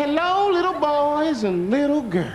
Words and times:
Hello, 0.00 0.52
little 0.52 0.78
boys 0.78 1.44
and 1.44 1.70
little 1.72 2.04
girls. 2.08 2.30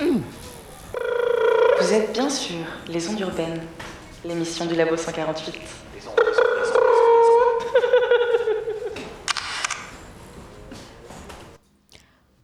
Vous 0.00 1.92
êtes 1.92 2.14
bien 2.14 2.30
sûr 2.30 2.64
les 2.88 3.06
ondes 3.10 3.20
urbaines, 3.20 3.60
l'émission 4.24 4.64
du 4.64 4.74
Labo 4.74 4.96
148. 4.96 5.54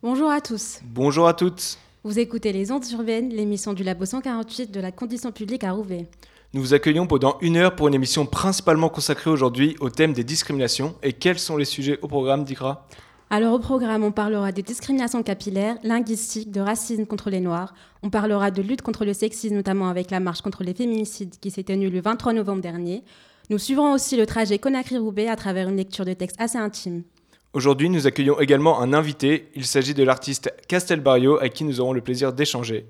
Bonjour 0.03 0.31
à 0.31 0.43
tous. 0.43 0.81
Bonjour 0.85 1.27
à 1.27 1.33
toutes. 1.33 1.79
Vous 2.05 2.19
écoutez 2.19 2.53
Les 2.53 2.71
Ondes 2.71 2.85
Urbaines, 2.93 3.31
l'émission 3.31 3.73
du 3.73 3.83
Labo 3.83 4.05
148 4.05 4.71
de 4.71 4.81
la 4.81 4.93
condition 4.93 5.33
publique 5.33 5.65
à 5.65 5.73
Roubaix. 5.73 6.07
Nous 6.53 6.61
vous 6.61 6.75
accueillons 6.75 7.07
pendant 7.07 7.39
une 7.41 7.57
heure 7.57 7.75
pour 7.75 7.89
une 7.89 7.95
émission 7.95 8.27
principalement 8.27 8.91
consacrée 8.91 9.31
aujourd'hui 9.31 9.75
au 9.81 9.89
thème 9.89 10.13
des 10.13 10.23
discriminations. 10.23 10.95
Et 11.03 11.15
quels 11.15 11.39
sont 11.39 11.57
les 11.57 11.65
sujets 11.65 11.99
au 12.03 12.09
programme, 12.09 12.45
Dikra? 12.45 12.87
Alors 13.29 13.55
au 13.55 13.59
programme, 13.59 14.05
on 14.05 14.13
parlera 14.13 14.53
des 14.53 14.63
discriminations 14.63 15.25
capillaires, 15.25 15.79
linguistiques, 15.83 16.53
de 16.53 16.61
racisme 16.61 17.07
contre 17.07 17.29
les 17.29 17.41
Noirs. 17.41 17.75
On 18.05 18.11
parlera 18.11 18.53
de 18.53 18.63
lutte 18.63 18.83
contre 18.83 19.05
le 19.05 19.13
sexisme, 19.13 19.57
notamment 19.57 19.89
avec 19.89 20.13
la 20.13 20.21
marche 20.21 20.43
contre 20.43 20.63
les 20.63 20.75
féminicides 20.75 21.35
qui 21.41 21.51
s'est 21.51 21.65
tenue 21.65 21.91
le 21.91 22.01
23 22.01 22.35
novembre 22.35 22.63
dernier. 22.63 23.03
Nous 23.51 23.59
suivrons 23.59 23.93
aussi 23.93 24.17
le 24.17 24.27
trajet 24.27 24.59
Conakry-Roubaix 24.59 25.27
à 25.29 25.35
travers 25.35 25.69
une 25.69 25.77
lecture 25.77 26.05
de 26.05 26.13
textes 26.13 26.41
assez 26.41 26.57
intime. 26.57 27.03
Aujourd'hui, 27.53 27.91
nous 27.91 28.07
accueillons 28.07 28.39
également 28.39 28.81
un 28.81 28.93
invité. 28.93 29.49
Il 29.57 29.67
s'agit 29.67 29.95
de 29.95 30.05
l'artiste 30.05 30.53
Castel 30.69 31.01
Barrio, 31.01 31.37
avec 31.39 31.55
qui 31.55 31.65
nous 31.65 31.81
aurons 31.81 31.93
le 31.93 32.03
plaisir 32.03 32.33
d'échanger. 32.33 32.87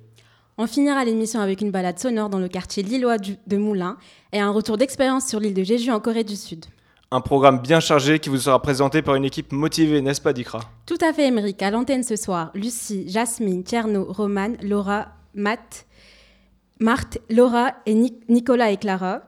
On 0.58 0.66
finira 0.66 1.04
l'émission 1.06 1.40
avec 1.40 1.62
une 1.62 1.70
balade 1.70 1.98
sonore 1.98 2.28
dans 2.28 2.38
le 2.38 2.48
quartier 2.48 2.82
lillois 2.82 3.16
de 3.18 3.56
Moulins 3.56 3.96
et 4.32 4.40
un 4.40 4.50
retour 4.50 4.76
d'expérience 4.76 5.26
sur 5.28 5.40
l'île 5.40 5.54
de 5.54 5.64
Jeju 5.64 5.90
en 5.90 6.00
Corée 6.00 6.24
du 6.24 6.36
Sud. 6.36 6.66
Un 7.16 7.22
programme 7.22 7.60
bien 7.60 7.80
chargé 7.80 8.18
qui 8.18 8.28
vous 8.28 8.36
sera 8.40 8.60
présenté 8.60 9.00
par 9.00 9.14
une 9.14 9.24
équipe 9.24 9.50
motivée, 9.50 10.02
n'est-ce 10.02 10.20
pas, 10.20 10.34
Dikra 10.34 10.60
Tout 10.84 10.98
à 11.00 11.14
fait, 11.14 11.28
Émeric. 11.28 11.62
À 11.62 11.70
l'antenne 11.70 12.02
ce 12.02 12.14
soir, 12.14 12.50
Lucie, 12.52 13.08
Jasmine, 13.08 13.64
Tierno, 13.64 14.04
Romane, 14.06 14.58
Laura, 14.60 15.06
Matt, 15.32 15.86
Marthe, 16.78 17.16
Laura 17.30 17.72
et 17.86 17.94
Ni- 17.94 18.20
Nicolas 18.28 18.70
et 18.70 18.76
Clara. 18.76 19.22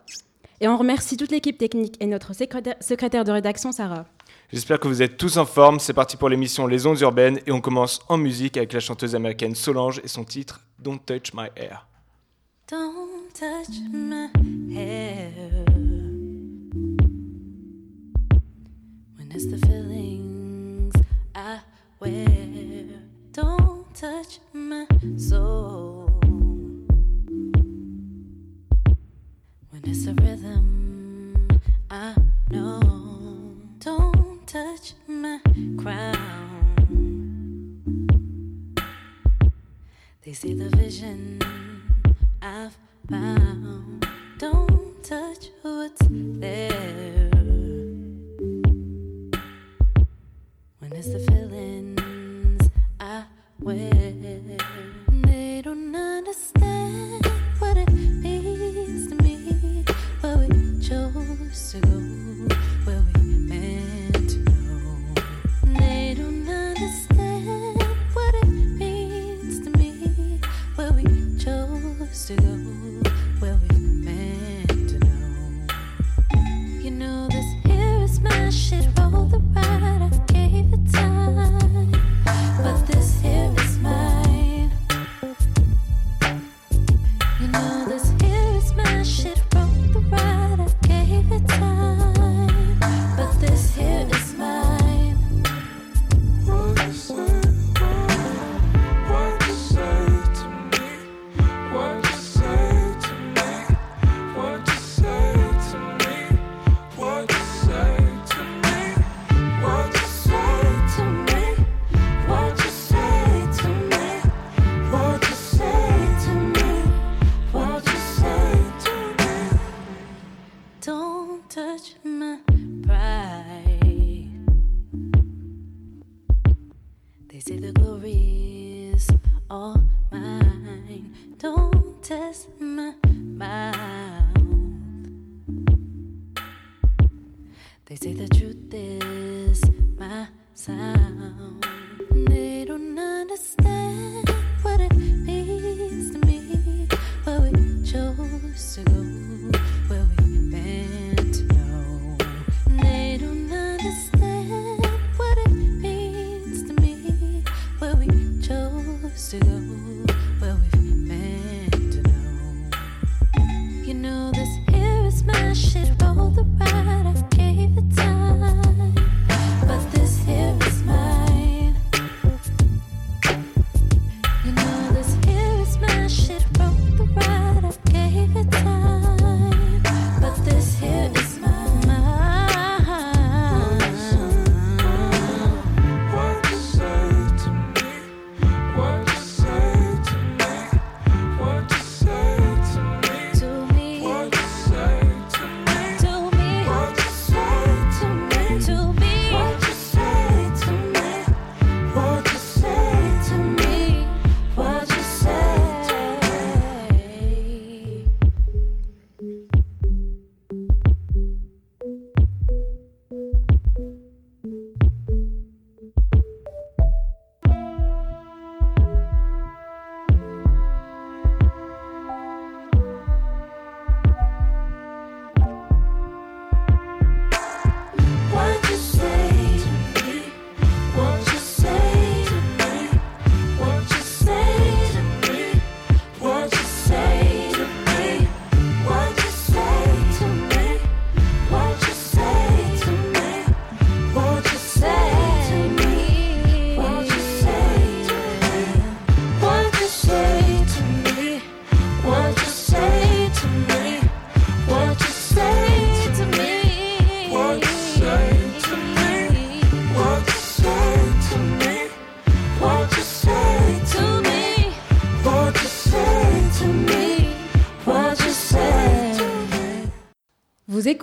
Et 0.60 0.68
on 0.68 0.76
remercie 0.76 1.16
toute 1.16 1.30
l'équipe 1.30 1.56
technique 1.56 1.96
et 2.00 2.06
notre 2.06 2.34
secrétaire, 2.34 2.74
secrétaire 2.80 3.24
de 3.24 3.32
rédaction, 3.32 3.72
Sarah. 3.72 4.04
J'espère 4.52 4.78
que 4.80 4.88
vous 4.88 5.00
êtes 5.00 5.16
tous 5.16 5.38
en 5.38 5.46
forme. 5.46 5.80
C'est 5.80 5.94
parti 5.94 6.18
pour 6.18 6.28
l'émission 6.28 6.66
Les 6.66 6.86
Ondes 6.86 7.00
Urbaines 7.00 7.40
et 7.46 7.52
on 7.52 7.62
commence 7.62 8.00
en 8.10 8.18
musique 8.18 8.58
avec 8.58 8.74
la 8.74 8.80
chanteuse 8.80 9.14
américaine 9.14 9.54
Solange 9.54 10.02
et 10.04 10.08
son 10.08 10.24
titre 10.24 10.60
Don't 10.78 10.98
Touch 11.06 11.32
My 11.32 11.46
Hair. 11.56 11.86
Don't 12.70 13.32
touch 13.32 13.78
my 13.90 14.28
hair 14.76 15.30
it's 19.40 19.46
the 19.46 19.66
feelings 19.68 20.92
I 21.32 21.60
wear. 22.00 22.24
Don't 23.30 23.94
touch 23.94 24.40
my 24.52 24.84
soul 25.16 26.10
when 29.70 29.82
it's 29.84 30.08
a 30.08 30.14
rhythm 30.14 31.46
I 31.88 32.16
know. 32.50 32.80
Don't 33.78 34.44
touch 34.44 34.94
my 35.06 35.38
crown. 35.76 36.96
They 40.24 40.32
see 40.32 40.54
the 40.54 40.68
vision 40.76 41.38
I've 42.42 42.76
found. 43.08 44.04
Don't 44.38 45.00
touch 45.04 45.50
what's 45.62 46.06
there. 46.10 46.57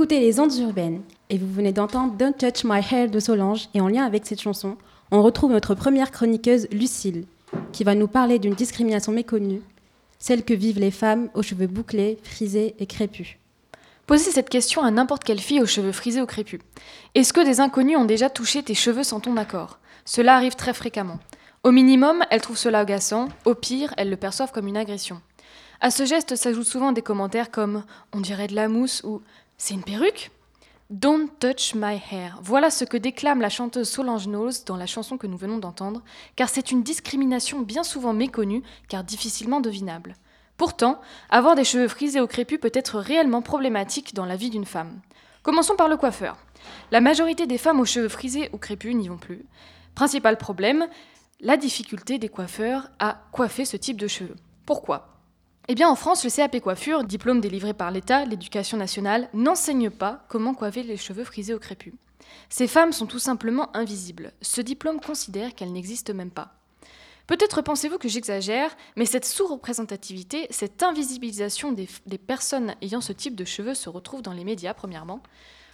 Écoutez 0.06 0.19
les 0.19 0.40
ondes 0.40 0.54
urbaines 0.57 1.02
et 1.31 1.40
vous 1.40 1.52
venez 1.52 1.72
d'entendre 1.72 2.13
Don't 2.13 2.36
Touch 2.38 2.63
My 2.63 2.80
Hair 2.80 3.10
de 3.10 3.19
Solange 3.19 3.69
et 3.74 3.81
en 3.81 3.88
lien 3.88 4.06
avec 4.06 4.28
cette 4.28 4.40
chanson, 4.40 4.78
on 5.10 5.24
retrouve 5.24 5.52
notre 5.52 5.74
première 5.74 6.12
chroniqueuse 6.12 6.68
Lucille 6.72 7.25
qui 7.72 7.84
va 7.84 7.96
nous 7.96 8.07
parler 8.07 8.38
d'une 8.38 8.54
discrimination 8.54 9.12
méconnue, 9.12 9.63
celle 10.19 10.46
que 10.46 10.54
vivent 10.54 10.78
les 10.78 10.92
femmes 10.92 11.30
aux 11.34 11.42
cheveux 11.42 11.66
bouclés, 11.66 12.19
frisés 12.22 12.75
et 12.78 12.86
crépus. 12.86 13.38
Posez 14.06 14.30
cette 14.30 14.50
question 14.50 14.84
à 14.84 14.92
n'importe 14.92 15.24
quelle 15.24 15.42
fille 15.42 15.60
aux 15.60 15.66
cheveux 15.66 15.92
frisés 15.92 16.22
ou 16.22 16.28
crépus. 16.28 16.62
Est-ce 17.16 17.34
que 17.34 17.44
des 17.44 17.60
inconnus 17.60 17.98
ont 17.98 18.06
déjà 18.06 18.30
touché 18.30 18.62
tes 18.62 18.75
cheveux 18.75 19.04
sans 19.04 19.22
ton 19.22 19.38
accord? 19.38 19.80
Cela 20.06 20.36
arrive 20.36 20.54
très 20.54 20.75
fréquemment. 20.75 21.18
Au 21.63 21.72
minimum, 21.72 22.24
elles 22.30 22.42
trouvent 22.42 22.60
cela 22.60 22.81
agaçant, 22.81 23.30
au 23.46 23.56
pire, 23.56 23.92
elles 23.98 24.12
le 24.12 24.18
perçoivent 24.18 24.52
comme 24.52 24.68
une 24.68 24.78
agression. 24.78 25.19
À 25.81 25.92
ce 25.92 26.06
geste 26.06 26.36
s'ajoutent 26.36 26.68
souvent 26.68 26.92
des 26.92 27.02
commentaires 27.02 27.52
comme 27.52 27.84
on 28.13 28.22
dirait 28.22 28.48
de 28.48 28.56
la 28.56 28.68
mousse 28.68 29.02
ou 29.04 29.22
c'est 29.57 29.74
une 29.74 29.84
perruque? 29.84 30.31
Don't 30.92 31.30
touch 31.40 31.74
my 31.74 32.00
hair. 32.12 32.38
Voilà 32.44 32.69
ce 32.69 32.86
que 32.86 32.98
déclame 32.98 33.42
la 33.42 33.50
chanteuse 33.50 33.90
Solange 33.90 34.28
Knowles 34.28 34.66
dans 34.68 34.75
la 34.75 34.86
chanson 34.86 35.18
que 35.18 35.25
nous 35.25 35.38
venons 35.38 35.57
d'entendre, 35.57 36.04
car 36.36 36.50
c'est 36.50 36.72
une 36.72 36.84
discrimination 36.84 37.62
bien 37.62 37.84
souvent 37.84 38.13
méconnue, 38.13 38.62
car 38.88 39.04
difficilement 39.04 39.62
devinable. 39.62 40.16
Pourtant, 40.57 41.02
avoir 41.30 41.56
des 41.56 41.63
cheveux 41.63 41.88
frisés 41.88 42.22
ou 42.22 42.28
crépus 42.28 42.60
peut 42.60 42.72
être 42.74 43.00
réellement 43.00 43.42
problématique 43.42 44.13
dans 44.13 44.25
la 44.25 44.36
vie 44.36 44.52
d'une 44.52 44.66
femme. 44.66 45.02
Commençons 45.42 45.75
par 45.75 45.90
le 45.90 45.98
coiffeur. 45.98 46.38
La 46.92 47.02
majorité 47.02 47.48
des 47.48 47.57
femmes 47.57 47.80
aux 47.80 47.86
cheveux 47.86 48.10
frisés 48.10 48.50
ou 48.54 48.57
crépus 48.57 48.96
n'y 48.96 49.07
vont 49.07 49.18
plus. 49.18 49.46
Principal 49.96 50.38
problème, 50.38 50.88
la 51.40 51.57
difficulté 51.57 52.19
des 52.19 52.30
coiffeurs 52.30 52.90
à 53.00 53.24
coiffer 53.31 53.66
ce 53.66 53.78
type 53.78 54.00
de 54.00 54.07
cheveux. 54.07 54.36
Pourquoi? 54.66 55.14
Eh 55.67 55.75
bien, 55.75 55.89
en 55.89 55.95
France, 55.95 56.23
le 56.23 56.29
CAP 56.29 56.59
coiffure, 56.59 57.03
diplôme 57.03 57.41
délivré 57.41 57.73
par 57.73 57.89
l'État, 57.89 58.25
l'éducation 58.25 58.77
nationale, 58.77 59.29
n'enseigne 59.33 59.89
pas 59.89 60.23
comment 60.29 60.53
coiffer 60.53 60.83
les 60.83 60.97
cheveux 60.97 61.23
frisés 61.23 61.56
ou 61.56 61.59
crépus. 61.59 61.94
Ces 62.50 62.67
femmes 62.67 62.94
sont 62.94 63.07
tout 63.07 63.19
simplement 63.19 63.75
invisibles. 63.75 64.31
Ce 64.41 64.62
diplôme 64.62 65.00
considère 65.00 65.56
qu'elles 65.56 65.71
n'existent 65.71 66.13
même 66.13 66.31
pas. 66.31 66.53
Peut-être 67.25 67.63
pensez-vous 67.63 67.97
que 67.97 68.07
j'exagère, 68.07 68.75
mais 68.95 69.07
cette 69.07 69.25
sous-représentativité, 69.25 70.45
cette 70.51 70.83
invisibilisation 70.83 71.71
des, 71.71 71.89
des 72.06 72.19
personnes 72.19 72.75
ayant 72.83 73.01
ce 73.01 73.13
type 73.13 73.35
de 73.35 73.45
cheveux 73.45 73.73
se 73.73 73.89
retrouve 73.89 74.21
dans 74.21 74.33
les 74.33 74.44
médias, 74.44 74.75
premièrement. 74.75 75.23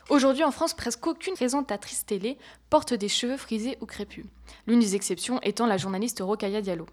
Aujourd'hui, 0.10 0.46
en 0.46 0.52
France, 0.52 0.74
presque 0.74 1.06
aucune 1.06 1.34
présentatrice 1.34 2.06
télé 2.06 2.38
porte 2.70 2.94
des 2.94 3.10
cheveux 3.10 3.38
frisés 3.38 3.78
ou 3.82 3.86
crépus. 3.86 4.26
L'une 4.66 4.80
des 4.80 4.96
exceptions 4.96 5.42
étant 5.42 5.66
la 5.66 5.78
journaliste 5.78 6.22
Rokhaya 6.22 6.62
Diallo. 6.62 6.86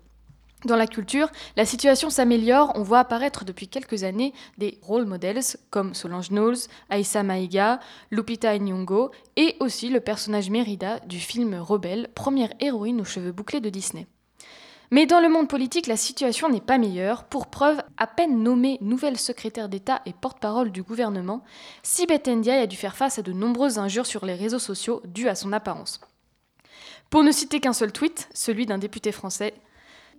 Dans 0.65 0.75
la 0.75 0.89
culture, 0.89 1.31
la 1.57 1.65
situation 1.65 2.11
s'améliore. 2.11 2.73
On 2.75 2.83
voit 2.83 2.99
apparaître 2.99 3.45
depuis 3.45 3.69
quelques 3.69 4.03
années 4.03 4.33
des 4.59 4.79
role 4.83 5.05
models 5.05 5.57
comme 5.71 5.95
Solange 5.95 6.31
Knowles, 6.31 6.57
Aïssa 6.91 7.23
Maïga, 7.23 7.79
Lupita 8.11 8.59
Nyong'o 8.59 9.13
et 9.37 9.57
aussi 9.61 9.89
le 9.89 10.01
personnage 10.01 10.51
Mérida 10.51 10.99
du 11.01 11.21
film 11.21 11.55
Rebelle, 11.55 12.09
première 12.13 12.53
héroïne 12.59 13.01
aux 13.01 13.05
cheveux 13.05 13.31
bouclés 13.31 13.61
de 13.61 13.71
Disney. 13.71 14.09
Mais 14.91 15.07
dans 15.07 15.21
le 15.21 15.29
monde 15.29 15.49
politique, 15.49 15.87
la 15.87 15.97
situation 15.97 16.49
n'est 16.49 16.61
pas 16.61 16.79
meilleure. 16.79 17.25
Pour 17.25 17.47
preuve, 17.47 17.81
à 17.97 18.09
peine 18.09 18.43
nommée 18.43 18.79
nouvelle 18.81 19.19
secrétaire 19.19 19.69
d'État 19.69 20.01
et 20.07 20.13
porte-parole 20.13 20.73
du 20.73 20.83
gouvernement, 20.83 21.45
Sibeth 21.85 22.27
Ndiaye 22.27 22.63
a 22.63 22.67
dû 22.67 22.77
faire 22.77 22.97
face 22.97 23.19
à 23.19 23.23
de 23.23 23.33
nombreuses 23.33 23.79
injures 23.79 24.07
sur 24.07 24.25
les 24.25 24.35
réseaux 24.35 24.59
sociaux 24.59 25.03
dues 25.05 25.29
à 25.29 25.37
son 25.37 25.53
apparence. 25.53 26.01
Pour 27.11 27.23
ne 27.23 27.31
citer 27.31 27.61
qu'un 27.61 27.73
seul 27.73 27.93
tweet, 27.93 28.29
celui 28.35 28.67
d'un 28.67 28.79
député 28.79 29.13
français, 29.13 29.55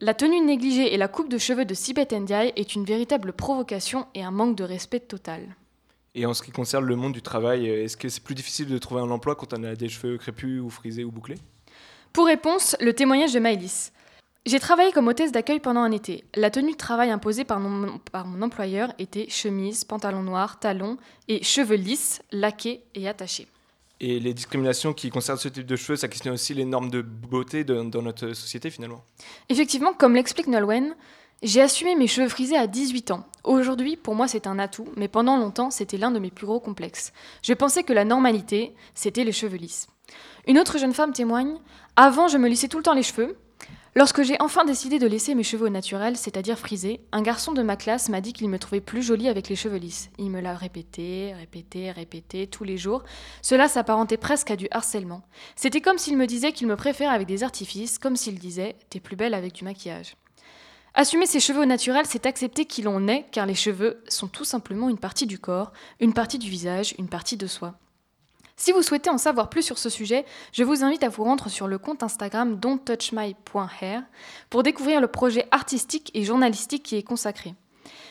la 0.02 0.14
tenue 0.14 0.40
négligée 0.40 0.94
et 0.94 0.98
la 0.98 1.08
coupe 1.08 1.30
de 1.30 1.38
cheveux 1.38 1.66
de 1.66 1.74
Sibeth 1.74 2.14
Ndiaye 2.14 2.54
est 2.56 2.76
une 2.76 2.86
véritable 2.86 3.34
provocation 3.34 4.08
et 4.16 4.24
un 4.24 4.32
manque 4.32 4.56
de 4.56 4.64
respect 4.64 5.02
total. 5.02 5.42
Et 6.16 6.26
en 6.26 6.34
ce 6.34 6.42
qui 6.42 6.52
concerne 6.52 6.86
le 6.86 6.96
monde 6.96 7.14
du 7.14 7.22
travail, 7.22 7.68
est-ce 7.68 7.98
que 7.98 8.10
c'est 8.10 8.24
plus 8.24 8.36
difficile 8.36 8.68
de 8.68 8.78
trouver 8.78 9.02
un 9.02 9.12
emploi 9.12 9.36
quand 9.36 9.54
on 9.54 9.64
a 9.64 9.76
des 9.76 9.90
cheveux 9.90 10.18
crépus 10.18 10.62
ou 10.62 10.70
frisés 10.70 11.04
ou 11.04 11.12
bouclés? 11.12 11.38
Pour 12.14 12.26
réponse, 12.26 12.76
le 12.80 12.94
témoignage 12.94 13.34
de 13.34 13.40
Maëlys. 13.40 13.92
J'ai 14.46 14.60
travaillé 14.60 14.92
comme 14.92 15.08
hôtesse 15.08 15.32
d'accueil 15.32 15.60
pendant 15.60 15.82
un 15.82 15.92
été. 15.92 16.24
La 16.36 16.50
tenue 16.50 16.72
de 16.72 16.78
travail 16.78 17.12
imposée 17.12 17.44
par 17.44 17.60
mon, 17.60 18.00
par 18.12 18.26
mon 18.26 18.42
employeur 18.42 18.94
était 18.98 19.30
chemise, 19.30 19.84
pantalon 19.84 20.24
noir, 20.24 20.60
talons 20.60 20.98
et 21.28 21.44
cheveux 21.44 21.76
lisses, 21.76 22.22
laqués 22.32 22.82
et 22.96 23.08
attachés. 23.08 23.48
Et 24.02 24.20
les 24.20 24.34
discriminations 24.34 24.94
qui 24.94 25.10
concernent 25.10 25.38
ce 25.38 25.50
type 25.50 25.66
de 25.66 25.76
cheveux, 25.76 25.98
ça 25.98 26.08
questionne 26.08 26.34
aussi 26.34 26.54
les 26.54 26.66
normes 26.66 26.90
de 26.90 27.02
beauté 27.02 27.64
dans 27.64 28.02
notre 28.02 28.34
société 28.34 28.70
finalement. 28.70 29.04
Effectivement, 29.50 29.94
comme 29.94 30.16
l'explique 30.16 30.48
Nolwenn, 30.48 30.96
j'ai 31.42 31.62
assumé 31.62 31.96
mes 31.96 32.08
cheveux 32.08 32.28
frisés 32.28 32.58
à 32.58 32.68
18 32.68 33.12
ans. 33.12 33.26
Aujourd'hui, 33.44 33.96
pour 33.96 34.16
moi, 34.16 34.28
c'est 34.28 34.48
un 34.48 34.60
atout, 34.60 34.88
mais 34.98 35.08
pendant 35.08 35.38
longtemps, 35.38 35.72
c'était 35.72 35.98
l'un 35.98 36.12
de 36.12 36.20
mes 36.20 36.32
plus 36.32 36.46
gros 36.46 36.60
complexes. 36.60 37.14
Je 37.44 37.54
pensais 37.54 37.84
que 37.84 37.94
la 37.94 38.04
normalité, 38.04 38.74
c'était 38.94 39.24
les 39.24 39.32
cheveux 39.32 39.58
lisses. 39.58 39.88
Une 40.48 40.60
autre 40.60 40.78
jeune 40.78 40.94
femme 40.94 41.14
témoigne 41.14 41.58
Avant, 41.96 42.28
je 42.28 42.38
me 42.38 42.50
lissais 42.50 42.68
tout 42.68 42.78
le 42.78 42.84
temps 42.84 42.94
les 42.94 43.04
cheveux. 43.04 43.38
Lorsque 44.00 44.24
j'ai 44.24 44.38
enfin 44.40 44.64
décidé 44.64 44.98
de 44.98 45.08
laisser 45.08 45.36
mes 45.36 45.44
cheveux 45.44 45.66
au 45.66 45.70
naturel, 45.70 46.16
c'est-à-dire 46.16 46.58
frisés, 46.58 47.02
un 47.12 47.22
garçon 47.22 47.52
de 47.52 47.62
ma 47.62 47.76
classe 47.76 48.08
m'a 48.08 48.22
dit 48.22 48.32
qu'il 48.32 48.48
me 48.48 48.58
trouvait 48.58 48.80
plus 48.80 49.04
jolie 49.04 49.28
avec 49.28 49.50
les 49.50 49.58
cheveux 49.58 49.76
lisses. 49.76 50.10
Il 50.18 50.30
me 50.30 50.40
l'a 50.40 50.56
répété, 50.56 51.34
répété, 51.34 51.92
répété 51.92 52.48
tous 52.48 52.64
les 52.64 52.78
jours. 52.78 53.04
Cela 53.42 53.68
s'apparentait 53.68 54.16
presque 54.16 54.52
à 54.52 54.56
du 54.56 54.70
harcèlement. 54.72 55.24
C'était 55.58 55.82
comme 55.82 55.98
s'il 55.98 56.16
me 56.16 56.28
disait 56.28 56.54
qu'il 56.54 56.68
me 56.68 56.78
préfère 56.78 57.12
avec 57.12 57.28
des 57.28 57.44
artifices, 57.44 58.00
comme 58.00 58.16
s'il 58.16 58.40
disait 58.40 58.78
T'es 58.90 59.02
plus 59.02 59.18
belle 59.18 59.34
avec 59.34 59.52
du 59.52 59.66
maquillage. 59.66 60.16
Assumer 60.94 61.26
ses 61.26 61.42
cheveux 61.42 61.64
au 61.64 61.66
naturel, 61.66 62.06
c'est 62.06 62.26
accepter 62.26 62.64
qui 62.64 62.82
l'on 62.82 63.06
est, 63.10 63.26
car 63.34 63.46
les 63.46 63.54
cheveux 63.54 64.02
sont 64.08 64.30
tout 64.30 64.46
simplement 64.46 64.88
une 64.88 64.98
partie 64.98 65.28
du 65.28 65.40
corps, 65.40 65.74
une 66.00 66.14
partie 66.14 66.40
du 66.40 66.50
visage, 66.50 66.96
une 67.00 67.10
partie 67.10 67.36
de 67.36 67.48
soi. 67.48 67.76
Si 68.60 68.74
vous 68.74 68.82
souhaitez 68.82 69.10
en 69.10 69.18
savoir 69.18 69.50
plus 69.50 69.62
sur 69.62 69.78
ce 69.78 69.90
sujet, 69.90 70.26
je 70.52 70.66
vous 70.66 70.84
invite 70.84 71.04
à 71.04 71.08
vous 71.08 71.24
rendre 71.24 71.48
sur 71.48 71.66
le 71.66 71.78
compte 71.78 72.04
Instagram 72.04 72.60
don'ttouchmy.hair 72.60 74.04
pour 74.50 74.64
découvrir 74.64 75.00
le 75.00 75.08
projet 75.08 75.48
artistique 75.52 76.12
et 76.14 76.26
journalistique 76.26 76.84
qui 76.84 76.98
est 76.98 77.04
consacré. 77.04 77.56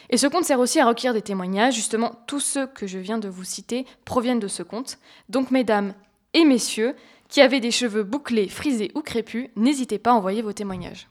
Et 0.08 0.16
ce 0.16 0.26
compte 0.26 0.44
sert 0.44 0.58
aussi 0.58 0.80
à 0.80 0.86
recueillir 0.86 1.12
des 1.12 1.20
témoignages. 1.20 1.74
Justement, 1.74 2.12
tous 2.26 2.40
ceux 2.40 2.66
que 2.66 2.86
je 2.86 2.98
viens 2.98 3.18
de 3.18 3.28
vous 3.28 3.44
citer 3.44 3.84
proviennent 4.06 4.40
de 4.40 4.48
ce 4.48 4.62
compte. 4.62 4.98
Donc, 5.28 5.50
mesdames 5.50 5.92
et 6.32 6.46
messieurs, 6.46 6.96
qui 7.28 7.42
avez 7.42 7.60
des 7.60 7.70
cheveux 7.70 8.02
bouclés, 8.02 8.48
frisés 8.48 8.90
ou 8.94 9.02
crépus, 9.02 9.50
n'hésitez 9.54 9.98
pas 9.98 10.12
à 10.12 10.14
envoyer 10.14 10.40
vos 10.40 10.54
témoignages. 10.54 11.08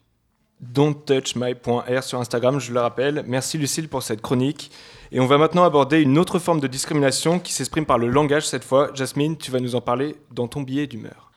Don't 0.60 0.96
touch 1.06 1.36
sur 2.02 2.20
Instagram, 2.20 2.60
je 2.60 2.74
le 2.74 2.80
rappelle. 2.80 3.24
Merci 3.28 3.60
Lucille 3.60 3.88
pour 3.88 4.02
cette 4.02 4.22
chronique. 4.22 4.72
Et 5.12 5.20
on 5.20 5.28
va 5.28 5.38
maintenant 5.38 5.64
aborder 5.64 6.02
une 6.02 6.18
autre 6.18 6.40
forme 6.40 6.60
de 6.60 6.68
discrimination 6.68 7.40
qui 7.40 7.54
s'exprime 7.54 7.86
par 7.86 8.00
le 8.00 8.08
langage 8.08 8.48
cette 8.48 8.64
fois. 8.64 8.90
Jasmine, 8.96 9.38
tu 9.38 9.52
vas 9.52 9.60
nous 9.60 9.76
en 9.76 9.82
parler 9.82 10.16
dans 10.32 10.48
ton 10.48 10.62
billet 10.62 10.88
d'humeur. 10.88 11.32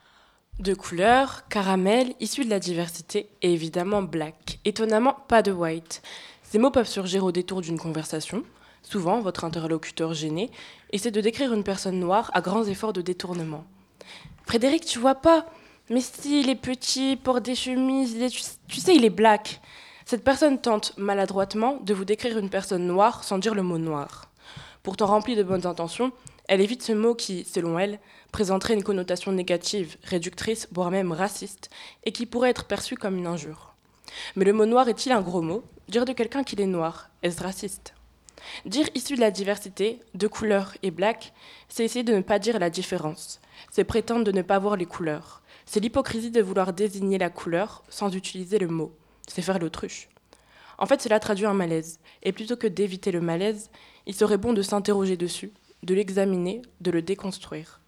De 0.58 0.74
couleur, 0.74 1.46
caramel, 1.48 2.14
issu 2.18 2.44
de 2.44 2.50
la 2.50 2.58
diversité 2.58 3.28
et 3.42 3.52
évidemment 3.52 4.02
black. 4.02 4.58
Étonnamment, 4.64 5.16
pas 5.28 5.42
de 5.42 5.52
white. 5.52 6.02
Ces 6.42 6.58
mots 6.58 6.70
peuvent 6.70 6.88
surgir 6.88 7.22
au 7.24 7.32
détour 7.32 7.60
d'une 7.60 7.78
conversation. 7.78 8.42
Souvent, 8.82 9.20
votre 9.20 9.44
interlocuteur 9.44 10.14
gêné 10.14 10.50
essaie 10.92 11.10
de 11.10 11.20
décrire 11.20 11.52
une 11.52 11.64
personne 11.64 12.00
noire 12.00 12.30
à 12.32 12.40
grands 12.40 12.64
efforts 12.64 12.94
de 12.94 13.02
détournement. 13.02 13.64
Frédéric, 14.46 14.84
tu 14.84 14.98
vois 14.98 15.14
pas 15.14 15.46
Mais 15.90 16.00
si, 16.00 16.40
il 16.40 16.48
est 16.48 16.54
petit, 16.54 17.16
porte 17.16 17.42
des 17.42 17.56
chemises, 17.56 18.16
tu, 18.30 18.42
tu 18.68 18.80
sais, 18.80 18.94
il 18.94 19.04
est 19.04 19.10
black. 19.10 19.60
Cette 20.06 20.22
personne 20.22 20.60
tente 20.60 20.96
maladroitement 20.96 21.78
de 21.82 21.92
vous 21.92 22.04
décrire 22.04 22.38
une 22.38 22.48
personne 22.48 22.86
noire 22.86 23.24
sans 23.24 23.38
dire 23.38 23.56
le 23.56 23.62
mot 23.62 23.78
noir. 23.78 24.30
Pourtant 24.84 25.06
remplie 25.06 25.34
de 25.34 25.42
bonnes 25.42 25.66
intentions, 25.66 26.12
elle 26.46 26.60
évite 26.60 26.82
ce 26.82 26.92
mot 26.92 27.16
qui, 27.16 27.44
selon 27.44 27.76
elle, 27.76 27.98
présenterait 28.30 28.74
une 28.74 28.84
connotation 28.84 29.32
négative, 29.32 29.96
réductrice, 30.04 30.68
voire 30.70 30.92
même 30.92 31.10
raciste, 31.10 31.70
et 32.04 32.12
qui 32.12 32.24
pourrait 32.24 32.50
être 32.50 32.66
perçu 32.66 32.94
comme 32.94 33.18
une 33.18 33.26
injure. 33.26 33.74
Mais 34.36 34.44
le 34.44 34.52
mot 34.52 34.66
noir 34.66 34.88
est-il 34.88 35.10
un 35.10 35.20
gros 35.20 35.42
mot? 35.42 35.64
Dire 35.88 36.04
de 36.04 36.12
quelqu'un 36.12 36.44
qu'il 36.44 36.60
est 36.60 36.66
noir, 36.66 37.10
est-ce 37.24 37.42
raciste? 37.42 37.94
Dire 38.64 38.88
issu 38.94 39.16
de 39.16 39.20
la 39.20 39.32
diversité, 39.32 39.98
de 40.14 40.28
couleur 40.28 40.74
et 40.84 40.92
black, 40.92 41.32
c'est 41.68 41.84
essayer 41.84 42.04
de 42.04 42.14
ne 42.14 42.20
pas 42.20 42.38
dire 42.38 42.60
la 42.60 42.70
différence. 42.70 43.40
C'est 43.70 43.84
prétendre 43.84 44.24
de 44.24 44.32
ne 44.32 44.42
pas 44.42 44.58
voir 44.58 44.76
les 44.76 44.86
couleurs. 44.86 45.42
C'est 45.72 45.78
l'hypocrisie 45.78 46.32
de 46.32 46.42
vouloir 46.42 46.72
désigner 46.72 47.16
la 47.16 47.30
couleur 47.30 47.84
sans 47.88 48.12
utiliser 48.16 48.58
le 48.58 48.66
mot. 48.66 48.92
C'est 49.28 49.40
faire 49.40 49.60
l'autruche. 49.60 50.08
En 50.78 50.86
fait, 50.86 51.00
cela 51.00 51.20
traduit 51.20 51.46
un 51.46 51.54
malaise. 51.54 52.00
Et 52.24 52.32
plutôt 52.32 52.56
que 52.56 52.66
d'éviter 52.66 53.12
le 53.12 53.20
malaise, 53.20 53.70
il 54.04 54.12
serait 54.12 54.36
bon 54.36 54.52
de 54.52 54.62
s'interroger 54.62 55.16
dessus, 55.16 55.52
de 55.84 55.94
l'examiner, 55.94 56.60
de 56.80 56.90
le 56.90 57.02
déconstruire. 57.02 57.80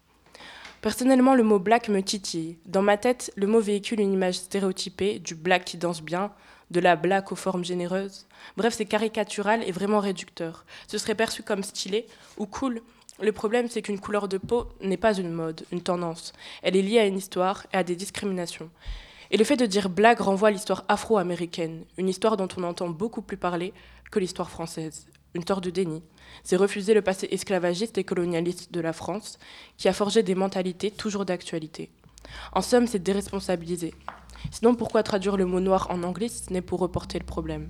Personnellement, 0.79 1.35
le 1.35 1.43
mot 1.43 1.59
black 1.59 1.89
me 1.89 2.01
titille. 2.01 2.57
Dans 2.65 2.81
ma 2.81 2.95
tête, 2.95 3.33
le 3.35 3.47
mot 3.47 3.59
véhicule 3.59 3.99
une 3.99 4.13
image 4.13 4.35
stéréotypée 4.35 5.19
du 5.19 5.35
black 5.35 5.65
qui 5.65 5.75
danse 5.75 6.01
bien, 6.01 6.31
de 6.71 6.79
la 6.79 6.95
black 6.95 7.33
aux 7.33 7.35
formes 7.35 7.65
généreuses. 7.65 8.27
Bref, 8.55 8.75
c'est 8.75 8.85
caricatural 8.85 9.61
et 9.61 9.73
vraiment 9.73 9.99
réducteur. 9.99 10.65
Ce 10.87 10.97
serait 10.97 11.15
perçu 11.15 11.43
comme 11.43 11.63
stylé 11.63 12.07
ou 12.37 12.45
cool. 12.45 12.81
Le 13.21 13.31
problème, 13.31 13.67
c'est 13.69 13.81
qu'une 13.81 13.99
couleur 13.99 14.27
de 14.27 14.37
peau 14.37 14.69
n'est 14.81 14.97
pas 14.97 15.13
une 15.13 15.31
mode, 15.31 15.65
une 15.71 15.81
tendance. 15.81 16.33
Elle 16.63 16.75
est 16.75 16.81
liée 16.81 16.99
à 16.99 17.05
une 17.05 17.17
histoire 17.17 17.65
et 17.71 17.77
à 17.77 17.83
des 17.83 17.95
discriminations. 17.95 18.69
Et 19.29 19.37
le 19.37 19.43
fait 19.43 19.55
de 19.55 19.65
dire 19.65 19.89
black 19.89 20.19
renvoie 20.19 20.49
à 20.49 20.51
l'histoire 20.51 20.83
afro-américaine, 20.87 21.85
une 21.97 22.09
histoire 22.09 22.37
dont 22.37 22.47
on 22.57 22.63
entend 22.63 22.89
beaucoup 22.89 23.21
plus 23.21 23.37
parler 23.37 23.73
que 24.11 24.19
l'histoire 24.19 24.49
française. 24.49 25.07
une 25.35 25.45
sorte 25.47 25.63
de 25.63 25.71
déni. 25.71 26.03
C'est 26.43 26.55
refuser 26.55 26.93
le 26.93 27.01
passé 27.01 27.27
esclavagiste 27.31 27.97
et 27.97 28.03
colonialiste 28.03 28.71
de 28.71 28.79
la 28.79 28.93
France, 28.93 29.39
qui 29.77 29.87
a 29.87 29.93
forgé 29.93 30.21
des 30.21 30.35
mentalités 30.35 30.91
toujours 30.91 31.25
d'actualité. 31.25 31.89
En 32.51 32.61
somme, 32.61 32.87
c'est 32.87 33.01
déresponsabiliser. 33.01 33.93
Sinon, 34.51 34.75
pourquoi 34.75 35.03
traduire 35.03 35.37
le 35.37 35.45
mot 35.45 35.59
noir 35.59 35.87
en 35.89 36.03
anglais 36.03 36.27
si 36.27 36.43
ce 36.43 36.53
n'est 36.53 36.61
pour 36.61 36.79
reporter 36.79 37.19
le 37.19 37.25
problème? 37.25 37.69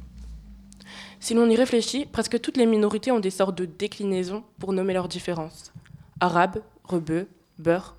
Si 1.24 1.34
l'on 1.34 1.50
y 1.50 1.56
réfléchit, 1.56 2.06
presque 2.06 2.42
toutes 2.42 2.58
les 2.58 2.66
minorités 2.66 3.10
ont 3.10 3.22
des 3.22 3.30
sortes 3.30 3.58
de 3.58 3.64
déclinaisons 3.64 4.44
pour 4.60 4.74
nommer 4.74 4.92
leurs 4.92 5.08
différences. 5.08 5.72
Arabes, 6.20 6.62
rebeux, 6.84 7.30
beurre, 7.60 7.96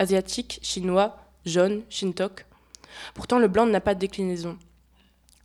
asiatiques, 0.00 0.58
chinois, 0.60 1.16
jaune, 1.46 1.84
shintok. 1.88 2.46
Pourtant, 3.14 3.38
le 3.38 3.46
blanc 3.46 3.64
n'a 3.66 3.80
pas 3.80 3.94
de 3.94 4.00
déclinaison. 4.00 4.58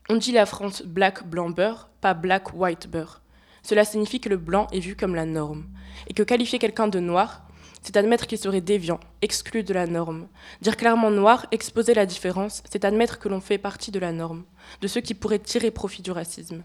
On 0.10 0.16
dit 0.16 0.32
la 0.32 0.48
France 0.48 0.82
black, 0.82 1.24
blanc, 1.24 1.52
beurre, 1.52 1.92
pas 2.02 2.16
black, 2.16 2.56
white, 2.56 2.88
beurre. 2.90 3.22
Cela 3.62 3.86
signifie 3.86 4.20
que 4.20 4.30
le 4.30 4.38
blanc 4.38 4.66
est 4.72 4.80
vu 4.80 4.96
comme 4.96 5.14
la 5.14 5.28
norme, 5.28 5.66
et 6.08 6.16
que 6.16 6.24
qualifier 6.24 6.58
quelqu'un 6.58 6.88
de 6.88 7.00
noir, 7.00 7.44
c'est 7.84 7.96
admettre 7.96 8.26
qu'il 8.26 8.40
serait 8.40 8.60
déviant, 8.60 9.00
exclu 9.22 9.62
de 9.62 9.76
la 9.76 9.86
norme. 9.86 10.28
Dire 10.62 10.78
clairement 10.78 11.12
noir, 11.12 11.46
exposer 11.52 11.94
la 11.94 12.08
différence, 12.08 12.64
c'est 12.68 12.86
admettre 12.86 13.20
que 13.20 13.30
l'on 13.30 13.40
fait 13.40 13.60
partie 13.60 13.92
de 13.92 14.00
la 14.00 14.14
norme, 14.14 14.46
de 14.82 14.88
ceux 14.88 15.02
qui 15.02 15.14
pourraient 15.14 15.38
tirer 15.38 15.70
profit 15.70 16.02
du 16.02 16.10
racisme. 16.10 16.64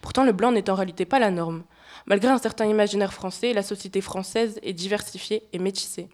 Pourtant, 0.00 0.24
le 0.24 0.32
blanc 0.32 0.52
n'est 0.52 0.70
en 0.70 0.74
réalité 0.74 1.04
pas 1.04 1.18
la 1.18 1.30
norme. 1.30 1.64
Malgré 2.06 2.30
un 2.30 2.38
certain 2.38 2.66
imaginaire 2.66 3.12
français, 3.12 3.52
la 3.52 3.62
société 3.62 4.00
française 4.00 4.58
est 4.62 4.72
diversifiée 4.72 5.42
et 5.52 5.58
métissée. 5.58 6.08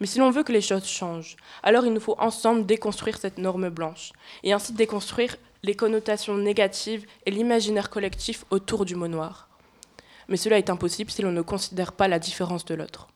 Mais 0.00 0.06
si 0.06 0.18
l'on 0.18 0.30
veut 0.30 0.42
que 0.42 0.52
les 0.52 0.60
choses 0.60 0.86
changent, 0.86 1.36
alors 1.62 1.86
il 1.86 1.92
nous 1.92 2.00
faut 2.00 2.16
ensemble 2.18 2.66
déconstruire 2.66 3.18
cette 3.18 3.38
norme 3.38 3.68
blanche, 3.68 4.12
et 4.42 4.52
ainsi 4.52 4.72
déconstruire 4.72 5.36
les 5.62 5.74
connotations 5.74 6.36
négatives 6.36 7.06
et 7.26 7.30
l'imaginaire 7.30 7.90
collectif 7.90 8.44
autour 8.50 8.84
du 8.84 8.94
mot 8.94 9.08
noir. 9.08 9.48
Mais 10.28 10.36
cela 10.36 10.58
est 10.58 10.70
impossible 10.70 11.10
si 11.10 11.22
l'on 11.22 11.32
ne 11.32 11.42
considère 11.42 11.92
pas 11.92 12.08
la 12.08 12.18
différence 12.18 12.64
de 12.64 12.74
l'autre. 12.74 13.08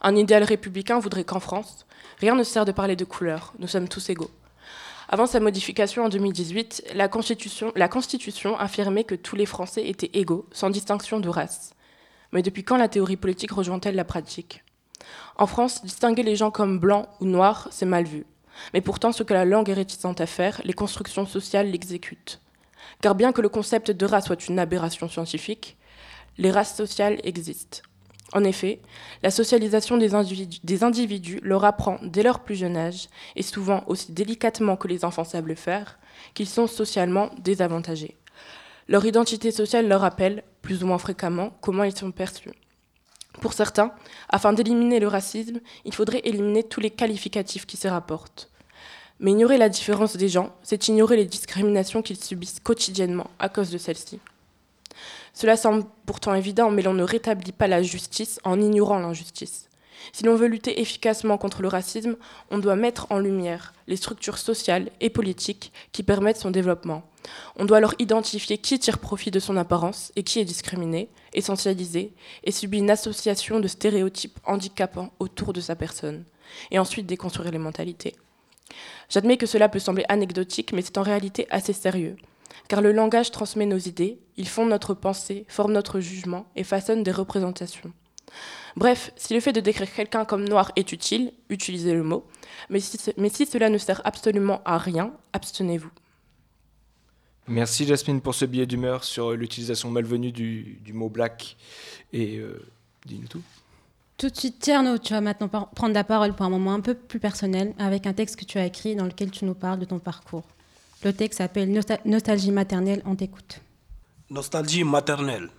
Un 0.00 0.16
idéal 0.16 0.44
républicain 0.44 0.98
voudrait 0.98 1.24
qu'en 1.24 1.40
France, 1.40 1.86
rien 2.18 2.34
ne 2.34 2.44
sert 2.44 2.64
de 2.64 2.72
parler 2.72 2.96
de 2.96 3.04
couleur, 3.04 3.52
nous 3.58 3.68
sommes 3.68 3.88
tous 3.88 4.10
égaux. 4.10 4.30
Avant 5.08 5.26
sa 5.26 5.40
modification 5.40 6.04
en 6.04 6.08
2018, 6.08 6.92
la 6.94 7.08
Constitution, 7.08 8.56
affirmait 8.58 9.04
que 9.04 9.14
tous 9.14 9.36
les 9.36 9.46
Français 9.46 9.86
étaient 9.86 10.10
égaux, 10.14 10.46
sans 10.50 10.70
distinction 10.70 11.20
de 11.20 11.28
race. 11.28 11.74
Mais 12.32 12.42
depuis 12.42 12.64
quand 12.64 12.76
la 12.76 12.88
théorie 12.88 13.16
politique 13.16 13.52
rejoint-elle 13.52 13.96
la 13.96 14.04
pratique? 14.04 14.64
En 15.36 15.46
France, 15.46 15.84
distinguer 15.84 16.22
les 16.22 16.36
gens 16.36 16.50
comme 16.50 16.78
blancs 16.78 17.08
ou 17.20 17.26
noirs, 17.26 17.68
c'est 17.70 17.86
mal 17.86 18.04
vu. 18.04 18.24
Mais 18.72 18.80
pourtant, 18.80 19.12
ce 19.12 19.22
que 19.22 19.34
la 19.34 19.44
langue 19.44 19.68
est 19.68 19.74
réticente 19.74 20.20
à 20.20 20.26
faire, 20.26 20.60
les 20.64 20.72
constructions 20.72 21.26
sociales 21.26 21.70
l'exécutent. 21.70 22.40
Car 23.02 23.14
bien 23.14 23.32
que 23.32 23.42
le 23.42 23.48
concept 23.48 23.90
de 23.90 24.06
race 24.06 24.26
soit 24.26 24.48
une 24.48 24.58
aberration 24.58 25.08
scientifique, 25.08 25.76
les 26.38 26.50
races 26.50 26.74
sociales 26.74 27.20
existent. 27.24 27.80
En 28.32 28.42
effet, 28.42 28.80
la 29.22 29.30
socialisation 29.30 29.96
des 29.96 30.14
individus, 30.14 31.40
leur 31.42 31.64
apprend 31.64 31.98
dès 32.02 32.22
leur 32.22 32.40
plus 32.40 32.56
jeune 32.56 32.76
âge, 32.76 33.08
et 33.36 33.42
souvent 33.42 33.84
aussi 33.86 34.12
délicatement 34.12 34.76
que 34.76 34.88
les 34.88 35.04
enfants 35.04 35.24
savent 35.24 35.46
le 35.46 35.54
faire, 35.54 35.98
qu'ils 36.32 36.48
sont 36.48 36.66
socialement 36.66 37.30
désavantagés. 37.38 38.16
Leur 38.88 39.04
identité 39.04 39.50
sociale 39.50 39.88
leur 39.88 40.00
rappelle, 40.00 40.42
plus 40.62 40.82
ou 40.82 40.86
moins 40.86 40.98
fréquemment, 40.98 41.56
comment 41.60 41.84
ils 41.84 41.96
sont 41.96 42.10
perçus. 42.10 42.50
Pour 43.40 43.52
certains, 43.52 43.92
afin 44.28 44.52
d'éliminer 44.52 45.00
le 45.00 45.08
racisme, 45.08 45.60
il 45.84 45.94
faudrait 45.94 46.22
éliminer 46.24 46.62
tous 46.62 46.80
les 46.80 46.90
qualificatifs 46.90 47.66
qui 47.66 47.76
s'y 47.76 47.88
rapportent. 47.88 48.50
Mais 49.20 49.30
ignorer 49.30 49.58
la 49.58 49.68
différence 49.68 50.16
des 50.16 50.28
gens, 50.28 50.54
c'est 50.62 50.88
ignorer 50.88 51.16
les 51.16 51.24
discriminations 51.24 52.02
qu'ils 52.02 52.22
subissent 52.22 52.60
quotidiennement 52.60 53.30
à 53.38 53.48
cause 53.48 53.70
de 53.70 53.78
celles-ci. 53.78 54.20
Cela 55.34 55.56
semble 55.56 55.84
pourtant 56.06 56.34
évident, 56.34 56.70
mais 56.70 56.82
l'on 56.82 56.94
ne 56.94 57.02
rétablit 57.02 57.52
pas 57.52 57.66
la 57.66 57.82
justice 57.82 58.38
en 58.44 58.60
ignorant 58.60 59.00
l'injustice. 59.00 59.68
Si 60.12 60.22
l'on 60.24 60.36
veut 60.36 60.46
lutter 60.46 60.80
efficacement 60.80 61.38
contre 61.38 61.62
le 61.62 61.68
racisme, 61.68 62.16
on 62.50 62.58
doit 62.58 62.76
mettre 62.76 63.06
en 63.10 63.18
lumière 63.18 63.72
les 63.86 63.96
structures 63.96 64.38
sociales 64.38 64.90
et 65.00 65.10
politiques 65.10 65.72
qui 65.92 66.02
permettent 66.02 66.36
son 66.36 66.50
développement. 66.50 67.02
On 67.56 67.64
doit 67.64 67.78
alors 67.78 67.94
identifier 67.98 68.58
qui 68.58 68.78
tire 68.78 68.98
profit 68.98 69.30
de 69.30 69.40
son 69.40 69.56
apparence 69.56 70.12
et 70.14 70.22
qui 70.22 70.38
est 70.38 70.44
discriminé, 70.44 71.08
essentialisé 71.32 72.12
et 72.44 72.52
subit 72.52 72.78
une 72.78 72.90
association 72.90 73.60
de 73.60 73.68
stéréotypes 73.68 74.38
handicapants 74.44 75.12
autour 75.18 75.52
de 75.52 75.60
sa 75.60 75.74
personne, 75.74 76.24
et 76.70 76.78
ensuite 76.78 77.06
déconstruire 77.06 77.50
les 77.50 77.58
mentalités. 77.58 78.14
J'admets 79.08 79.38
que 79.38 79.46
cela 79.46 79.68
peut 79.68 79.78
sembler 79.78 80.04
anecdotique, 80.08 80.72
mais 80.72 80.82
c'est 80.82 80.98
en 80.98 81.02
réalité 81.02 81.46
assez 81.50 81.72
sérieux 81.72 82.16
car 82.68 82.80
le 82.80 82.92
langage 82.92 83.30
transmet 83.30 83.66
nos 83.66 83.78
idées, 83.78 84.18
il 84.36 84.48
fonde 84.48 84.70
notre 84.70 84.94
pensée, 84.94 85.44
forme 85.48 85.72
notre 85.72 86.00
jugement 86.00 86.46
et 86.56 86.64
façonne 86.64 87.02
des 87.02 87.12
représentations. 87.12 87.92
Bref, 88.76 89.12
si 89.16 89.34
le 89.34 89.40
fait 89.40 89.52
de 89.52 89.60
décrire 89.60 89.92
quelqu'un 89.92 90.24
comme 90.24 90.48
noir 90.48 90.72
est 90.76 90.92
utile, 90.92 91.32
utilisez 91.48 91.94
le 91.94 92.02
mot, 92.02 92.26
mais 92.70 92.80
si, 92.80 92.98
mais 93.16 93.28
si 93.28 93.46
cela 93.46 93.68
ne 93.68 93.78
sert 93.78 94.00
absolument 94.04 94.62
à 94.64 94.78
rien, 94.78 95.12
abstenez-vous. 95.32 95.90
Merci 97.46 97.86
Jasmine 97.86 98.20
pour 98.20 98.34
ce 98.34 98.46
billet 98.46 98.66
d'humeur 98.66 99.04
sur 99.04 99.32
l'utilisation 99.32 99.90
malvenue 99.90 100.32
du, 100.32 100.78
du 100.82 100.92
mot 100.94 101.10
black. 101.10 101.56
Et 102.12 102.38
euh, 102.38 102.64
dis-nous 103.04 103.28
tout. 103.28 103.42
Tout 104.16 104.30
de 104.30 104.36
suite, 104.36 104.60
Tierno, 104.60 104.96
tu 104.96 105.12
vas 105.12 105.20
maintenant 105.20 105.48
prendre 105.48 105.92
la 105.92 106.04
parole 106.04 106.34
pour 106.34 106.46
un 106.46 106.50
moment 106.50 106.72
un 106.72 106.80
peu 106.80 106.94
plus 106.94 107.18
personnel 107.18 107.74
avec 107.78 108.06
un 108.06 108.12
texte 108.12 108.36
que 108.36 108.44
tu 108.44 108.58
as 108.58 108.64
écrit 108.64 108.96
dans 108.96 109.04
lequel 109.04 109.30
tu 109.30 109.44
nous 109.44 109.54
parles 109.54 109.78
de 109.78 109.84
ton 109.84 109.98
parcours. 109.98 110.44
Le 111.04 111.12
texte 111.12 111.36
s'appelle 111.38 111.70
Nostal- 111.70 112.00
Nostalgie 112.06 112.50
maternelle, 112.50 113.02
on 113.04 113.14
t'écoute. 113.14 113.60
Nostalgie 114.30 114.84
maternelle. 114.84 115.50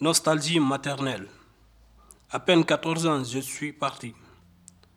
Nostalgie 0.00 0.58
maternelle. 0.58 1.28
À 2.30 2.40
peine 2.40 2.64
14 2.64 3.06
ans, 3.06 3.22
je 3.22 3.38
suis 3.38 3.72
parti, 3.72 4.14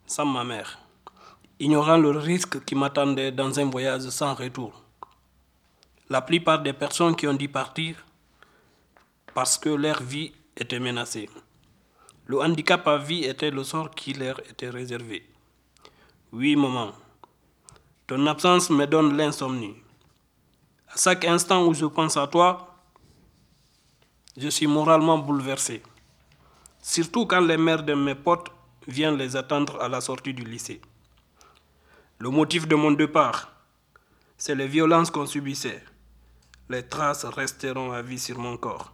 sans 0.04 0.26
ma 0.26 0.42
mère, 0.42 0.80
ignorant 1.60 1.96
le 1.96 2.10
risque 2.10 2.64
qui 2.64 2.74
m'attendait 2.74 3.30
dans 3.30 3.56
un 3.60 3.70
voyage 3.70 4.08
sans 4.08 4.34
retour. 4.34 4.82
La 6.08 6.22
plupart 6.22 6.60
des 6.60 6.72
personnes 6.72 7.14
qui 7.14 7.28
ont 7.28 7.34
dû 7.34 7.48
partir 7.48 8.04
parce 9.32 9.56
que 9.58 9.68
leur 9.68 10.02
vie 10.02 10.32
était 10.56 10.80
menacée. 10.80 11.30
Le 12.26 12.40
handicap 12.40 12.84
à 12.88 12.98
vie 12.98 13.22
était 13.22 13.52
le 13.52 13.62
sort 13.62 13.92
qui 13.92 14.12
leur 14.12 14.40
était 14.50 14.70
réservé. 14.70 15.24
Oui, 16.32 16.56
maman, 16.56 16.90
ton 18.10 18.26
absence 18.26 18.70
me 18.70 18.86
donne 18.86 19.16
l'insomnie. 19.16 19.76
À 20.88 20.98
chaque 20.98 21.24
instant 21.26 21.64
où 21.64 21.74
je 21.74 21.86
pense 21.86 22.16
à 22.16 22.26
toi, 22.26 22.74
je 24.36 24.48
suis 24.48 24.66
moralement 24.66 25.16
bouleversé. 25.16 25.80
Surtout 26.82 27.24
quand 27.26 27.40
les 27.40 27.56
mères 27.56 27.84
de 27.84 27.94
mes 27.94 28.16
potes 28.16 28.50
viennent 28.88 29.16
les 29.16 29.36
attendre 29.36 29.80
à 29.80 29.88
la 29.88 30.00
sortie 30.00 30.34
du 30.34 30.42
lycée. 30.42 30.80
Le 32.18 32.30
motif 32.30 32.66
de 32.66 32.74
mon 32.74 32.90
départ, 32.90 33.52
c'est 34.36 34.56
les 34.56 34.66
violences 34.66 35.12
qu'on 35.12 35.26
subissait. 35.26 35.84
Les 36.68 36.82
traces 36.82 37.24
resteront 37.24 37.92
à 37.92 38.02
vie 38.02 38.18
sur 38.18 38.40
mon 38.40 38.56
corps. 38.56 38.92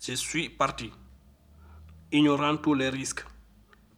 Je 0.00 0.14
suis 0.14 0.48
parti, 0.48 0.90
ignorant 2.10 2.56
tous 2.56 2.72
les 2.72 2.88
risques, 2.88 3.26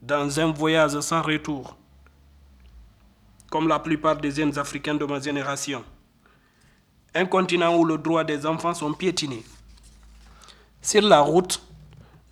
dans 0.01 0.41
un 0.41 0.51
voyage 0.51 0.99
sans 0.99 1.23
retour, 1.23 1.77
comme 3.53 3.69
la 3.69 3.79
plupart 3.79 4.17
des 4.17 4.31
jeunes 4.31 4.59
Africains 4.59 4.95
de 4.95 5.05
ma 5.05 5.21
génération. 5.21 5.85
Un 7.15 7.27
continent 7.27 7.77
où 7.77 7.85
les 7.85 7.99
droits 7.99 8.25
des 8.25 8.47
enfants 8.47 8.73
sont 8.73 8.95
piétinés. 8.95 9.45
Sur 10.81 11.03
la 11.03 11.21
route, 11.21 11.63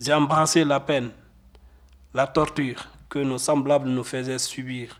j'ai 0.01 0.15
embrassé 0.15 0.65
la 0.65 0.81
peine, 0.81 1.11
la 2.15 2.27
torture 2.27 2.87
que 3.11 3.19
nos 3.19 3.37
semblables 3.37 3.91
nous 3.91 4.03
faisaient 4.03 4.39
subir 4.39 4.99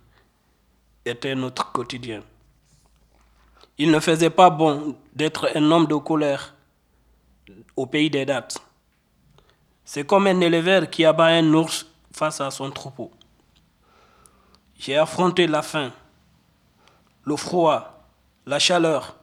était 1.07 1.35
notre 1.35 1.73
quotidien. 1.73 2.23
Il 3.79 3.91
ne 3.91 3.99
faisait 3.99 4.29
pas 4.29 4.51
bon 4.51 4.97
d'être 5.15 5.49
un 5.55 5.71
homme 5.73 5.87
de 5.87 5.97
colère 5.97 6.55
au 7.77 7.87
pays 7.87 8.11
des 8.11 8.27
dates. 8.27 8.59
C'est 9.87 10.07
comme 10.07 10.27
un 10.27 10.41
éleveur 10.41 10.91
qui 10.91 11.07
abat 11.07 11.29
un 11.29 11.55
ours 11.55 11.87
face 12.13 12.43
à 12.43 12.51
son 12.51 12.71
troupeau. 12.71 13.11
J'ai 14.79 14.99
affronté 14.99 15.47
la 15.47 15.63
faim, 15.63 15.93
le 17.25 17.37
froid, 17.37 18.07
la 18.47 18.59
chaleur 18.59 19.17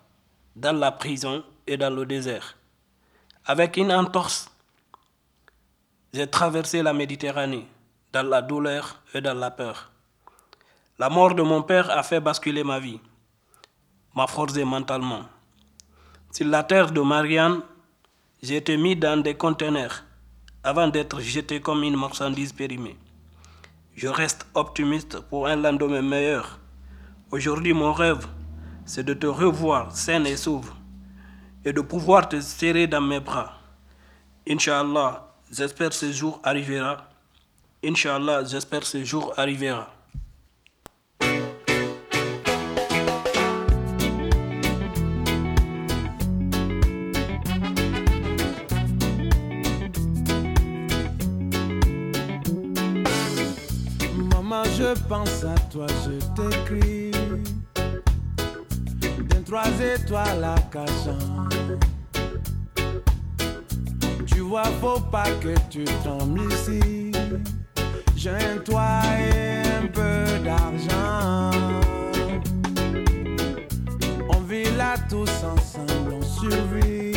dans 0.55 0.77
la 0.77 0.91
prison 0.91 1.43
et 1.65 1.77
dans 1.77 1.93
le 1.93 2.05
désert. 2.05 2.55
Avec 3.45 3.77
une 3.77 3.91
entorse, 3.91 4.49
j'ai 6.13 6.27
traversé 6.27 6.81
la 6.81 6.93
Méditerranée 6.93 7.67
dans 8.13 8.27
la 8.27 8.41
douleur 8.41 9.01
et 9.13 9.21
dans 9.21 9.33
la 9.33 9.51
peur. 9.51 9.91
La 10.99 11.09
mort 11.09 11.35
de 11.35 11.43
mon 11.43 11.61
père 11.61 11.89
a 11.91 12.01
fait 12.03 12.19
basculer 12.19 12.63
ma 12.63 12.79
vie, 12.79 12.99
m'a 14.15 14.27
forcé 14.27 14.63
mentalement. 14.63 15.23
Sur 16.31 16.47
la 16.47 16.63
terre 16.63 16.91
de 16.91 17.01
Marianne, 17.01 17.61
j'ai 18.41 18.57
été 18.57 18.77
mis 18.77 18.95
dans 18.95 19.21
des 19.21 19.35
conteneurs 19.35 20.03
avant 20.63 20.87
d'être 20.87 21.19
jeté 21.19 21.61
comme 21.61 21.83
une 21.83 21.95
marchandise 21.95 22.53
périmée. 22.53 22.97
Je 23.95 24.07
reste 24.07 24.45
optimiste 24.53 25.19
pour 25.21 25.47
un 25.47 25.55
lendemain 25.55 26.01
meilleur. 26.01 26.59
Aujourd'hui, 27.29 27.73
mon 27.73 27.91
rêve, 27.91 28.25
c'est 28.85 29.03
de 29.03 29.13
te 29.13 29.27
revoir 29.27 29.93
saine 29.93 30.25
et 30.25 30.37
sauve 30.37 30.71
et 31.65 31.73
de 31.73 31.81
pouvoir 31.81 32.29
te 32.29 32.39
serrer 32.39 32.87
dans 32.87 33.01
mes 33.01 33.19
bras. 33.19 33.51
Inch'Allah, 34.49 35.35
j'espère 35.51 35.91
ce 35.91 36.09
jour 36.09 36.39
arrivera. 36.41 37.09
Inch'Allah, 37.83 38.45
j'espère 38.45 38.85
ce 38.85 39.03
jour 39.03 39.33
arrivera. 39.35 39.93
Maman, 54.15 54.63
je 54.63 54.97
pense 55.09 55.43
à 55.43 55.55
toi, 55.69 55.87
je 56.05 56.19
t'écris. 56.33 57.06
Trois 59.47 59.63
étoiles 59.79 60.43
à 60.43 60.55
cachant. 60.69 61.47
Tu 64.25 64.41
vois, 64.41 64.65
faut 64.81 64.99
pas 64.99 65.29
que 65.41 65.55
tu 65.69 65.85
tombes 66.03 66.37
ici. 66.51 67.13
J'ai 68.13 68.31
un 68.31 68.57
et 68.57 69.61
un 69.81 69.87
peu 69.87 70.43
d'argent. 70.43 71.51
On 74.27 74.39
vit 74.41 74.69
là 74.75 74.95
tous 75.09 75.31
ensemble, 75.45 76.15
on 76.19 76.21
survit. 76.21 77.13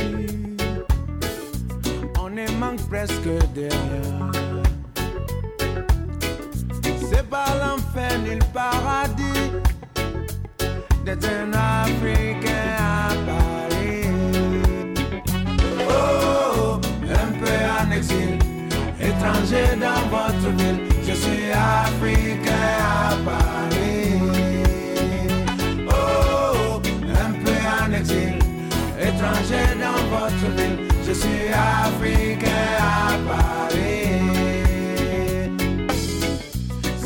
On 2.21 2.31
ne 2.31 2.49
manque 2.61 2.89
presque 2.89 3.25
de 3.57 3.69
rien. 3.71 4.31
C'est 7.11 7.29
pas 7.29 7.57
l'enfer 7.59 8.21
ni 8.21 8.37
le 8.37 8.45
paradis 8.55 9.70
dans 19.81 20.09
votre 20.11 20.49
ville. 20.57 20.81
Je 21.07 21.13
suis 21.13 21.51
Africain 21.53 22.51
à 22.81 23.17
Paris. 23.25 24.21
Oh, 25.89 26.81
un 27.25 27.33
peu 27.45 27.59
en 27.81 27.93
exil, 27.93 28.39
étranger 28.99 29.67
dans 29.81 30.03
votre 30.15 30.47
ville. 30.57 30.89
Je 31.07 31.13
suis 31.13 31.49
Africain 31.53 32.67
à 32.79 33.17
Paris. 33.29 34.21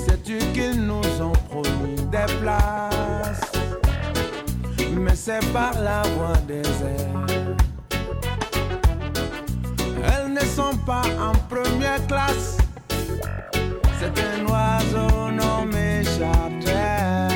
Sais-tu 0.07 0.39
qu'ils 0.53 0.81
nous 0.83 1.23
ont 1.23 1.39
promis 1.49 1.97
des 2.11 2.33
places 2.41 2.94
C'est 5.17 5.53
par 5.53 5.73
la 5.81 6.03
voie 6.03 6.37
des 6.47 6.63
airs. 6.83 7.27
Elles 10.05 10.33
ne 10.33 10.41
sont 10.41 10.77
pas 10.85 11.05
en 11.21 11.33
première 11.49 12.05
classe. 12.09 12.59
C'est 13.99 14.13
un 14.21 14.45
oiseau 14.47 15.31
nommé 15.31 16.03
charter 16.05 17.35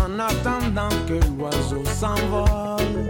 En 0.00 0.18
attendant 0.18 0.96
que 1.06 1.20
l'oiseau 1.36 1.84
s'envole 1.84 3.08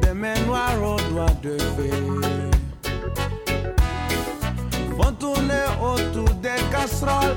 Des 0.00 0.14
mains 0.14 0.40
noires 0.46 0.82
aux 0.82 1.12
doigts 1.12 1.36
de 1.42 1.56
fée 1.76 1.90
font 4.96 5.12
tourner 5.12 5.66
autour 5.80 6.34
des 6.36 6.60
casseroles. 6.72 7.36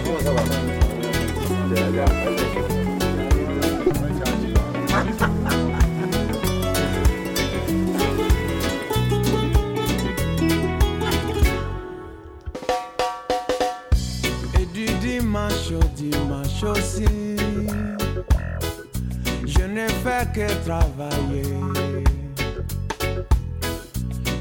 Fais 20.03 20.25
que 20.33 20.47
travailler. 20.65 21.43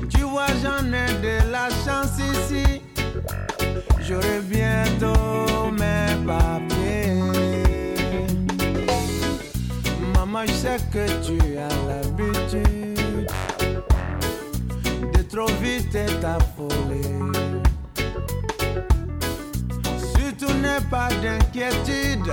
Tu 0.08 0.22
vois, 0.22 0.46
j'en 0.62 0.86
ai 0.86 1.12
de 1.20 1.50
la 1.50 1.68
chance 1.84 2.18
ici. 2.18 2.82
J'aurai 4.00 4.40
bientôt 4.42 5.70
mes 5.72 6.14
papiers. 6.26 7.14
Maman, 10.14 10.46
je 10.46 10.52
sais 10.52 10.78
que 10.92 11.06
tu 11.24 11.38
as 11.58 11.74
l'habitude 11.88 13.28
de 15.12 15.22
trop 15.22 15.52
vite 15.62 15.98
t'affoler. 16.20 17.02
Surtout 20.14 20.54
n'aie 20.54 20.84
pas 20.90 21.08
d'inquiétude 21.22 22.32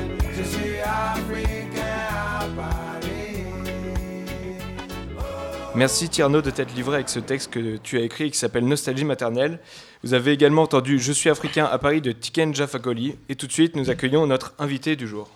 Merci 5.73 6.09
Tierno 6.09 6.41
de 6.41 6.51
t'être 6.51 6.75
livré 6.75 6.95
avec 6.95 7.07
ce 7.07 7.19
texte 7.19 7.51
que 7.51 7.77
tu 7.77 7.97
as 7.97 8.01
écrit 8.01 8.25
et 8.25 8.31
qui 8.31 8.37
s'appelle 8.37 8.67
Nostalgie 8.67 9.05
maternelle. 9.05 9.59
Vous 10.03 10.13
avez 10.13 10.33
également 10.33 10.63
entendu 10.63 10.99
Je 10.99 11.13
suis 11.13 11.29
africain 11.29 11.65
à 11.65 11.77
Paris 11.77 12.01
de 12.01 12.11
Tiken 12.11 12.53
Jafakoli. 12.53 13.15
Et 13.29 13.35
tout 13.35 13.47
de 13.47 13.53
suite, 13.53 13.75
nous 13.77 13.89
accueillons 13.89 14.27
notre 14.27 14.53
invité 14.59 14.97
du 14.97 15.07
jour. 15.07 15.29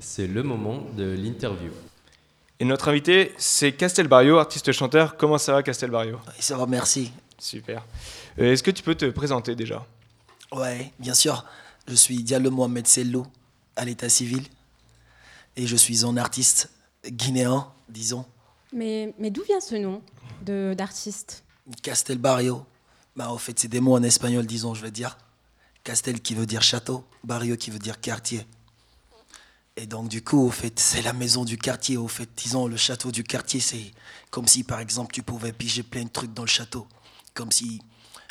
C'est 0.00 0.26
le 0.26 0.42
moment 0.42 0.86
de 0.96 1.04
l'interview. 1.04 1.72
Et 2.58 2.64
notre 2.64 2.88
invité, 2.88 3.34
c'est 3.36 3.72
Castel 3.72 4.08
Barrio, 4.08 4.38
artiste-chanteur. 4.38 5.16
Comment 5.16 5.36
ça 5.38 5.52
va, 5.52 5.62
Castel 5.62 5.90
Barrio 5.90 6.18
Ça 6.38 6.56
va, 6.56 6.66
merci. 6.66 7.12
Super. 7.38 7.84
Euh, 8.38 8.52
Est-ce 8.52 8.62
que 8.62 8.70
tu 8.70 8.82
peux 8.82 8.94
te 8.94 9.06
présenter 9.06 9.54
déjà? 9.54 9.84
Ouais, 10.52 10.90
bien 10.98 11.12
sûr. 11.14 11.44
Je 11.88 11.94
suis 11.94 12.22
Diallo 12.22 12.50
Mohamed 12.50 12.86
Sello 12.86 13.26
à 13.76 13.84
l'état 13.84 14.08
civil 14.08 14.42
et 15.54 15.66
je 15.66 15.76
suis 15.76 16.04
un 16.04 16.16
artiste 16.16 16.70
guinéen, 17.06 17.72
disons, 17.88 18.24
Mais, 18.72 19.14
mais 19.18 19.30
d'où 19.30 19.42
vient 19.44 19.60
ce 19.60 19.76
nom 19.76 20.02
d'artiste? 20.42 21.44
Castel 21.82 22.18
Barrio. 22.18 22.64
Bah, 23.14 23.30
en 23.30 23.38
fait, 23.38 23.58
c'est 23.58 23.68
des 23.68 23.80
mots 23.80 23.94
en 23.94 24.02
espagnol, 24.02 24.46
disons, 24.46 24.74
je 24.74 24.82
veux 24.82 24.90
dire. 24.90 25.16
Castel 25.84 26.20
qui 26.20 26.34
veut 26.34 26.46
dire 26.46 26.62
château, 26.62 27.04
Barrio 27.24 27.56
qui 27.56 27.70
veut 27.70 27.78
dire 27.78 28.00
quartier. 28.00 28.46
Et 29.76 29.86
donc, 29.86 30.08
du 30.08 30.22
coup, 30.22 30.40
au 30.40 30.50
fait, 30.50 30.78
c'est 30.78 31.02
la 31.02 31.12
maison 31.12 31.44
du 31.44 31.56
quartier. 31.56 31.96
Au 31.96 32.08
fait, 32.08 32.28
disons, 32.36 32.66
le 32.66 32.76
château 32.76 33.10
du 33.10 33.22
quartier, 33.24 33.60
c'est 33.60 33.92
comme 34.30 34.48
si, 34.48 34.64
par 34.64 34.80
exemple, 34.80 35.12
tu 35.12 35.22
pouvais 35.22 35.52
piger 35.52 35.82
plein 35.82 36.04
de 36.04 36.08
trucs 36.08 36.34
dans 36.34 36.42
le 36.42 36.48
château. 36.48 36.86
Comme 37.34 37.52
si, 37.52 37.80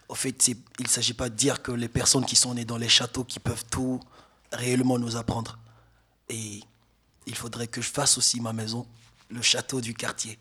au 0.08 0.15
fait, 0.15 0.48
il 0.48 0.58
ne 0.80 0.88
s'agit 0.88 1.13
pas 1.13 1.30
de 1.30 1.36
dire 1.36 1.62
que 1.62 1.72
les 1.72 1.88
personnes 1.88 2.26
qui 2.26 2.36
sont 2.36 2.54
nées 2.54 2.65
dans 2.65 2.78
les 2.78 2.89
châteaux, 2.89 3.24
qui 3.24 3.39
peuvent 3.39 3.65
tout 3.70 4.00
réellement 4.52 5.00
nous 5.00 5.15
apprendre. 5.15 5.58
Et 6.30 6.62
il 7.26 7.36
faudrait 7.36 7.68
que 7.68 7.82
je 7.82 7.89
fasse 7.89 8.18
aussi 8.18 8.39
ma 8.39 8.54
maison, 8.54 8.86
le 9.30 9.41
château 9.41 9.82
du 9.82 9.94
quartier. 9.94 10.38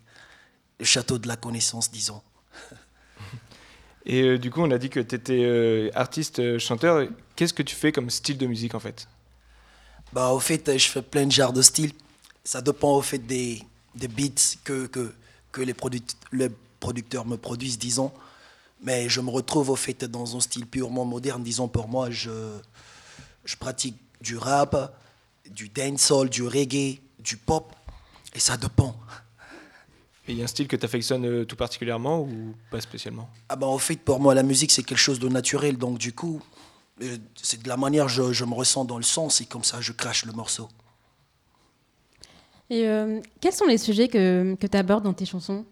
le 0.79 0.85
château 0.85 1.17
de 1.17 1.27
la 1.27 1.37
connaissance, 1.37 1.89
disons. 1.89 2.21
Et 4.05 4.21
euh, 4.21 4.37
du 4.37 4.51
coup, 4.51 4.61
on 4.61 4.69
a 4.71 4.77
dit 4.77 4.89
que 4.89 4.99
tu 4.99 5.15
étais 5.15 5.89
artiste, 5.95 6.39
euh, 6.39 6.59
chanteur. 6.59 7.07
Qu'est-ce 7.35 7.53
que 7.53 7.63
tu 7.63 7.75
fais 7.75 7.91
comme 7.91 8.09
style 8.09 8.37
de 8.37 8.45
musique 8.45 8.75
en 8.75 8.79
fait? 8.79 9.07
Bah, 10.13 10.29
au 10.29 10.39
fait, 10.39 10.69
euh, 10.69 10.77
je 10.77 10.87
fais 10.87 11.01
plein 11.01 11.25
de 11.25 11.31
genres 11.31 11.53
de 11.53 11.61
styles. 11.61 11.91
Ça 12.43 12.61
dépend 12.61 12.95
au 12.95 13.01
fait 13.01 13.17
des, 13.17 13.63
des 13.95 14.07
beats 14.07 14.57
que, 14.63 14.85
que, 14.87 15.13
que 15.51 15.61
les, 15.61 15.75
les 16.33 16.49
producteurs 16.79 17.25
me 17.25 17.37
produisent, 17.37 17.79
disons. 17.79 18.11
Mais 18.81 19.09
je 19.09 19.21
me 19.21 19.29
retrouve 19.29 19.69
au 19.69 19.75
fait 19.75 20.05
dans 20.05 20.35
un 20.35 20.39
style 20.39 20.65
purement 20.65 21.05
moderne, 21.05 21.43
disons 21.43 21.67
pour 21.67 21.87
moi. 21.87 22.09
Je, 22.11 22.57
je 23.43 23.55
pratique 23.55 23.95
du 24.21 24.37
rap, 24.37 24.97
du 25.49 25.69
dancehall, 25.69 26.29
du 26.29 26.43
reggae, 26.43 26.99
du 27.19 27.37
pop. 27.37 27.73
Et 28.33 28.39
ça 28.39 28.57
dépend. 28.57 28.95
Et 30.27 30.33
il 30.33 30.37
y 30.39 30.41
a 30.41 30.43
un 30.43 30.47
style 30.47 30.67
que 30.67 30.75
tu 30.75 30.85
affectionnes 30.85 31.25
euh, 31.25 31.45
tout 31.45 31.55
particulièrement 31.55 32.21
ou 32.21 32.55
pas 32.71 32.81
spécialement? 32.81 33.29
Ah 33.47 33.55
bah, 33.55 33.67
au 33.67 33.77
fait, 33.77 33.95
pour 33.95 34.19
moi, 34.19 34.33
la 34.33 34.43
musique, 34.43 34.71
c'est 34.71 34.83
quelque 34.83 34.97
chose 34.97 35.19
de 35.19 35.29
naturel. 35.29 35.77
Donc, 35.77 35.99
du 35.99 36.13
coup, 36.13 36.41
euh, 37.01 37.17
c'est 37.41 37.61
de 37.61 37.69
la 37.69 37.77
manière 37.77 38.09
je, 38.09 38.33
je 38.33 38.43
me 38.43 38.53
ressens 38.55 38.85
dans 38.85 38.97
le 38.97 39.03
son. 39.03 39.29
C'est 39.29 39.45
comme 39.45 39.63
ça, 39.63 39.81
je 39.81 39.91
crache 39.91 40.25
le 40.25 40.33
morceau. 40.33 40.67
Et 42.71 42.87
euh, 42.87 43.21
quels 43.39 43.53
sont 43.53 43.67
les 43.67 43.77
sujets 43.77 44.07
que, 44.07 44.55
que 44.59 44.65
tu 44.65 44.75
abordes 44.75 45.03
dans 45.03 45.13
tes 45.13 45.27
chansons? 45.27 45.63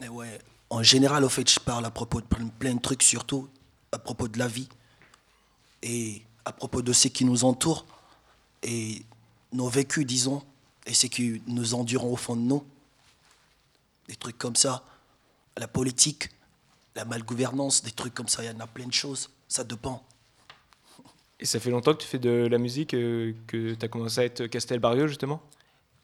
Et 0.00 0.08
ouais, 0.08 0.38
en 0.72 0.82
général, 0.82 1.22
au 1.22 1.28
fait, 1.28 1.48
je 1.50 1.60
parle 1.60 1.84
à 1.84 1.90
propos 1.90 2.22
de 2.22 2.26
plein, 2.58 2.74
de 2.74 2.80
trucs, 2.80 3.02
surtout 3.02 3.46
à 3.92 3.98
propos 3.98 4.26
de 4.26 4.38
la 4.38 4.48
vie 4.48 4.70
et 5.82 6.22
à 6.46 6.52
propos 6.52 6.80
de 6.80 6.94
ce 6.94 7.08
qui 7.08 7.26
nous 7.26 7.44
entoure 7.44 7.84
et 8.62 9.02
nos 9.52 9.68
vécus, 9.68 10.06
disons, 10.06 10.42
et 10.86 10.94
ce 10.94 11.08
qui 11.08 11.42
nous 11.46 11.74
endurons 11.74 12.14
au 12.14 12.16
fond 12.16 12.36
de 12.36 12.40
nous. 12.40 12.64
Des 14.08 14.16
trucs 14.16 14.38
comme 14.38 14.56
ça. 14.56 14.82
La 15.58 15.68
politique, 15.68 16.30
la 16.96 17.04
malgouvernance, 17.04 17.82
des 17.82 17.90
trucs 17.90 18.14
comme 18.14 18.28
ça, 18.28 18.42
il 18.42 18.46
y 18.46 18.50
en 18.50 18.60
a 18.60 18.66
plein 18.66 18.86
de 18.86 18.94
choses. 18.94 19.28
Ça 19.48 19.64
dépend. 19.64 20.02
Et 21.38 21.44
ça 21.44 21.60
fait 21.60 21.68
longtemps 21.68 21.92
que 21.92 22.00
tu 22.00 22.08
fais 22.08 22.18
de 22.18 22.48
la 22.50 22.56
musique, 22.56 22.94
euh, 22.94 23.34
que 23.46 23.74
tu 23.74 23.84
as 23.84 23.88
commencé 23.88 24.20
à 24.20 24.24
être 24.24 24.46
Castelbarrio 24.46 25.06
justement? 25.06 25.42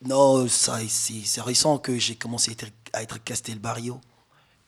Non, 0.03 0.47
ça, 0.47 0.79
c'est 0.89 1.25
c'est 1.25 1.41
récent 1.41 1.79
que 1.79 1.99
j'ai 1.99 2.17
commencé 2.17 2.51
à 2.51 2.53
être, 2.53 2.67
à 2.93 3.03
être 3.03 3.25
Castelbarrio. 3.25 3.99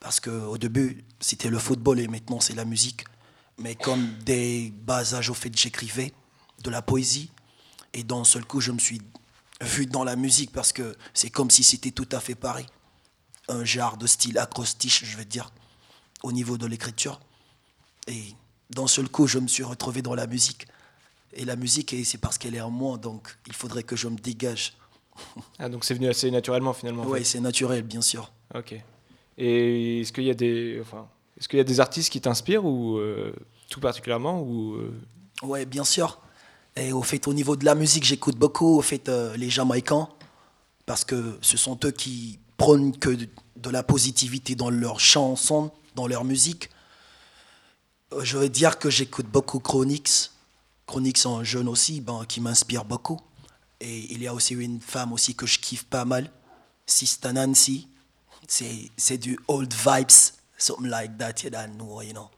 Parce 0.00 0.18
qu'au 0.18 0.56
début, 0.58 1.04
c'était 1.20 1.50
le 1.50 1.58
football 1.58 2.00
et 2.00 2.08
maintenant, 2.08 2.40
c'est 2.40 2.54
la 2.54 2.64
musique. 2.64 3.04
Mais 3.58 3.74
comme 3.74 4.14
des 4.24 4.72
bas 4.74 5.14
âges, 5.14 5.28
au 5.28 5.34
fait, 5.34 5.54
j'écrivais 5.56 6.12
de 6.62 6.70
la 6.70 6.80
poésie. 6.80 7.30
Et 7.92 8.02
d'un 8.02 8.24
seul 8.24 8.44
coup, 8.44 8.60
je 8.60 8.72
me 8.72 8.78
suis 8.78 9.02
vu 9.60 9.84
dans 9.86 10.04
la 10.04 10.16
musique 10.16 10.52
parce 10.52 10.72
que 10.72 10.96
c'est 11.12 11.28
comme 11.28 11.50
si 11.50 11.62
c'était 11.62 11.90
tout 11.90 12.08
à 12.12 12.20
fait 12.20 12.34
pareil. 12.34 12.66
Un 13.48 13.64
genre 13.64 13.98
de 13.98 14.06
style 14.06 14.38
acrostiche, 14.38 15.04
je 15.04 15.16
vais 15.16 15.24
dire, 15.24 15.52
au 16.22 16.32
niveau 16.32 16.56
de 16.56 16.66
l'écriture. 16.66 17.20
Et 18.06 18.34
d'un 18.70 18.86
seul 18.86 19.08
coup, 19.08 19.26
je 19.26 19.38
me 19.38 19.48
suis 19.48 19.64
retrouvé 19.64 20.00
dans 20.00 20.14
la 20.14 20.26
musique. 20.26 20.66
Et 21.32 21.44
la 21.44 21.56
musique, 21.56 21.94
c'est 22.04 22.18
parce 22.18 22.38
qu'elle 22.38 22.54
est 22.54 22.60
en 22.60 22.70
moi, 22.70 22.96
donc 22.96 23.36
il 23.46 23.52
faudrait 23.52 23.82
que 23.82 23.96
je 23.96 24.08
me 24.08 24.16
dégage. 24.16 24.72
Ah, 25.58 25.68
donc 25.68 25.84
c'est 25.84 25.94
venu 25.94 26.08
assez 26.08 26.30
naturellement 26.30 26.72
finalement. 26.72 27.02
en 27.02 27.06
Oui, 27.06 27.24
c'est 27.24 27.40
naturel, 27.40 27.82
bien 27.82 28.00
sûr. 28.00 28.32
Ok. 28.54 28.74
Et 29.40 30.02
est-ce 30.02 30.12
qu'il 30.12 30.24
y 30.24 30.30
a 30.30 30.34
des, 30.34 30.78
enfin, 30.82 31.08
est-ce 31.38 31.48
qu'il 31.48 31.56
y 31.56 31.60
a 31.60 31.64
des 31.64 31.80
artistes 31.80 32.12
qui 32.12 32.20
t'inspirent 32.20 32.64
ou 32.66 32.98
euh, 32.98 33.32
tout 33.70 33.80
particulièrement 33.80 34.42
ou 34.42 34.74
euh, 34.74 34.92
Ouais, 35.42 35.64
bien 35.64 35.84
sûr. 35.84 36.20
Au 36.92 37.02
fait, 37.02 37.26
au 37.26 37.34
niveau 37.34 37.56
de 37.56 37.64
la 37.64 37.74
musique, 37.74 38.04
j'écoute 38.04 38.36
beaucoup 38.36 38.78
au 38.78 38.82
fait 38.82 39.08
euh, 39.08 39.36
les 39.36 39.50
Jamaïcains 39.50 40.08
parce 40.86 41.04
que 41.04 41.38
ce 41.40 41.56
sont 41.56 41.78
eux 41.84 41.90
qui 41.90 42.38
prônent 42.56 42.96
que 42.96 43.10
de, 43.56 43.70
la 43.70 43.82
positivité 43.82 44.54
dans 44.54 44.70
leurs 44.70 45.00
chansons, 45.00 45.70
dans 45.94 46.06
leur 46.06 46.24
musique. 46.24 46.70
Euh, 48.12 48.20
je 48.22 48.38
vais 48.38 48.48
dire 48.48 48.78
que 48.78 48.90
j'écoute 48.90 49.26
beaucoup 49.26 49.58
Chronix. 49.58 50.32
Chronix 50.86 51.24
en 51.26 51.44
jeune 51.44 51.68
aussi, 51.68 52.00
ben, 52.00 52.24
qui 52.28 52.40
m'inspire 52.40 52.84
beaucoup. 52.84 53.20
Et 53.80 54.12
il 54.12 54.22
y 54.22 54.26
a 54.26 54.34
aussi 54.34 54.54
une 54.54 54.80
femme 54.80 55.12
aussi 55.12 55.34
que 55.34 55.46
je 55.46 55.58
kiffe 55.58 55.84
pas 55.84 56.04
mal, 56.04 56.30
Sista 56.86 57.32
Nancy. 57.32 57.88
C'est 58.50 58.90
c'est 58.96 59.16
du 59.16 59.38
old 59.46 59.72
vibes, 59.72 60.10
something 60.58 60.88
like 60.88 61.16
that, 61.18 61.44
you 61.44 61.50
don't 61.50 61.76
know, 61.78 62.02
you 62.02 62.12
know. 62.12 62.28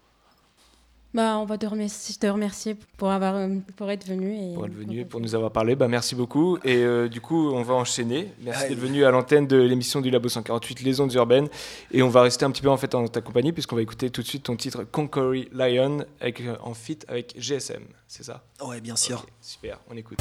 bah, 1.15 1.39
On 1.39 1.47
va 1.47 1.57
te 1.57 1.65
remercier, 1.65 2.15
te 2.17 2.27
remercier 2.27 2.77
pour, 2.99 3.11
avoir, 3.11 3.35
euh, 3.37 3.49
pour 3.77 3.91
être 3.91 4.07
venu. 4.07 4.37
Et, 4.37 4.53
pour 4.53 4.67
être 4.67 4.75
venu 4.75 5.01
et 5.01 5.05
pour 5.07 5.21
nous 5.23 5.35
avoir 5.35 5.51
parlé 5.53 5.75
bah, 5.75 5.89
Merci 5.89 6.15
beaucoup. 6.15 6.59
Et 6.65 6.77
euh, 6.77 7.09
du 7.09 7.23
coup, 7.23 7.51
on 7.53 7.63
va 7.63 7.73
enchaîner. 7.73 8.31
Merci 8.43 8.69
d'être 8.69 8.79
venu 8.79 9.07
à 9.07 9.11
l'antenne 9.11 9.47
de 9.47 9.57
l'émission 9.57 10.03
du 10.03 10.11
Labo 10.11 10.29
148, 10.29 10.83
Les 10.83 11.01
Ondes 11.01 11.15
Urbaines. 11.15 11.49
Et 11.93 12.03
on 12.03 12.11
va 12.11 12.21
rester 12.21 12.45
un 12.45 12.51
petit 12.51 12.63
peu 12.63 12.69
en 12.69 12.77
fait 12.77 12.95
en 12.95 13.09
ta 13.09 13.23
compagnie 13.23 13.53
puisqu'on 13.53 13.77
va 13.77 13.83
écouter 13.83 14.11
tout 14.11 14.21
de 14.21 14.27
suite 14.27 14.43
ton 14.43 14.57
titre 14.57 14.85
Conquery 14.85 15.49
Lion 15.51 16.05
avec, 16.21 16.43
euh, 16.43 16.57
en 16.63 16.75
feat 16.75 17.07
avec 17.09 17.35
GSM. 17.39 17.85
C'est 18.07 18.25
ça? 18.25 18.45
Ouais, 18.63 18.83
bien 18.83 18.97
sûr. 18.97 19.25
Super, 19.41 19.79
on 19.91 19.97
écoute. 19.97 20.19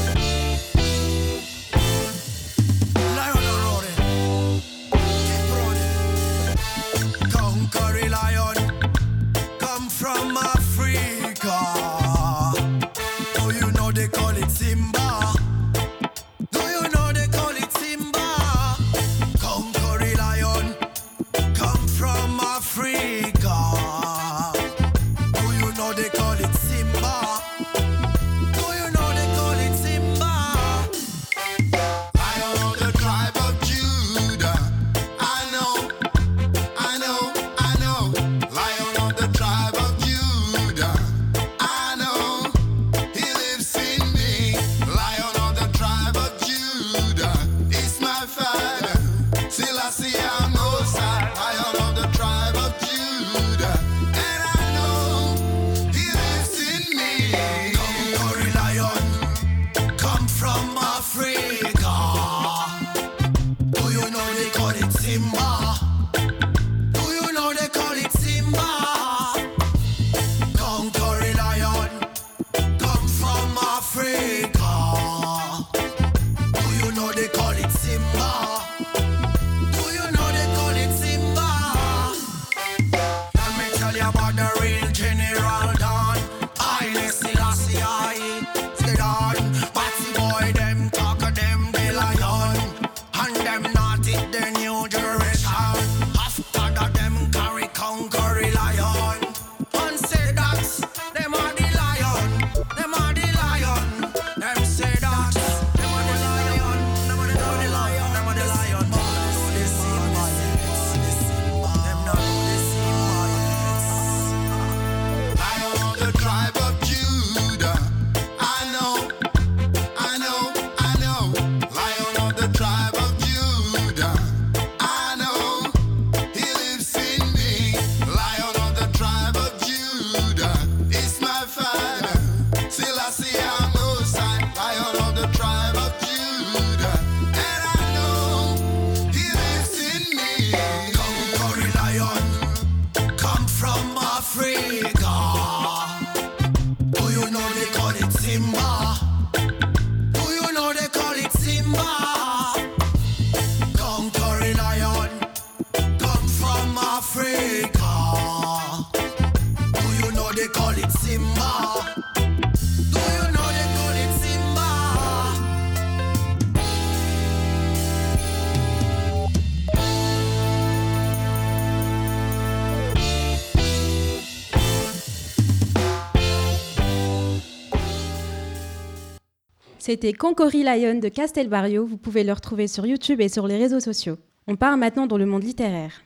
C'était 179.92 180.14
Concori 180.14 180.64
Lion 180.64 181.00
de 181.00 181.10
Castelbarrio. 181.10 181.86
Vous 181.86 181.98
pouvez 181.98 182.24
le 182.24 182.32
retrouver 182.32 182.70
sur 182.70 182.86
YouTube 182.86 183.20
et 183.20 183.28
sur 183.28 183.46
les 183.46 183.58
réseaux 183.58 183.82
sociaux. 183.82 184.18
On 184.48 184.56
part 184.56 184.78
maintenant 184.78 185.06
dans 185.06 185.18
le 185.18 185.26
monde 185.26 185.44
littéraire. 185.44 186.02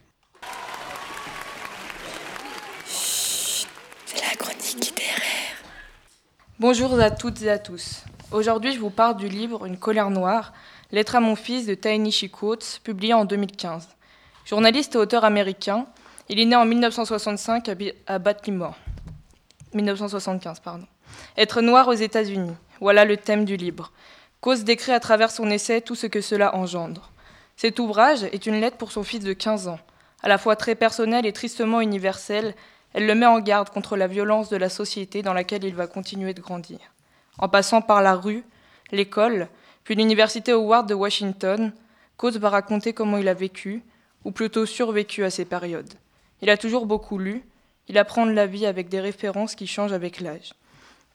C'est 2.88 3.68
la 4.28 4.36
chronique 4.40 4.74
littéraire. 4.84 5.22
Bonjour 6.60 7.00
à 7.00 7.12
toutes 7.12 7.44
et 7.44 7.50
à 7.52 7.60
tous. 7.60 8.02
Aujourd'hui, 8.32 8.74
je 8.74 8.80
vous 8.80 8.90
parle 8.90 9.18
du 9.18 9.28
livre 9.30 9.68
Une 9.68 9.78
colère 9.78 10.10
noire, 10.10 10.52
Lettre 10.92 11.18
à 11.18 11.20
mon 11.20 11.36
fils 11.36 11.68
de 11.68 11.76
Tainichi 11.76 12.32
Coates, 12.32 12.82
publié 12.84 13.14
en 13.14 13.24
2015. 13.24 13.88
Journaliste 14.46 14.96
et 14.96 14.98
auteur 14.98 15.24
américain, 15.26 15.86
il 16.28 16.40
est 16.40 16.46
né 16.46 16.56
en 16.56 16.66
1965 16.66 17.70
à 17.70 17.76
Bi- 17.76 17.94
à 18.08 18.18
Baltimore. 18.18 18.74
1975, 19.76 20.60
pardon. 20.62 20.88
Être 21.38 21.62
noir 21.62 21.88
aux 21.88 21.94
États-Unis, 21.94 22.52
voilà 22.80 23.06
le 23.06 23.18
thème 23.18 23.46
du 23.46 23.58
livre. 23.58 23.92
Coates 24.42 24.64
décrit 24.64 24.92
à 24.92 25.00
travers 25.00 25.32
son 25.32 25.50
essai 25.50 25.82
tout 25.82 25.96
ce 25.96 26.08
que 26.08 26.22
cela 26.22 26.56
engendre. 26.56 27.12
Cet 27.56 27.80
ouvrage 27.80 28.24
est 28.24 28.46
une 28.46 28.60
lettre 28.60 28.78
pour 28.78 28.92
son 28.92 29.04
fils 29.04 29.24
de 29.24 29.34
15 29.34 29.68
ans. 29.68 29.80
À 30.22 30.28
la 30.28 30.38
fois 30.38 30.56
très 30.56 30.76
personnelle 30.76 31.26
et 31.26 31.34
tristement 31.34 31.82
universelle, 31.82 32.54
elle 32.94 33.08
le 33.08 33.16
met 33.16 33.26
en 33.26 33.40
garde 33.40 33.70
contre 33.70 33.98
la 33.98 34.08
violence 34.08 34.50
de 34.50 34.58
la 34.58 34.70
société 34.70 35.22
dans 35.22 35.34
laquelle 35.34 35.64
il 35.64 35.76
va 35.76 35.88
continuer 35.88 36.34
de 36.34 36.42
grandir. 36.42 36.80
En 37.38 37.50
passant 37.50 37.82
par 37.82 38.02
la 38.02 38.16
rue, 38.16 38.44
l'école, 38.92 39.50
puis 39.84 39.96
l'université 39.96 40.52
Howard 40.52 40.88
de 40.88 40.94
Washington, 40.94 41.74
Coates 42.18 42.38
va 42.38 42.50
raconter 42.50 42.94
comment 42.94 43.18
il 43.18 43.28
a 43.28 43.34
vécu, 43.34 43.84
ou 44.24 44.32
plutôt 44.32 44.66
survécu 44.66 45.24
à 45.24 45.30
ces 45.30 45.46
périodes. 45.46 45.94
Il 46.42 46.50
a 46.50 46.58
toujours 46.58 46.86
beaucoup 46.86 47.18
lu, 47.18 47.44
il 47.88 47.98
apprend 47.98 48.26
de 48.26 48.32
la 48.32 48.48
vie 48.48 48.66
avec 48.66 48.90
des 48.90 49.00
références 49.00 49.56
qui 49.56 49.68
changent 49.68 49.94
avec 49.94 50.20
l'âge. 50.20 50.54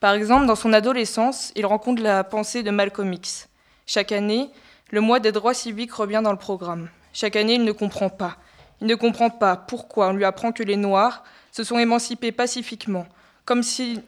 Par 0.01 0.15
exemple, 0.15 0.47
dans 0.47 0.57
son 0.57 0.73
adolescence, 0.73 1.53
il 1.57 1.67
rencontre 1.67 2.03
la 2.03 2.25
pensée 2.25 2.63
de 2.63 2.71
Malcolm 2.71 3.13
X. 3.13 3.51
Chaque 3.85 4.13
année, 4.13 4.49
le 4.91 5.03
mois 5.03 5.21
des 5.21 5.31
droits 5.31 5.53
civiques 5.53 5.93
revient 5.93 6.23
dans 6.25 6.33
le 6.33 6.39
programme. 6.39 6.89
Chaque 7.13 7.37
année, 7.37 7.55
il 7.55 7.65
ne 7.65 7.73
comprend 7.73 8.09
pas. 8.09 8.39
Il 8.81 8.87
ne 8.87 8.95
comprend 8.95 9.29
pas 9.29 9.57
pourquoi 9.57 10.09
on 10.09 10.13
lui 10.15 10.25
apprend 10.25 10.53
que 10.53 10.63
les 10.63 10.77
Noirs 10.77 11.23
se 11.53 11.65
sont 11.65 11.79
émancipés 11.79 12.33
pacifiquement, 12.33 13.07
comme 13.45 13.63
s'ils 13.63 14.03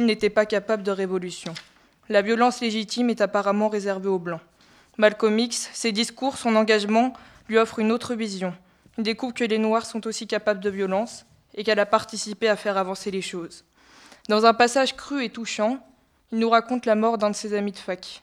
n'étaient 0.00 0.30
pas 0.30 0.46
capables 0.46 0.82
de 0.82 0.90
révolution. 0.90 1.54
La 2.08 2.22
violence 2.22 2.60
légitime 2.60 3.10
est 3.10 3.20
apparemment 3.20 3.68
réservée 3.68 4.08
aux 4.08 4.18
Blancs. 4.18 4.40
Malcolm 4.98 5.38
X, 5.38 5.70
ses 5.72 5.92
discours, 5.92 6.38
son 6.38 6.56
engagement 6.56 7.12
lui 7.48 7.58
offrent 7.58 7.78
une 7.78 7.92
autre 7.92 8.16
vision. 8.16 8.52
Il 8.98 9.04
découvre 9.04 9.34
que 9.34 9.44
les 9.44 9.58
Noirs 9.58 9.86
sont 9.86 10.08
aussi 10.08 10.26
capables 10.26 10.60
de 10.60 10.70
violence 10.70 11.24
et 11.54 11.62
qu'elle 11.62 11.78
a 11.78 11.86
participé 11.86 12.48
à 12.48 12.56
faire 12.56 12.78
avancer 12.78 13.12
les 13.12 13.22
choses. 13.22 13.64
Dans 14.28 14.44
un 14.44 14.54
passage 14.54 14.96
cru 14.96 15.24
et 15.24 15.30
touchant, 15.30 15.78
il 16.32 16.38
nous 16.38 16.50
raconte 16.50 16.86
la 16.86 16.96
mort 16.96 17.16
d'un 17.16 17.30
de 17.30 17.36
ses 17.36 17.54
amis 17.54 17.70
de 17.70 17.78
fac. 17.78 18.20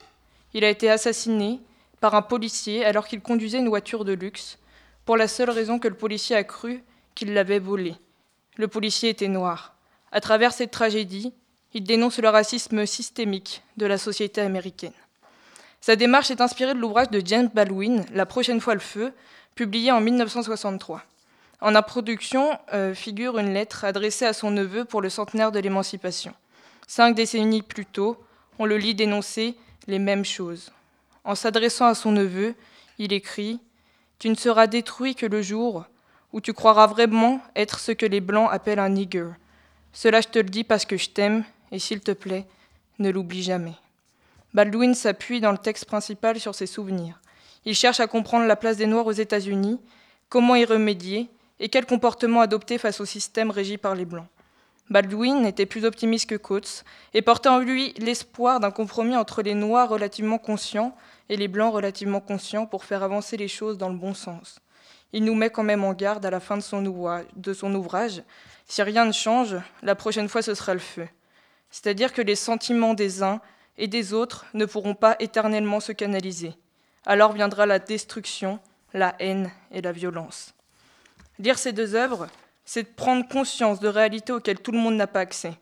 Il 0.53 0.65
a 0.65 0.69
été 0.69 0.89
assassiné 0.89 1.61
par 2.01 2.13
un 2.15 2.21
policier 2.21 2.83
alors 2.83 3.07
qu'il 3.07 3.21
conduisait 3.21 3.59
une 3.59 3.69
voiture 3.69 4.03
de 4.03 4.11
luxe, 4.11 4.59
pour 5.05 5.15
la 5.15 5.29
seule 5.29 5.49
raison 5.49 5.79
que 5.79 5.87
le 5.87 5.95
policier 5.95 6.35
a 6.35 6.43
cru 6.43 6.83
qu'il 7.15 7.33
l'avait 7.33 7.59
volée. 7.59 7.95
Le 8.57 8.67
policier 8.67 9.09
était 9.09 9.29
noir. 9.29 9.75
À 10.11 10.19
travers 10.19 10.51
cette 10.51 10.71
tragédie, 10.71 11.33
il 11.73 11.83
dénonce 11.83 12.19
le 12.19 12.29
racisme 12.29 12.85
systémique 12.85 13.63
de 13.77 13.85
la 13.85 13.97
société 13.97 14.41
américaine. 14.41 14.93
Sa 15.79 15.95
démarche 15.95 16.31
est 16.31 16.41
inspirée 16.41 16.73
de 16.73 16.79
l'ouvrage 16.79 17.09
de 17.09 17.21
James 17.25 17.49
Baldwin, 17.53 18.05
La 18.13 18.25
prochaine 18.25 18.61
fois 18.61 18.73
le 18.73 18.79
feu, 18.79 19.13
publié 19.55 19.91
en 19.91 20.01
1963. 20.01 21.03
En 21.63 21.76
introduction 21.76 22.60
euh, 22.73 22.93
figure 22.93 23.39
une 23.39 23.54
lettre 23.54 23.86
adressée 23.86 24.26
à 24.26 24.34
son 24.34 24.52
neveu 24.52 24.84
pour 24.84 25.02
le 25.02 25.10
centenaire 25.10 25.49
de 25.49 25.60
l'émancipation. 25.60 26.34
Cinq 26.88 27.15
décennies 27.15 27.62
plus 27.62 27.86
tôt, 27.86 28.21
on 28.60 28.65
le 28.65 28.76
lit 28.76 28.95
dénoncer 28.95 29.56
les 29.88 29.97
mêmes 29.97 30.26
choses. 30.26 30.73
En 31.23 31.36
s'adressant 31.36 31.86
à 31.86 31.95
son 31.95 32.12
neveu, 32.12 32.54
il 32.97 33.13
écrit 33.13 33.62
Tu 34.19 34.28
ne 34.28 34.36
seras 34.36 34.67
détruit 34.67 35.15
que 35.15 35.26
le 35.26 35.41
jour 35.41 35.86
où 36.34 36.41
tu 36.41 36.52
croiras 36.52 36.88
vraiment 36.88 37.39
être 37.56 37.80
ce 37.80 37.93
que 37.93 38.06
les 38.06 38.19
Blancs 38.19 38.49
appellent 38.52 38.78
un 38.78 38.89
nigger. 38.89 39.30
Cela 39.93 40.19
je 40.19 40.28
te 40.28 40.39
le 40.39 40.49
dis 40.49 40.65
parce 40.65 40.84
que 40.84 40.97
je 40.97 41.12
t'aime, 41.12 41.45
et 41.71 41.80
s'il 41.80 42.02
te 42.02 42.12
plaît, 42.12 42.45
ne 42.99 43.10
l'oublie 43.10 43.41
jamais. 43.41 43.76
Baldwin 44.54 44.95
s'appuie 44.95 45.39
dans 45.39 45.54
le 45.54 45.58
texte 45.58 45.86
principal 45.86 46.41
sur 46.41 46.56
ses 46.56 46.67
souvenirs. 46.67 47.21
Il 47.63 47.73
cherche 47.73 48.02
à 48.02 48.08
comprendre 48.08 48.47
la 48.47 48.58
place 48.58 48.76
des 48.76 48.86
Noirs 48.86 49.08
aux 49.08 49.13
États-Unis, 49.13 49.80
comment 50.28 50.56
y 50.56 50.65
remédier 50.65 51.30
et 51.59 51.69
quel 51.69 51.85
comportement 51.85 52.41
adopter 52.41 52.77
face 52.77 52.99
au 52.99 53.05
système 53.05 53.51
régi 53.51 53.77
par 53.77 53.95
les 53.95 54.05
Blancs? 54.05 54.27
Baldwin 54.89 55.45
était 55.45 55.65
plus 55.65 55.85
optimiste 55.85 56.29
que 56.29 56.35
Coates 56.35 56.83
et 57.13 57.21
portait 57.21 57.49
en 57.49 57.59
lui 57.59 57.93
l'espoir 57.97 58.59
d'un 58.59 58.71
compromis 58.71 59.15
entre 59.15 59.41
les 59.41 59.53
Noirs 59.53 59.89
relativement 59.89 60.37
conscients 60.37 60.95
et 61.29 61.37
les 61.37 61.47
Blancs 61.47 61.73
relativement 61.73 62.19
conscients 62.19 62.65
pour 62.65 62.83
faire 62.83 63.01
avancer 63.01 63.37
les 63.37 63.47
choses 63.47 63.77
dans 63.77 63.89
le 63.89 63.97
bon 63.97 64.13
sens. 64.13 64.59
Il 65.13 65.23
nous 65.23 65.35
met 65.35 65.49
quand 65.49 65.63
même 65.63 65.83
en 65.83 65.93
garde 65.93 66.25
à 66.25 66.29
la 66.29 66.39
fin 66.39 66.57
de 66.57 66.61
son, 66.61 66.85
ouvrage, 66.85 67.25
de 67.35 67.53
son 67.53 67.73
ouvrage. 67.75 68.23
Si 68.65 68.81
rien 68.81 69.05
ne 69.05 69.11
change, 69.11 69.55
la 69.81 69.95
prochaine 69.95 70.27
fois 70.27 70.41
ce 70.41 70.53
sera 70.53 70.73
le 70.73 70.79
feu. 70.79 71.07
C'est-à-dire 71.69 72.13
que 72.13 72.21
les 72.21 72.35
sentiments 72.35 72.93
des 72.93 73.23
uns 73.23 73.39
et 73.77 73.87
des 73.87 74.13
autres 74.13 74.45
ne 74.53 74.65
pourront 74.65 74.95
pas 74.95 75.15
éternellement 75.19 75.79
se 75.79 75.91
canaliser. 75.91 76.53
Alors 77.05 77.33
viendra 77.33 77.65
la 77.65 77.79
destruction, 77.79 78.59
la 78.93 79.15
haine 79.19 79.51
et 79.71 79.81
la 79.81 79.91
violence. 79.91 80.53
Lire 81.39 81.58
ces 81.58 81.74
deux 81.74 81.96
œuvres, 81.96 82.28
c'est 82.65 82.84
de 82.84 82.96
prendre 82.96 83.28
conscience 83.28 83.80
de 83.80 83.88
réalités 83.88 84.34
auxquelles 84.34 84.60
tout 84.60 84.72
le 84.72 84.78
monde 84.78 84.96
n'a 84.96 85.08
pas 85.08 85.19
accès. 85.19 85.54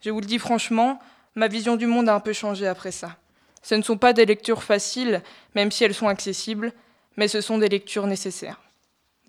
Je 0.00 0.10
vous 0.10 0.20
le 0.20 0.26
dis 0.26 0.38
franchement, 0.38 0.98
ma 1.34 1.48
vision 1.48 1.76
du 1.76 1.86
monde 1.86 2.08
a 2.08 2.14
un 2.14 2.20
peu 2.20 2.32
changé 2.32 2.66
après 2.66 2.92
ça. 2.92 3.16
Ce 3.62 3.74
ne 3.74 3.82
sont 3.82 3.98
pas 3.98 4.12
des 4.12 4.24
lectures 4.24 4.62
faciles, 4.62 5.22
même 5.54 5.70
si 5.70 5.84
elles 5.84 5.94
sont 5.94 6.08
accessibles, 6.08 6.72
mais 7.16 7.28
ce 7.28 7.40
sont 7.40 7.58
des 7.58 7.68
lectures 7.68 8.06
nécessaires. 8.06 8.60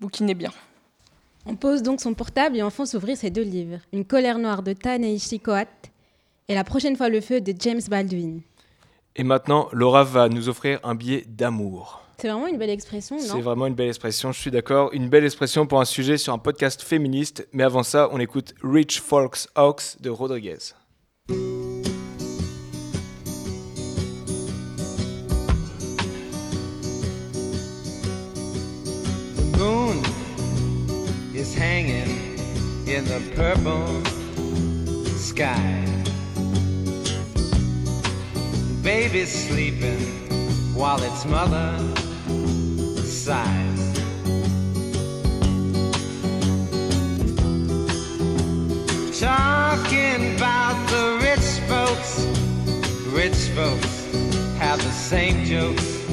Bouquinez 0.00 0.34
bien. 0.34 0.50
On 1.44 1.56
pose 1.56 1.82
donc 1.82 2.00
son 2.00 2.14
portable 2.14 2.56
et 2.56 2.62
on 2.62 2.70
fonce 2.70 2.94
ouvrir 2.94 3.16
ces 3.16 3.30
deux 3.30 3.42
livres 3.42 3.80
Une 3.92 4.04
colère 4.04 4.38
noire 4.38 4.62
de 4.62 4.72
Ta-Nehisi 4.72 5.40
Coates 5.40 5.90
et 6.48 6.54
La 6.54 6.64
prochaine 6.64 6.96
fois 6.96 7.08
le 7.08 7.20
feu 7.20 7.40
de 7.40 7.54
James 7.58 7.80
Baldwin. 7.88 8.40
Et 9.16 9.24
maintenant, 9.24 9.68
Laura 9.72 10.04
va 10.04 10.28
nous 10.28 10.48
offrir 10.48 10.80
un 10.84 10.94
billet 10.94 11.24
d'amour. 11.26 12.01
C'est 12.22 12.28
vraiment 12.28 12.46
une 12.46 12.56
belle 12.56 12.70
expression, 12.70 13.16
non 13.16 13.34
C'est 13.34 13.40
vraiment 13.40 13.66
une 13.66 13.74
belle 13.74 13.88
expression, 13.88 14.30
je 14.30 14.38
suis 14.38 14.52
d'accord. 14.52 14.90
Une 14.92 15.08
belle 15.08 15.24
expression 15.24 15.66
pour 15.66 15.80
un 15.80 15.84
sujet 15.84 16.16
sur 16.18 16.32
un 16.32 16.38
podcast 16.38 16.80
féministe. 16.80 17.48
Mais 17.52 17.64
avant 17.64 17.82
ça, 17.82 18.10
on 18.12 18.20
écoute 18.20 18.54
Rich 18.62 19.00
Folks 19.00 19.48
Hawks 19.56 19.96
de 20.00 20.08
Rodriguez. 20.08 20.72
The 21.26 21.34
moon 29.58 30.00
is 31.34 31.52
hanging 31.56 32.38
in 32.86 33.02
the 33.02 33.20
purple 33.34 34.00
sky. 35.16 35.84
The 38.68 38.80
baby's 38.80 39.48
sleeping 39.48 39.98
while 40.76 41.02
its 41.02 41.24
mother 41.24 41.80
sighs. 43.22 44.00
Talking 49.20 50.34
about 50.34 50.76
the 50.90 51.20
rich 51.22 51.48
folks, 51.70 52.24
rich 53.12 53.42
folks 53.54 53.94
have 54.58 54.82
the 54.82 54.90
same 54.90 55.44
jokes 55.44 56.04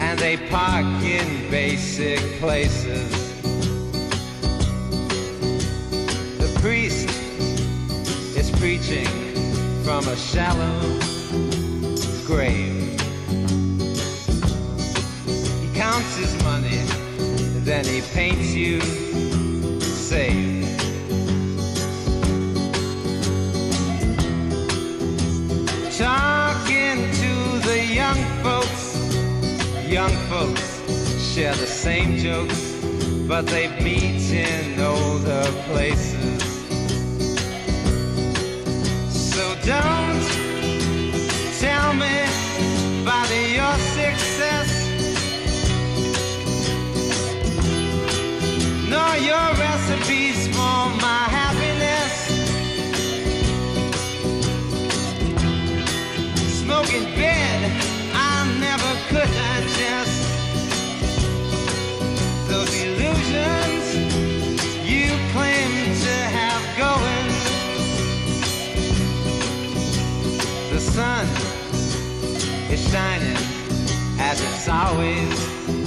and 0.00 0.18
they 0.18 0.38
park 0.48 0.86
in 1.02 1.50
basic 1.50 2.18
places. 2.40 3.12
The 6.38 6.60
priest 6.62 7.10
is 8.38 8.50
preaching 8.52 9.12
from 9.84 10.08
a 10.08 10.16
shallow 10.16 10.80
grave. 12.24 12.83
Counts 15.94 16.16
his 16.16 16.34
money, 16.42 16.82
then 17.62 17.84
he 17.84 18.00
paints 18.14 18.52
you 18.52 18.80
safe. 19.80 20.64
Talking 25.96 26.98
to 27.22 27.32
the 27.68 27.80
young 28.00 28.20
folks, 28.42 28.84
young 29.86 30.10
folks 30.28 30.66
share 31.32 31.54
the 31.54 31.66
same 31.66 32.16
jokes, 32.18 32.60
but 33.28 33.46
they 33.46 33.68
meet 33.80 34.32
in 34.32 34.80
older 34.80 35.44
places. 35.68 36.42
So 39.32 39.44
don't 39.64 40.24
tell 41.60 41.94
me 41.94 42.16
about 43.02 43.30
your 43.30 43.76
success, 43.94 44.83
your 48.94 49.48
recipes 49.58 50.46
for 50.48 50.88
my 51.02 51.24
happiness. 51.38 52.12
Smoking 56.62 57.04
bed, 57.16 57.72
I 58.14 58.46
never 58.60 58.92
could 59.08 59.30
digest 59.34 60.22
those 62.48 62.72
illusions 62.82 63.84
you 64.88 65.10
claim 65.32 65.70
to 66.04 66.14
have 66.38 66.64
going. 66.78 67.28
The 70.72 70.80
sun 70.80 71.26
is 72.72 72.80
shining 72.90 73.38
as 74.20 74.40
it's 74.40 74.68
always. 74.68 75.83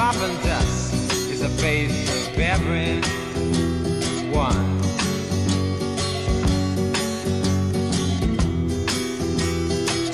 Carbon 0.00 0.34
dust 0.42 0.94
is 1.30 1.42
a 1.42 1.48
face 1.60 2.08
of 2.28 2.38
everyone. 2.38 3.04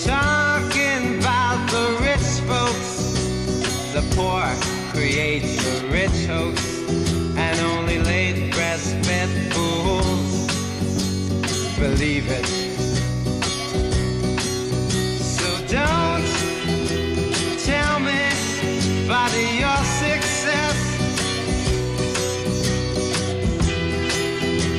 Talking 0.00 1.20
about 1.20 1.70
the 1.70 1.86
rich 2.02 2.28
folks, 2.48 2.90
the 3.94 4.02
poor 4.16 4.42
create 4.92 5.46
the 5.62 5.86
rich 5.92 6.26
hoax, 6.26 6.58
and 7.36 7.56
only 7.60 8.00
late 8.00 8.52
breastfed 8.52 9.52
fools 9.52 10.48
believe 11.78 12.28
it. 12.28 12.46
So 15.22 15.46
don't 15.68 16.05
by 19.08 19.28
your 19.60 19.84
success. 19.84 20.98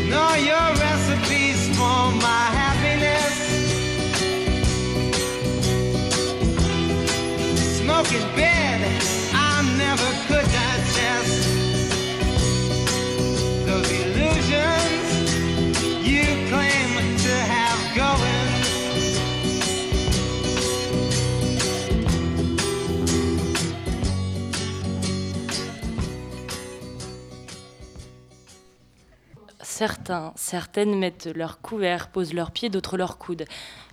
No, 0.09 0.35
you're. 0.35 0.86
Certains, 29.77 30.33
certaines 30.35 30.97
mettent 30.97 31.29
leur 31.35 31.61
couvert, 31.61 32.07
posent 32.09 32.33
leurs 32.33 32.49
pieds, 32.49 32.69
d'autres 32.69 32.97
leurs 32.97 33.19
coudes. 33.19 33.45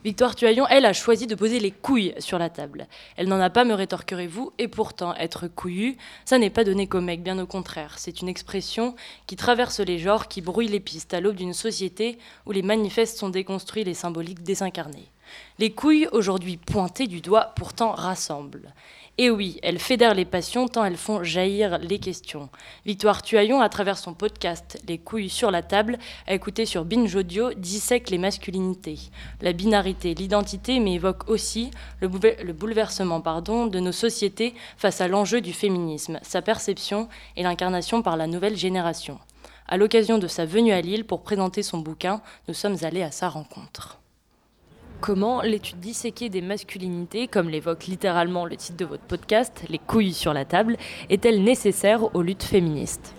Victoire 0.03 0.35
Tuaillon, 0.35 0.66
elle, 0.70 0.87
a 0.87 0.94
choisi 0.94 1.27
de 1.27 1.35
poser 1.35 1.61
les 1.61 1.73
couilles 1.73 2.14
sur 2.20 2.38
la 2.38 2.49
table. 2.49 2.87
Elle 3.18 3.29
n'en 3.29 3.38
a 3.38 3.51
pas, 3.51 3.64
me 3.64 3.75
rétorquerez-vous, 3.75 4.55
et 4.57 4.66
pourtant, 4.66 5.14
être 5.16 5.47
couillu, 5.47 5.99
ça 6.25 6.38
n'est 6.38 6.49
pas 6.49 6.64
donné 6.64 6.87
qu'au 6.87 7.03
mec, 7.03 7.23
bien 7.23 7.38
au 7.38 7.47
contraire. 7.47 7.97
C'est 7.99 8.23
une 8.23 8.31
expression 8.31 8.94
qui 9.27 9.37
traverse 9.37 9.81
les 9.81 9.99
genres, 9.99 10.29
qui 10.29 10.40
brouille 10.40 10.68
les 10.68 10.81
pistes 10.81 11.12
à 11.12 11.20
l'aube 11.20 11.37
d'une 11.37 11.53
société 11.53 12.16
où 12.47 12.53
les 12.53 12.62
manifestes 12.62 13.18
sont 13.18 13.29
déconstruits, 13.29 13.85
les 13.85 13.92
symboliques 13.92 14.42
désincarnés. 14.42 15.11
Les 15.59 15.73
couilles, 15.73 16.09
aujourd'hui 16.12 16.57
pointées 16.57 17.09
du 17.09 17.20
doigt, 17.20 17.53
pourtant 17.57 17.92
rassemblent. 17.92 18.73
Et 19.16 19.31
oui, 19.31 19.61
elles 19.62 19.79
fédèrent 19.79 20.14
les 20.14 20.24
passions 20.24 20.66
tant 20.66 20.85
elles 20.85 20.96
font 20.96 21.22
jaillir 21.22 21.79
les 21.79 22.00
questions. 22.00 22.48
Victoire 22.85 23.22
Tuaillon, 23.22 23.61
à 23.61 23.68
travers 23.68 23.96
son 23.96 24.12
podcast 24.12 24.81
Les 24.88 24.98
couilles 24.98 25.29
sur 25.29 25.53
la 25.53 25.62
table, 25.62 25.98
a 26.27 26.35
écouté 26.35 26.66
sur 26.66 26.85
Binge 26.85 27.14
Audio, 27.14 27.55
dissèque 27.55 28.11
les 28.11 28.18
masculinités, 28.18 28.98
la 29.40 29.53
binarité, 29.53 30.14
l'identité, 30.14 30.81
mais 30.81 30.94
évoque 30.94 31.29
aussi 31.31 31.70
le, 32.00 32.11
le 32.42 32.53
bouleversement 32.53 33.20
pardon, 33.20 33.68
de 33.68 33.79
nos 33.79 33.92
sociétés 33.92 34.53
face 34.77 35.00
à 35.00 35.07
l'enjeu 35.07 35.40
du 35.40 35.53
féminisme, 35.53 36.18
sa 36.22 36.42
perception 36.42 37.09
et 37.37 37.44
l'incarnation 37.44 38.03
par 38.03 38.16
la 38.16 38.27
nouvelle 38.27 38.57
génération. 38.57 39.20
À 39.68 39.77
l'occasion 39.77 40.18
de 40.18 40.27
sa 40.27 40.44
venue 40.44 40.72
à 40.72 40.81
Lille 40.81 41.05
pour 41.05 41.22
présenter 41.22 41.62
son 41.62 41.79
bouquin, 41.79 42.20
nous 42.48 42.55
sommes 42.55 42.79
allés 42.83 43.03
à 43.03 43.12
sa 43.12 43.29
rencontre. 43.29 44.00
Comment 45.04 45.42
l'étude 45.42 45.80
disséquée 45.80 46.30
des 46.30 46.40
masculinités, 46.40 47.28
comme 47.28 47.50
l'évoque 47.50 47.84
littéralement 47.84 48.46
le 48.46 48.56
titre 48.56 48.78
de 48.78 48.86
votre 48.86 49.02
podcast, 49.02 49.62
Les 49.68 49.76
couilles 49.76 50.14
sur 50.14 50.32
la 50.32 50.46
table, 50.46 50.78
est-elle 51.10 51.44
nécessaire 51.44 52.16
aux 52.16 52.22
luttes 52.22 52.42
féministes? 52.42 53.14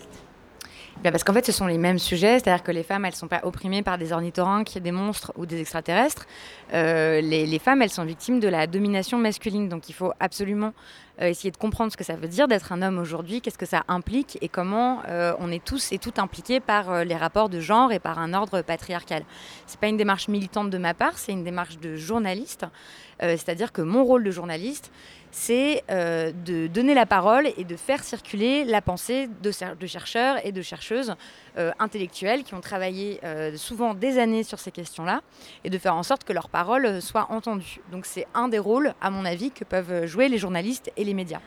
Bien, 1.06 1.12
parce 1.12 1.24
qu'en 1.24 1.34
fait, 1.34 1.46
ce 1.46 1.52
sont 1.52 1.68
les 1.68 1.78
mêmes 1.78 2.00
sujets, 2.00 2.40
c'est-à-dire 2.40 2.64
que 2.64 2.72
les 2.72 2.82
femmes, 2.82 3.06
elles 3.06 3.12
ne 3.12 3.16
sont 3.16 3.28
pas 3.28 3.42
opprimées 3.44 3.84
par 3.84 4.00
des 4.00 4.12
ornithorynques, 4.12 4.80
des 4.80 4.92
monstres 4.92 5.32
ou 5.36 5.46
des 5.46 5.62
extraterrestres. 5.62 6.26
Euh, 6.74 7.22
les, 7.22 7.60
femmes, 7.60 7.84
elles 7.84 7.92
sont 7.92 8.06
victimes 8.06 8.40
de 8.40 8.48
la 8.48 8.66
domination 8.66 9.20
masculine, 9.20 9.70
donc 9.70 9.88
il 9.88 9.94
faut 9.94 10.14
absolument 10.20 10.74
euh, 11.22 11.28
essayer 11.28 11.52
de 11.52 11.58
comprendre 11.58 11.92
ce 11.92 11.98
que 11.98 12.04
ça 12.04 12.16
veut 12.16 12.28
dire 12.28 12.48
d'être 12.48 12.72
un 12.72 12.82
homme 12.82 12.98
aujourd'hui, 12.98 13.42
qu'est-ce 13.42 13.60
que 13.60 13.68
ça 13.68 13.84
implique 13.88 14.40
et 14.42 14.50
comment 14.50 15.04
euh, 15.08 15.36
on 15.38 15.52
est 15.52 15.64
tous 15.64 15.92
et 15.92 16.00
toutes 16.00 16.18
impliqués 16.18 16.60
par 16.60 17.06
les 17.06 17.16
rapports 17.16 17.50
de 17.50 17.60
genre 17.60 17.92
et 17.92 18.00
par 18.00 18.18
un 18.18 18.34
ordre 18.34 18.64
patriarcal. 18.64 19.26
C'est 19.68 19.80
pas 19.80 19.90
une 19.90 19.98
démarche 19.98 20.28
militante 20.28 20.72
de 20.72 20.78
ma 20.80 20.96
part, 20.96 21.20
c'est 21.20 21.34
une 21.34 21.44
démarche 21.44 21.78
de 21.78 21.98
journaliste, 21.98 22.66
c'est-à-dire 23.20 23.72
que 23.72 23.82
mon 23.82 24.04
rôle 24.04 24.24
de 24.24 24.32
journaliste, 24.32 24.92
c'est 25.36 25.84
euh, 25.92 26.32
de 26.32 26.68
donner 26.68 26.94
la 26.94 27.06
parole 27.06 27.50
et 27.58 27.66
de 27.66 27.76
faire 27.76 28.06
circuler 28.06 28.64
la 28.64 28.82
pensée 28.82 29.28
de, 29.44 29.52
chercheurs 29.86 30.38
et 30.46 30.54
de 30.54 30.62
chercheuses 30.62 31.14
euh, 31.58 31.72
intellectuelles 31.78 32.44
qui 32.44 32.54
ont 32.54 32.62
travaillé 32.62 33.20
euh, 33.26 33.58
souvent 33.58 33.94
des 33.94 34.18
années 34.18 34.44
sur 34.44 34.60
ces 34.60 34.72
questions-là 34.72 35.22
et 35.66 35.70
de 35.70 35.78
faire 35.78 35.94
en 35.94 36.04
sorte 36.04 36.24
que 36.24 36.32
leurs 36.32 36.48
paroles 36.48 36.86
euh, 36.86 37.02
soient 37.02 37.28
entendues. 37.32 37.82
Donc 37.92 38.06
c'est 38.06 38.28
un 38.34 38.48
des 38.48 38.60
rôles, 38.60 38.94
à 39.02 39.10
mon 39.10 39.26
avis, 39.26 39.52
que 39.52 39.66
peuvent 39.66 40.06
jouer 40.06 40.30
les 40.30 40.38
journalistes 40.38 40.90
et 40.96 41.04
les 41.04 41.14
médias. 41.14 41.42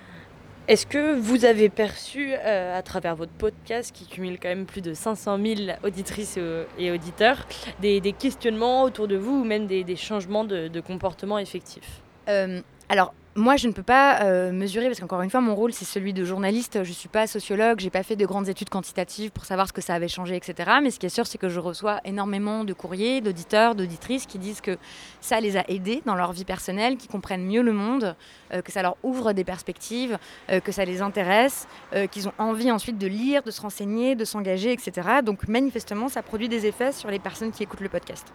Est-ce 0.69 0.87
que 0.87 1.15
vous 1.15 1.47
avez 1.47 1.71
perçu, 1.71 2.35
euh, 2.35 2.79
à 2.79 2.83
travers 2.83 3.17
votre 3.17 3.33
podcast, 3.33 3.91
qui 3.95 4.07
cumule 4.07 4.39
quand 4.39 4.51
même 4.51 4.67
plus 4.67 4.83
de 4.83 4.93
500 4.93 5.39
000 5.43 5.79
auditrices 5.83 6.37
et, 6.37 6.67
et 6.79 6.91
auditeurs, 6.91 7.47
des, 7.81 8.03
des 8.03 8.13
questionnements 8.13 8.83
autour 8.83 9.09
de 9.09 9.17
vous 9.17 9.41
ou 9.41 9.45
même 9.45 9.67
des, 9.67 9.83
des 9.83 9.97
changements 9.97 10.45
de, 10.45 10.69
de 10.69 10.81
comportement 10.83 11.39
effectifs? 11.39 12.03
Euh, 12.29 12.61
alors, 12.91 13.15
moi, 13.37 13.57
je 13.57 13.69
ne 13.69 13.73
peux 13.73 13.83
pas 13.83 14.23
euh, 14.23 14.51
mesurer, 14.51 14.87
parce 14.87 14.99
qu'encore 14.99 15.23
une 15.23 15.31
fois, 15.31 15.41
mon 15.41 15.55
rôle, 15.55 15.73
c'est 15.73 15.85
celui 15.85 16.13
de 16.13 16.25
journaliste. 16.25 16.83
Je 16.83 16.89
ne 16.89 16.95
suis 16.95 17.09
pas 17.09 17.27
sociologue, 17.27 17.79
j'ai 17.79 17.91
pas 17.91 18.03
fait 18.03 18.17
de 18.17 18.27
grandes 18.27 18.49
études 18.49 18.69
quantitatives 18.69 19.31
pour 19.31 19.45
savoir 19.45 19.69
ce 19.69 19.73
que 19.73 19.81
ça 19.81 19.95
avait 19.95 20.09
changé, 20.09 20.35
etc. 20.35 20.71
Mais 20.83 20.91
ce 20.91 20.99
qui 20.99 21.07
est 21.07 21.11
sûr, 21.11 21.27
c'est 21.27 21.39
que 21.39 21.49
je 21.49 21.61
reçois 21.61 22.01
énormément 22.05 22.65
de 22.65 22.73
courriers, 22.73 23.21
d'auditeurs, 23.21 23.75
d'auditrices 23.75 24.27
qui 24.27 24.39
disent 24.39 24.61
que 24.61 24.77
ça 25.21 25.41
les 25.41 25.57
a 25.57 25.65
aidés 25.69 26.03
dans 26.05 26.17
leur 26.17 26.33
vie 26.33 26.45
personnelle, 26.45 26.97
qu'ils 26.97 27.11
comprennent 27.11 27.47
mieux 27.47 27.63
le 27.63 27.73
monde, 27.73 28.17
euh, 28.53 28.61
que 28.61 28.73
ça 28.73 28.83
leur 28.83 28.97
ouvre 29.05 29.33
des 29.33 29.45
perspectives, 29.45 30.19
euh, 30.51 30.59
que 30.59 30.73
ça 30.73 30.85
les 30.85 31.01
intéresse, 31.01 31.69
qu'ils 32.11 32.29
ont 32.29 32.33
envie 32.39 32.71
ensuite 32.71 32.99
de 32.99 33.07
lire, 33.07 33.43
de 33.43 33.51
se 33.51 33.61
renseigner, 33.61 34.15
de 34.15 34.25
s'engager, 34.25 34.73
etc. 34.73 35.09
Donc, 35.25 35.49
manifestement, 35.49 36.09
ça 36.09 36.23
produit 36.23 36.49
des 36.49 36.67
effets 36.67 36.93
sur 36.93 37.11
les 37.11 37.19
personnes 37.19 37.53
qui 37.53 37.63
écoutent 37.63 37.81
le 37.81 37.89
podcast. 37.89 38.27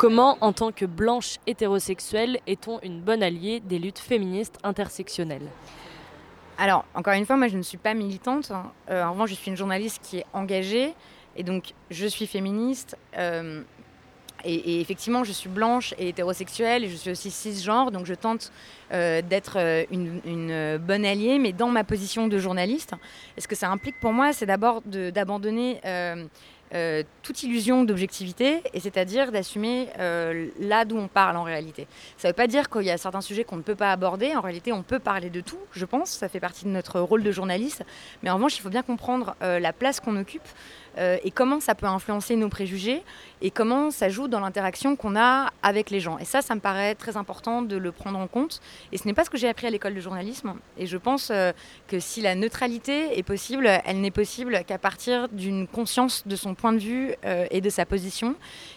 Comment, 0.00 0.38
en 0.40 0.54
tant 0.54 0.72
que 0.72 0.86
blanche 0.86 1.36
hétérosexuelle, 1.46 2.40
est-on 2.46 2.80
une 2.80 3.02
bonne 3.02 3.22
alliée 3.22 3.60
des 3.60 3.78
luttes 3.78 3.98
féministes 3.98 4.56
intersectionnelles? 4.62 5.46
Alors, 6.56 6.86
encore 6.94 7.12
une 7.12 7.26
fois, 7.26 7.36
moi, 7.36 7.48
je 7.48 7.58
ne 7.58 7.62
suis 7.62 7.76
pas 7.76 7.92
militante. 7.92 8.50
hein. 8.50 8.72
Euh, 8.88 9.04
en 9.04 9.12
revanche, 9.12 9.28
je 9.28 9.34
suis 9.34 9.50
une 9.50 9.58
journaliste 9.58 10.00
qui 10.02 10.16
est 10.16 10.26
engagée. 10.32 10.94
Et 11.36 11.42
donc, 11.42 11.74
je 11.90 12.06
suis 12.06 12.26
féministe. 12.26 12.96
euh, 13.18 13.60
et, 14.42 14.80
effectivement, 14.80 15.22
je 15.22 15.32
suis 15.32 15.50
blanche 15.50 15.92
et 15.98 16.08
hétérosexuelle. 16.08 16.82
Et 16.84 16.88
je 16.88 16.96
suis 16.96 17.10
aussi 17.10 17.30
cisgenre. 17.30 17.90
Donc, 17.90 18.06
je 18.06 18.14
tente 18.14 18.52
euh, 18.94 19.20
d'être 19.20 19.58
une, 19.90 20.78
bonne 20.78 21.04
alliée. 21.04 21.38
Mais 21.38 21.52
dans 21.52 21.68
ma 21.68 21.84
position 21.84 22.26
de 22.26 22.38
journaliste, 22.38 22.94
et 23.36 23.42
ce 23.42 23.48
que 23.48 23.54
ça 23.54 23.68
implique 23.68 24.00
pour 24.00 24.14
moi, 24.14 24.32
c'est 24.32 24.46
d'abord 24.46 24.80
d'abandonner... 24.80 25.78
euh, 26.72 27.02
toute 27.22 27.42
illusion 27.42 27.82
d'objectivité, 27.84 28.62
et 28.72 28.80
c'est-à-dire 28.80 29.32
d'assumer 29.32 29.88
euh, 29.98 30.48
là 30.60 30.84
d'où 30.84 30.96
on 30.96 31.08
parle 31.08 31.36
en 31.36 31.42
réalité. 31.42 31.88
Ça 32.16 32.28
ne 32.28 32.32
veut 32.32 32.36
pas 32.36 32.46
dire 32.46 32.70
qu'il 32.70 32.82
y 32.82 32.90
a 32.90 32.98
certains 32.98 33.20
sujets 33.20 33.42
qu'on 33.42 33.56
ne 33.56 33.62
peut 33.62 33.74
pas 33.74 33.90
aborder. 33.90 34.36
En 34.36 34.40
réalité, 34.40 34.72
on 34.72 34.82
peut 34.82 35.00
parler 35.00 35.30
de 35.30 35.40
tout, 35.40 35.58
je 35.72 35.84
pense. 35.84 36.10
Ça 36.10 36.28
fait 36.28 36.38
partie 36.38 36.64
de 36.64 36.70
notre 36.70 37.00
rôle 37.00 37.22
de 37.22 37.32
journaliste. 37.32 37.84
Mais 38.22 38.30
en 38.30 38.36
revanche, 38.36 38.56
il 38.56 38.60
faut 38.60 38.70
bien 38.70 38.82
comprendre 38.82 39.34
euh, 39.42 39.58
la 39.58 39.72
place 39.72 39.98
qu'on 39.98 40.16
occupe 40.16 40.46
euh, 40.98 41.18
et 41.24 41.30
comment 41.30 41.60
ça 41.60 41.74
peut 41.74 41.86
influencer 41.86 42.36
nos 42.36 42.48
préjugés 42.48 43.02
et 43.42 43.50
comment 43.50 43.90
ça 43.90 44.08
joue 44.08 44.28
dans 44.28 44.40
l'interaction 44.40 44.96
qu'on 44.96 45.16
a 45.16 45.50
avec 45.62 45.90
les 45.90 46.00
gens. 46.00 46.18
Et 46.18 46.24
ça, 46.24 46.42
ça 46.42 46.54
me 46.54 46.60
paraît 46.60 46.94
très 46.94 47.16
important 47.16 47.62
de 47.62 47.76
le 47.76 47.92
prendre 47.92 48.18
en 48.18 48.26
compte. 48.26 48.60
Et 48.92 48.98
ce 48.98 49.06
n'est 49.06 49.14
pas 49.14 49.24
ce 49.24 49.30
que 49.30 49.38
j'ai 49.38 49.48
appris 49.48 49.66
à 49.66 49.70
l'école 49.70 49.94
de 49.94 50.00
journalisme. 50.00 50.54
Et 50.76 50.86
je 50.86 50.96
pense 50.96 51.30
euh, 51.30 51.52
que 51.88 52.00
si 52.00 52.20
la 52.20 52.34
neutralité 52.34 53.18
est 53.18 53.22
possible, 53.22 53.68
elle 53.84 54.00
n'est 54.00 54.10
possible 54.10 54.62
qu'à 54.66 54.78
partir 54.78 55.28
d'une 55.28 55.66
conscience 55.66 56.26
de 56.26 56.36
son 56.36 56.54
point 56.54 56.72
de 56.72 56.78
vue 56.78 57.14
euh, 57.24 57.46
et 57.50 57.60
de 57.60 57.70
sa 57.70 57.86
position, 57.86 58.34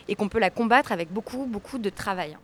et 0.07 0.15
qu'on 0.15 0.29
peut 0.29 0.39
la 0.39 0.49
combattre 0.49 0.91
avec 0.91 1.11
beaucoup, 1.11 1.45
beaucoup 1.45 1.77
de 1.77 1.89
travail. 1.89 2.37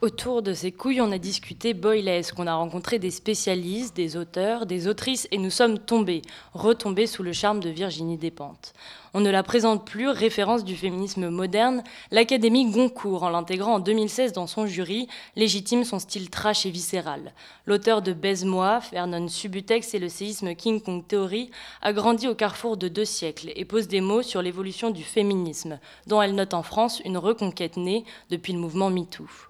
Autour 0.00 0.42
de 0.42 0.54
ces 0.54 0.70
couilles, 0.70 1.00
on 1.00 1.10
a 1.10 1.18
discuté 1.18 1.74
boylesque, 1.74 2.38
on 2.38 2.46
a 2.46 2.54
rencontré 2.54 3.00
des 3.00 3.10
spécialistes, 3.10 3.96
des 3.96 4.16
auteurs, 4.16 4.64
des 4.64 4.86
autrices, 4.86 5.26
et 5.32 5.38
nous 5.38 5.50
sommes 5.50 5.80
tombés, 5.80 6.22
retombés 6.54 7.08
sous 7.08 7.24
le 7.24 7.32
charme 7.32 7.58
de 7.58 7.68
Virginie 7.68 8.16
Despentes. 8.16 8.74
On 9.12 9.20
ne 9.20 9.30
la 9.30 9.42
présente 9.42 9.84
plus, 9.84 10.08
référence 10.08 10.62
du 10.62 10.76
féminisme 10.76 11.30
moderne, 11.30 11.82
l'Académie 12.12 12.70
Goncourt, 12.70 13.24
en 13.24 13.30
l'intégrant 13.30 13.74
en 13.74 13.78
2016 13.80 14.32
dans 14.32 14.46
son 14.46 14.68
jury, 14.68 15.08
légitime 15.34 15.82
son 15.82 15.98
style 15.98 16.30
trash 16.30 16.64
et 16.64 16.70
viscéral. 16.70 17.32
L'auteur 17.66 18.00
de 18.00 18.12
Baise-moi, 18.12 18.78
Vernon 18.92 19.26
Subutex 19.26 19.94
et 19.94 19.98
le 19.98 20.08
séisme 20.08 20.54
King 20.54 20.80
Kong 20.80 21.02
Theory 21.08 21.50
a 21.82 21.92
grandi 21.92 22.28
au 22.28 22.36
carrefour 22.36 22.76
de 22.76 22.86
deux 22.86 23.04
siècles 23.04 23.50
et 23.56 23.64
pose 23.64 23.88
des 23.88 24.00
mots 24.00 24.22
sur 24.22 24.42
l'évolution 24.42 24.90
du 24.90 25.02
féminisme, 25.02 25.80
dont 26.06 26.22
elle 26.22 26.36
note 26.36 26.54
en 26.54 26.62
France 26.62 27.02
une 27.04 27.18
reconquête 27.18 27.76
née 27.76 28.04
depuis 28.30 28.52
le 28.52 28.60
mouvement 28.60 28.90
MeToo. 28.90 29.47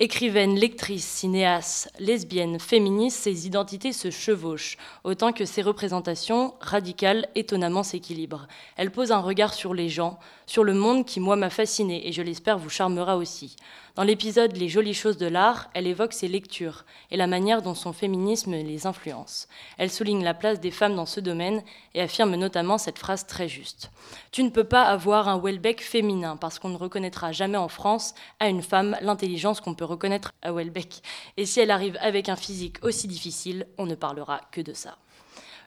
Écrivaine, 0.00 0.56
lectrice, 0.56 1.06
cinéaste, 1.06 1.88
lesbienne, 2.00 2.58
féministe, 2.58 3.20
ses 3.20 3.46
identités 3.46 3.92
se 3.92 4.10
chevauchent, 4.10 4.76
autant 5.04 5.32
que 5.32 5.44
ses 5.44 5.62
représentations 5.62 6.54
radicales 6.60 7.28
étonnamment 7.36 7.84
s'équilibrent. 7.84 8.48
Elle 8.76 8.90
pose 8.90 9.12
un 9.12 9.20
regard 9.20 9.54
sur 9.54 9.72
les 9.72 9.88
gens, 9.88 10.18
sur 10.46 10.64
le 10.64 10.74
monde 10.74 11.06
qui, 11.06 11.20
moi, 11.20 11.36
m'a 11.36 11.50
fascinée 11.50 12.06
et 12.06 12.12
je 12.12 12.22
l'espère 12.22 12.58
vous 12.58 12.70
charmera 12.70 13.16
aussi. 13.16 13.56
Dans 13.94 14.02
l'épisode 14.02 14.56
Les 14.56 14.68
jolies 14.68 14.92
choses 14.92 15.18
de 15.18 15.26
l'art, 15.26 15.70
elle 15.72 15.86
évoque 15.86 16.12
ses 16.12 16.26
lectures 16.26 16.84
et 17.12 17.16
la 17.16 17.28
manière 17.28 17.62
dont 17.62 17.76
son 17.76 17.92
féminisme 17.92 18.52
les 18.52 18.86
influence. 18.86 19.46
Elle 19.78 19.90
souligne 19.90 20.24
la 20.24 20.34
place 20.34 20.58
des 20.58 20.72
femmes 20.72 20.96
dans 20.96 21.06
ce 21.06 21.20
domaine 21.20 21.62
et 21.94 22.00
affirme 22.00 22.34
notamment 22.34 22.76
cette 22.76 22.98
phrase 22.98 23.24
très 23.26 23.48
juste. 23.48 23.92
Tu 24.32 24.42
ne 24.42 24.50
peux 24.50 24.64
pas 24.64 24.82
avoir 24.82 25.28
un 25.28 25.38
Welbeck 25.38 25.80
féminin 25.80 26.36
parce 26.36 26.58
qu'on 26.58 26.70
ne 26.70 26.76
reconnaîtra 26.76 27.30
jamais 27.30 27.56
en 27.56 27.68
France 27.68 28.14
à 28.40 28.48
une 28.48 28.62
femme 28.62 28.96
l'intelligence 29.00 29.60
qu'on 29.60 29.74
peut 29.74 29.84
reconnaître 29.84 30.32
à 30.42 30.52
Welbeck. 30.52 31.00
Et 31.36 31.46
si 31.46 31.60
elle 31.60 31.70
arrive 31.70 31.96
avec 32.00 32.28
un 32.28 32.36
physique 32.36 32.78
aussi 32.82 33.06
difficile, 33.06 33.66
on 33.78 33.86
ne 33.86 33.94
parlera 33.94 34.40
que 34.50 34.60
de 34.60 34.72
ça. 34.72 34.98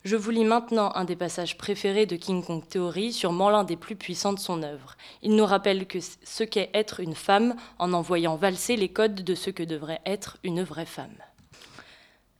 Je 0.04 0.16
vous 0.16 0.32
lis 0.32 0.45
maintenant 0.45 0.91
un 0.95 1.06
des 1.06 1.16
passages 1.16 1.58
préférés 1.58 2.06
de 2.06 2.16
King 2.16 2.43
Kong 2.43 2.64
Theory, 2.68 3.12
sûrement 3.12 3.50
l'un 3.50 3.64
des 3.64 3.76
plus 3.76 3.95
puissants 3.95 4.34
de 4.34 4.39
son 4.39 4.64
œuvre. 4.64 4.95
Il 5.22 5.36
nous 5.36 5.45
rappelle 5.45 5.88
que 5.88 6.00
ce 6.24 6.43
qu'est 6.43 6.70
être 6.74 7.00
une 7.00 7.16
femme 7.16 7.56
en 7.80 7.93
envoyant 7.93 8.36
valser 8.36 8.76
les 8.76 8.89
codes 8.89 9.24
de 9.24 9.36
ce 9.36 9.50
que 9.50 9.64
devrait 9.64 10.02
être 10.06 10.38
une 10.43 10.64
vraie 10.64 10.86
femme. 10.86 11.16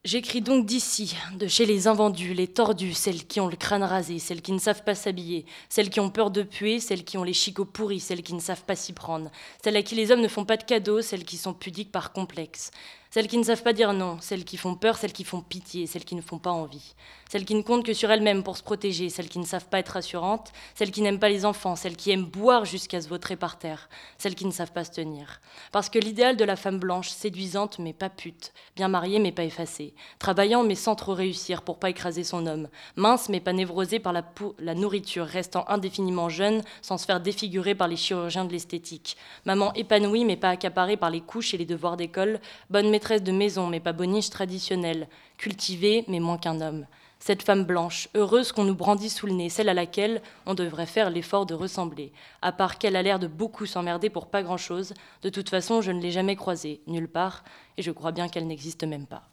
J'écris 0.08 0.40
donc 0.40 0.66
d'ici, 0.66 1.18
de 1.36 1.48
chez 1.48 1.66
les 1.66 1.88
invendus, 1.88 2.34
les 2.34 2.48
tordus, 2.48 2.94
celles 2.94 3.28
qui 3.28 3.42
ont 3.42 3.50
le 3.50 3.58
crâne 3.58 3.84
rasé, 3.84 4.20
celles 4.20 4.42
qui 4.42 4.54
ne 4.54 4.60
savent 4.60 4.86
pas 4.86 4.96
s'habiller, 4.96 5.46
celles 5.68 5.90
qui 5.90 6.00
ont 6.00 6.10
peur 6.10 6.32
de 6.32 6.44
puer, 6.44 6.80
celles 6.80 7.04
qui 7.04 7.18
ont 7.18 7.26
les 7.26 7.34
chicots 7.34 7.66
pourris, 7.66 8.00
celles 8.00 8.22
qui 8.22 8.34
ne 8.34 8.40
savent 8.40 8.64
pas 8.64 8.78
s'y 8.78 8.94
prendre, 8.94 9.30
celles 9.62 9.76
à 9.76 9.84
qui 9.84 9.96
les 9.96 10.10
hommes 10.12 10.22
ne 10.22 10.30
font 10.30 10.46
pas 10.46 10.56
de 10.56 10.64
cadeaux, 10.64 11.02
celles 11.02 11.26
qui 11.26 11.36
sont 11.36 11.54
pudiques 11.54 11.92
par 11.92 12.14
complexe, 12.14 12.72
celles 13.12 13.28
qui 13.28 13.38
ne 13.38 13.44
savent 13.44 13.64
pas 13.64 13.74
dire 13.74 13.92
non, 13.92 14.18
celles 14.22 14.46
qui 14.46 14.56
font 14.56 14.76
peur, 14.76 14.96
celles 14.96 15.12
qui 15.12 15.26
font 15.26 15.42
pitié, 15.42 15.88
celles 15.88 16.06
qui 16.06 16.16
ne 16.16 16.22
font 16.22 16.40
pas 16.40 16.52
envie, 16.52 16.96
celles 17.30 17.46
qui 17.46 17.56
ne 17.56 17.62
comptent 17.62 17.86
que 17.86 17.94
sur 17.94 18.12
elles-mêmes 18.12 18.44
pour 18.44 18.58
se 18.58 18.64
protéger, 18.64 19.10
celles 19.10 19.30
qui 19.30 19.40
ne 19.40 19.46
savent 19.46 19.68
pas 19.68 19.80
être 19.80 19.90
rassurantes, 19.90 20.52
celles 20.76 20.92
qui 20.92 21.02
n'aiment 21.02 21.20
pas 21.20 21.30
les 21.30 21.46
enfants, 21.46 21.76
celles 21.76 21.96
qui 21.96 22.12
aiment 22.12 22.26
boire 22.26 22.66
jusqu'à 22.66 23.02
se 23.02 23.10
vautrer 23.10 23.36
par 23.36 23.58
terre, 23.60 23.90
celles 24.18 24.36
qui 24.36 24.46
ne 24.46 24.52
savent 24.52 24.72
pas 24.72 24.84
se 24.84 24.92
tenir. 24.92 25.42
Parce 25.72 25.90
que 25.90 26.00
l'idéal 26.00 26.38
de 26.38 26.46
la 26.46 26.56
femme 26.56 26.80
blanche, 26.80 27.10
séduisante 27.10 27.80
mais 27.80 27.94
pas 27.94 28.10
pute, 28.10 28.54
bien 28.76 28.88
mariée 28.88 29.20
mais 29.20 29.32
pas 29.32 29.44
effacée, 29.44 29.94
travaillant 30.20 30.64
mais 30.64 30.76
sans 30.76 30.96
trop 30.96 31.14
réussir 31.14 31.62
pour 31.62 31.80
pas 31.80 31.90
écraser 31.90 32.24
son 32.24 32.46
homme, 32.48 32.70
mince 32.96 33.30
mais 33.30 33.40
pas 33.40 33.54
névrosée 33.54 34.00
par 34.00 34.14
la, 34.14 34.24
la 34.60 34.76
nourriture, 34.76 35.26
restant 35.26 35.66
indéfiniment 35.68 36.30
jeune 36.30 36.62
sans 36.82 36.98
se 36.98 37.06
faire 37.06 37.20
défigurer 37.20 37.76
par 37.76 37.88
les 37.88 37.98
chirurgiens 37.98 38.46
de 38.46 38.52
l'esthétique, 38.52 39.18
maman 39.46 39.74
épanouie 39.74 40.26
mais 40.26 40.38
pas 40.38 40.50
accaparée 40.50 40.98
par 40.98 41.10
les 41.10 41.22
couches 41.22 41.54
et 41.54 41.58
les 41.58 41.66
devoirs 41.66 41.98
d'école, 41.98 42.40
bonne 42.70 42.90
maîtresse 42.90 43.24
de 43.24 43.32
maison 43.32 43.68
mais 43.68 43.80
pas 43.80 43.94
boniche 43.94 44.30
traditionnelle, 44.30 45.08
cultivée 45.38 46.06
mais 46.08 46.20
moins 46.20 46.38
qu'un 46.38 46.62
homme. 46.62 46.86
Cette 47.20 47.44
femme 47.44 47.64
blanche, 47.66 48.08
heureuse 48.16 48.52
qu'on 48.52 48.64
nous 48.64 48.76
brandit 48.76 49.10
sous 49.10 49.26
le 49.26 49.34
nez, 49.34 49.50
celle 49.50 49.70
à 49.70 49.74
laquelle 49.74 50.22
on 50.46 50.54
devrait 50.54 50.86
faire 50.86 51.10
l'effort 51.10 51.46
de 51.46 51.54
ressembler. 51.54 52.14
À 52.42 52.52
part 52.52 52.78
qu'elle 52.78 52.96
a 52.96 53.02
l'air 53.02 53.20
de 53.20 53.28
beaucoup 53.28 53.66
s'emmerder 53.66 54.10
pour 54.10 54.28
pas 54.28 54.44
grand-chose, 54.44 54.94
de 55.24 55.30
toute 55.30 55.50
façon 55.50 55.82
je 55.82 55.92
ne 55.92 56.02
l'ai 56.02 56.12
jamais 56.12 56.36
croisée, 56.36 56.82
nulle 56.88 57.08
part, 57.08 57.44
et 57.78 57.82
je 57.82 57.92
crois 57.92 58.12
bien 58.12 58.30
qu'elle 58.30 58.48
n'existe 58.48 58.84
même 58.84 59.08
pas. 59.08 59.24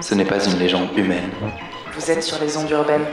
Ce 0.00 0.14
n'est 0.14 0.24
pas 0.24 0.44
une 0.44 0.58
légende 0.58 0.96
humaine. 0.96 1.30
Vous 1.94 2.10
êtes 2.10 2.22
sur 2.22 2.38
les 2.38 2.56
ondes 2.56 2.70
urbaines. 2.70 3.06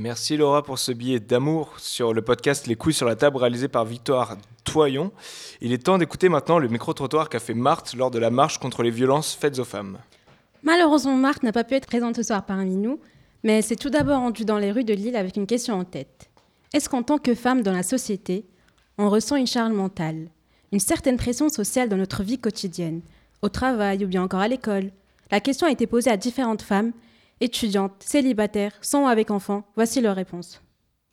Merci 0.00 0.36
Laura 0.36 0.62
pour 0.62 0.78
ce 0.78 0.92
billet 0.92 1.18
d'amour 1.18 1.74
sur 1.78 2.14
le 2.14 2.22
podcast 2.22 2.68
Les 2.68 2.76
couilles 2.76 2.94
sur 2.94 3.08
la 3.08 3.16
table 3.16 3.36
réalisé 3.36 3.66
par 3.66 3.84
Victoire 3.84 4.36
Toyon. 4.62 5.10
Il 5.60 5.72
est 5.72 5.86
temps 5.86 5.98
d'écouter 5.98 6.28
maintenant 6.28 6.60
le 6.60 6.68
micro-trottoir 6.68 7.28
qu'a 7.28 7.40
fait 7.40 7.52
Marthe 7.52 7.96
lors 7.96 8.12
de 8.12 8.20
la 8.20 8.30
marche 8.30 8.58
contre 8.58 8.84
les 8.84 8.92
violences 8.92 9.34
faites 9.34 9.58
aux 9.58 9.64
femmes. 9.64 9.98
Malheureusement, 10.62 11.16
Marthe 11.16 11.42
n'a 11.42 11.50
pas 11.50 11.64
pu 11.64 11.74
être 11.74 11.88
présente 11.88 12.14
ce 12.14 12.22
soir 12.22 12.46
parmi 12.46 12.76
nous, 12.76 13.00
mais 13.42 13.60
s'est 13.60 13.74
tout 13.74 13.90
d'abord 13.90 14.20
rendue 14.20 14.44
dans 14.44 14.58
les 14.58 14.70
rues 14.70 14.84
de 14.84 14.94
Lille 14.94 15.16
avec 15.16 15.36
une 15.36 15.48
question 15.48 15.74
en 15.74 15.82
tête. 15.82 16.30
Est-ce 16.72 16.88
qu'en 16.88 17.02
tant 17.02 17.18
que 17.18 17.34
femme 17.34 17.62
dans 17.62 17.72
la 17.72 17.82
société, 17.82 18.46
on 18.98 19.10
ressent 19.10 19.34
une 19.34 19.48
charge 19.48 19.72
mentale, 19.72 20.28
une 20.70 20.78
certaine 20.78 21.16
pression 21.16 21.48
sociale 21.48 21.88
dans 21.88 21.96
notre 21.96 22.22
vie 22.22 22.38
quotidienne, 22.38 23.00
au 23.42 23.48
travail 23.48 24.04
ou 24.04 24.06
bien 24.06 24.22
encore 24.22 24.38
à 24.38 24.48
l'école? 24.48 24.92
La 25.32 25.40
question 25.40 25.66
a 25.66 25.72
été 25.72 25.88
posée 25.88 26.12
à 26.12 26.16
différentes 26.16 26.62
femmes, 26.62 26.92
étudiantes, 27.40 27.92
célibataires, 28.00 28.72
sans 28.80 29.04
ou 29.04 29.06
avec 29.08 29.30
enfants. 29.30 29.64
Voici 29.76 30.00
leurs 30.00 30.16
réponses. 30.16 30.62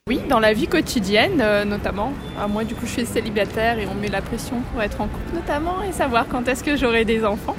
Oui, 0.07 0.19
dans 0.29 0.39
la 0.39 0.53
vie 0.53 0.67
quotidienne 0.67 1.41
euh, 1.41 1.65
notamment. 1.65 2.13
Ah, 2.39 2.47
moi 2.47 2.63
du 2.63 2.75
coup 2.75 2.85
je 2.85 2.91
suis 2.91 3.05
célibataire 3.07 3.79
et 3.79 3.87
on 3.87 3.95
me 3.95 4.01
met 4.01 4.07
la 4.07 4.21
pression 4.21 4.61
pour 4.71 4.83
être 4.83 5.01
en 5.01 5.07
couple 5.07 5.33
notamment 5.33 5.81
et 5.81 5.91
savoir 5.91 6.27
quand 6.27 6.47
est-ce 6.47 6.63
que 6.63 6.77
j'aurai 6.77 7.05
des 7.05 7.25
enfants. 7.25 7.55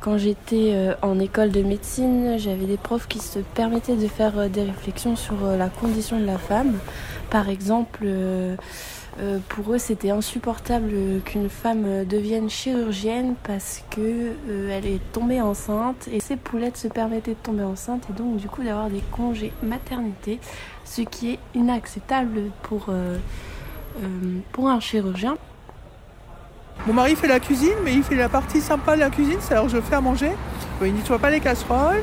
Quand 0.00 0.18
j'étais 0.18 0.72
euh, 0.72 0.94
en 1.02 1.20
école 1.20 1.52
de 1.52 1.62
médecine, 1.62 2.36
j'avais 2.36 2.66
des 2.66 2.78
profs 2.78 3.06
qui 3.06 3.20
se 3.20 3.38
permettaient 3.38 3.94
de 3.94 4.08
faire 4.08 4.36
euh, 4.36 4.48
des 4.48 4.64
réflexions 4.64 5.14
sur 5.14 5.36
la 5.56 5.68
condition 5.68 6.18
de 6.18 6.26
la 6.26 6.38
femme. 6.38 6.80
Par 7.30 7.48
exemple, 7.48 8.04
euh, 9.20 9.38
pour 9.48 9.74
eux, 9.74 9.78
c'était 9.78 10.10
insupportable 10.10 10.90
qu'une 11.26 11.50
femme 11.50 11.84
euh, 11.86 12.04
devienne 12.04 12.48
chirurgienne 12.48 13.34
parce 13.42 13.84
que 13.90 14.00
euh, 14.00 14.70
elle 14.70 14.86
est 14.86 15.00
tombée 15.12 15.42
enceinte 15.42 16.08
et 16.10 16.18
ses 16.18 16.36
poulettes 16.36 16.78
se 16.78 16.88
permettaient 16.88 17.32
de 17.32 17.36
tomber 17.42 17.62
enceinte 17.62 18.04
et 18.08 18.14
donc 18.14 18.36
du 18.36 18.48
coup 18.48 18.62
d'avoir 18.62 18.88
des 18.88 19.02
congés 19.10 19.52
maternité, 19.62 20.40
ce 20.86 21.02
qui 21.02 21.32
est 21.32 21.38
inacceptable 21.54 22.44
pour, 22.62 22.88
un 22.88 24.80
chirurgien. 24.80 25.36
Mon 26.86 26.94
mari 26.94 27.14
fait 27.14 27.28
la 27.28 27.38
cuisine, 27.38 27.76
mais 27.84 27.92
il 27.92 28.02
fait 28.02 28.16
la 28.16 28.30
partie 28.30 28.62
sympa 28.62 28.94
de 28.94 29.00
la 29.00 29.10
cuisine, 29.10 29.36
c'est 29.40 29.52
alors 29.52 29.68
je 29.68 29.78
fais 29.80 29.94
à 29.94 30.00
manger. 30.00 30.32
Il 30.80 30.94
nettoie 30.94 31.18
pas 31.18 31.30
les 31.30 31.40
casseroles, 31.40 32.02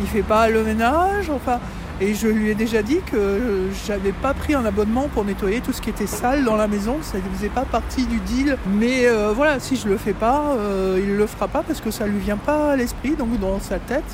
il 0.00 0.06
fait 0.06 0.22
pas 0.22 0.48
le 0.48 0.64
ménage, 0.64 1.28
enfin. 1.28 1.60
Et 2.00 2.12
je 2.14 2.28
lui 2.28 2.50
ai 2.50 2.54
déjà 2.54 2.82
dit 2.82 2.98
que 3.10 3.40
j'avais 3.86 4.12
pas 4.12 4.34
pris 4.34 4.52
un 4.52 4.66
abonnement 4.66 5.08
pour 5.08 5.24
nettoyer 5.24 5.60
tout 5.62 5.72
ce 5.72 5.80
qui 5.80 5.88
était 5.88 6.06
sale 6.06 6.44
dans 6.44 6.56
la 6.56 6.68
maison, 6.68 6.96
ça 7.00 7.16
ne 7.16 7.22
faisait 7.34 7.48
pas 7.48 7.64
partie 7.64 8.04
du 8.06 8.18
deal. 8.18 8.58
Mais 8.74 9.06
euh, 9.06 9.32
voilà, 9.34 9.60
si 9.60 9.76
je 9.76 9.88
le 9.88 9.96
fais 9.96 10.12
pas, 10.12 10.56
euh, 10.58 11.00
il 11.02 11.16
le 11.16 11.26
fera 11.26 11.48
pas 11.48 11.62
parce 11.66 11.80
que 11.80 11.90
ça 11.90 12.06
lui 12.06 12.18
vient 12.18 12.36
pas 12.36 12.72
à 12.72 12.76
l'esprit, 12.76 13.12
donc 13.16 13.40
dans 13.40 13.58
sa 13.60 13.78
tête, 13.78 14.04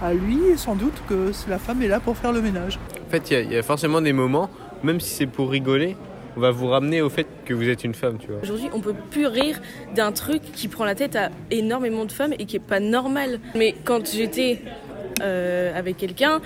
à 0.00 0.14
lui, 0.14 0.38
sans 0.56 0.76
doute 0.76 0.94
que 1.08 1.32
la 1.48 1.58
femme 1.58 1.82
est 1.82 1.88
là 1.88 1.98
pour 1.98 2.16
faire 2.16 2.30
le 2.32 2.40
ménage. 2.40 2.78
En 3.04 3.10
fait, 3.10 3.30
il 3.30 3.34
y 3.34 3.36
a- 3.36 3.40
il 3.40 3.52
y, 3.52 3.56
a 3.56 3.62
forcément 3.64 4.00
des 4.00 4.12
moments, 4.12 4.48
même 4.84 5.00
si 5.00 5.10
c'est 5.14 5.26
pour 5.26 5.50
rigoler, 5.50 5.96
on 6.36 6.40
va 6.40 6.52
vous 6.52 6.68
ramener 6.68 7.02
au 7.02 7.10
fait 7.10 7.26
que 7.44 7.52
vous 7.54 7.68
êtes 7.68 7.82
une 7.82 7.94
femme, 7.94 8.18
tu 8.18 8.28
vois. 8.28 8.42
Aujourd'hui, 8.42 8.68
on 8.72 8.80
peut 8.80 8.94
plus 9.10 9.26
rire 9.26 9.60
d'un 9.96 10.12
truc 10.12 10.40
qui 10.52 10.68
prend 10.68 10.84
la 10.84 10.94
tête 10.94 11.16
à 11.16 11.30
énormément 11.50 12.04
de 12.04 12.12
femmes 12.12 12.32
et 12.38 12.44
qui 12.44 12.56
est 12.56 12.60
pas 12.60 12.80
normal. 12.80 13.40
Mais 13.56 13.74
quand 13.84 14.06
j'étais 14.12 14.62
euh, 15.22 15.76
avec 15.78 15.96
quelqu'un, 15.96 16.40